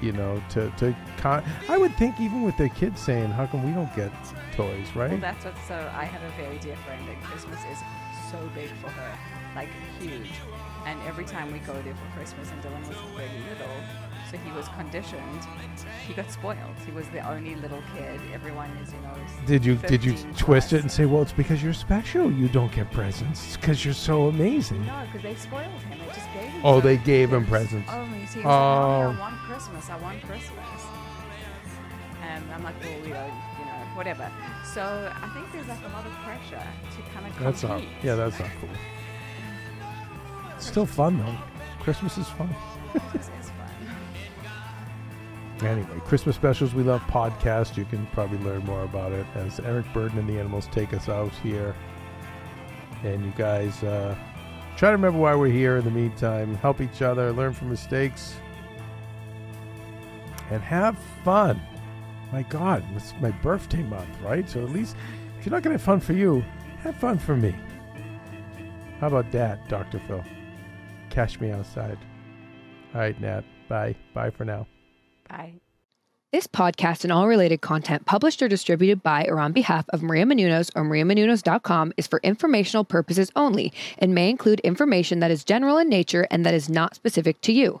You 0.00 0.12
know, 0.12 0.42
to 0.50 0.70
to 0.78 0.94
con- 1.18 1.44
I 1.68 1.78
would 1.78 1.94
think 1.96 2.20
even 2.20 2.42
with 2.42 2.56
their 2.56 2.68
kids 2.68 3.00
saying, 3.00 3.30
how 3.30 3.46
come 3.46 3.62
we 3.64 3.72
don't 3.72 3.94
get 3.96 4.12
toys, 4.56 4.86
right? 4.94 4.96
well, 4.96 5.08
right? 5.10 5.20
that's 5.20 5.44
what. 5.44 5.54
So 5.66 5.74
I 5.94 6.04
have 6.04 6.22
a 6.22 6.30
very 6.42 6.58
dear 6.58 6.76
friend, 6.84 7.02
and 7.08 7.22
Christmas 7.22 7.60
is 7.72 7.78
so 8.30 8.38
big 8.54 8.68
for 8.82 8.90
her, 8.90 9.12
like 9.58 9.68
huge. 10.00 10.30
And 10.86 10.98
every 11.06 11.24
time 11.24 11.52
we 11.52 11.58
go 11.70 11.74
there 11.82 11.94
for 11.94 12.08
Christmas, 12.16 12.50
and 12.52 12.62
Dylan 12.62 12.80
was 12.88 12.96
very 13.16 13.28
little, 13.50 13.76
so 14.30 14.36
he 14.38 14.50
was 14.52 14.68
conditioned. 14.68 15.42
He 16.06 16.14
got 16.14 16.30
spoiled. 16.30 16.76
He 16.86 16.92
was 16.92 17.06
the 17.08 17.20
only 17.28 17.56
little 17.56 17.82
kid. 17.94 18.20
Everyone 18.32 18.70
is, 18.82 18.92
you 18.92 19.00
know. 19.00 19.14
Did 19.46 19.64
you 19.64 19.74
did 19.92 20.04
you 20.04 20.12
15 20.12 20.34
twist 20.34 20.72
it 20.72 20.80
and 20.82 20.90
say, 20.90 21.04
well, 21.04 21.22
it's 21.22 21.32
because 21.32 21.62
you're 21.62 21.74
special. 21.74 22.30
You 22.30 22.48
don't 22.48 22.72
get 22.72 22.90
presents 22.92 23.56
because 23.56 23.84
you're 23.84 24.00
so 24.10 24.28
amazing. 24.28 24.86
No, 24.86 25.02
because 25.06 25.22
they 25.22 25.34
spoiled 25.34 25.82
him. 25.90 25.98
They 25.98 26.14
just 26.14 26.32
gave 26.32 26.50
him. 26.54 26.60
Oh, 26.64 26.80
they 26.80 26.96
gave 26.96 27.32
him 27.32 27.44
presents. 27.46 27.90
Oh, 27.92 28.04
you 28.04 28.26
see, 28.26 28.40
he 28.40 28.46
was 28.46 28.46
like, 28.46 28.46
Oh. 28.46 29.16
I 29.16 29.18
want 29.18 29.36
Christmas. 29.48 29.90
I 29.90 29.96
want 29.98 30.22
Christmas. 30.22 30.80
And 32.22 32.44
I'm 32.52 32.62
like, 32.62 32.78
well, 32.82 33.00
we 33.06 33.08
don't, 33.08 33.38
you 33.58 33.64
know, 33.66 33.80
whatever. 33.94 34.30
So 34.74 34.82
I 34.82 35.28
think 35.34 35.50
there's 35.52 35.68
like 35.68 35.84
a 35.84 35.92
lot 35.96 36.06
of 36.06 36.12
pressure 36.24 36.66
to 36.94 36.98
kind 37.12 37.26
of 37.26 37.32
Compete. 37.36 37.44
That's 37.44 37.62
not. 37.62 37.82
Yeah, 38.02 38.14
that's 38.14 38.38
not 38.38 38.50
cool. 38.60 38.70
It's 40.58 40.66
still 40.66 40.86
fun 40.86 41.18
though. 41.18 41.36
Christmas 41.78 42.18
is 42.18 42.28
fun. 42.30 42.52
This 43.12 43.30
is 43.40 43.50
fun. 43.50 43.70
Anyway, 45.68 46.00
Christmas 46.04 46.34
specials 46.34 46.74
we 46.74 46.82
love 46.82 47.00
podcast. 47.02 47.76
You 47.76 47.84
can 47.84 48.06
probably 48.08 48.38
learn 48.38 48.64
more 48.64 48.82
about 48.82 49.12
it 49.12 49.24
as 49.36 49.58
Eric 49.60 49.86
Burdon 49.92 50.18
and 50.18 50.28
the 50.28 50.38
Animals 50.38 50.68
take 50.70 50.92
us 50.92 51.08
out 51.08 51.32
here. 51.42 51.76
And 53.04 53.24
you 53.24 53.32
guys 53.36 53.82
uh, 53.84 54.16
try 54.76 54.90
to 54.90 54.96
remember 54.96 55.18
why 55.18 55.34
we're 55.36 55.46
here. 55.52 55.76
In 55.76 55.84
the 55.84 55.90
meantime, 55.92 56.54
help 56.56 56.80
each 56.80 57.02
other, 57.02 57.32
learn 57.32 57.52
from 57.52 57.70
mistakes, 57.70 58.36
and 60.50 60.62
have 60.62 60.98
fun. 61.24 61.60
My 62.32 62.42
God, 62.42 62.84
it's 62.96 63.14
my 63.20 63.30
birthday 63.30 63.82
month, 63.82 64.08
right? 64.22 64.48
So 64.48 64.62
at 64.62 64.70
least 64.70 64.96
if 65.38 65.46
you're 65.46 65.52
not 65.52 65.62
going 65.62 65.76
to 65.76 65.78
have 65.78 65.82
fun 65.82 66.00
for 66.00 66.14
you, 66.14 66.44
have 66.82 66.96
fun 66.96 67.18
for 67.18 67.36
me. 67.36 67.54
How 69.00 69.06
about 69.06 69.30
that, 69.32 69.68
Dr. 69.68 70.00
Phil? 70.00 70.24
Catch 71.18 71.40
me 71.40 71.50
outside. 71.50 71.98
All 72.94 73.00
right, 73.00 73.20
Nat. 73.20 73.42
Bye. 73.68 73.96
Bye 74.14 74.30
for 74.30 74.44
now. 74.44 74.68
Bye. 75.28 75.54
This 76.30 76.46
podcast 76.46 77.02
and 77.02 77.12
all 77.12 77.26
related 77.26 77.60
content 77.60 78.06
published 78.06 78.40
or 78.40 78.46
distributed 78.46 79.02
by 79.02 79.24
or 79.24 79.40
on 79.40 79.50
behalf 79.50 79.84
of 79.88 80.00
Maria 80.00 80.26
Menounos 80.26 80.70
or 80.76 80.84
mariamenounos.com 80.84 81.92
is 81.96 82.06
for 82.06 82.20
informational 82.22 82.84
purposes 82.84 83.32
only 83.34 83.72
and 83.98 84.14
may 84.14 84.30
include 84.30 84.60
information 84.60 85.18
that 85.18 85.32
is 85.32 85.42
general 85.42 85.76
in 85.76 85.88
nature 85.88 86.28
and 86.30 86.46
that 86.46 86.54
is 86.54 86.68
not 86.68 86.94
specific 86.94 87.40
to 87.40 87.52
you. 87.52 87.80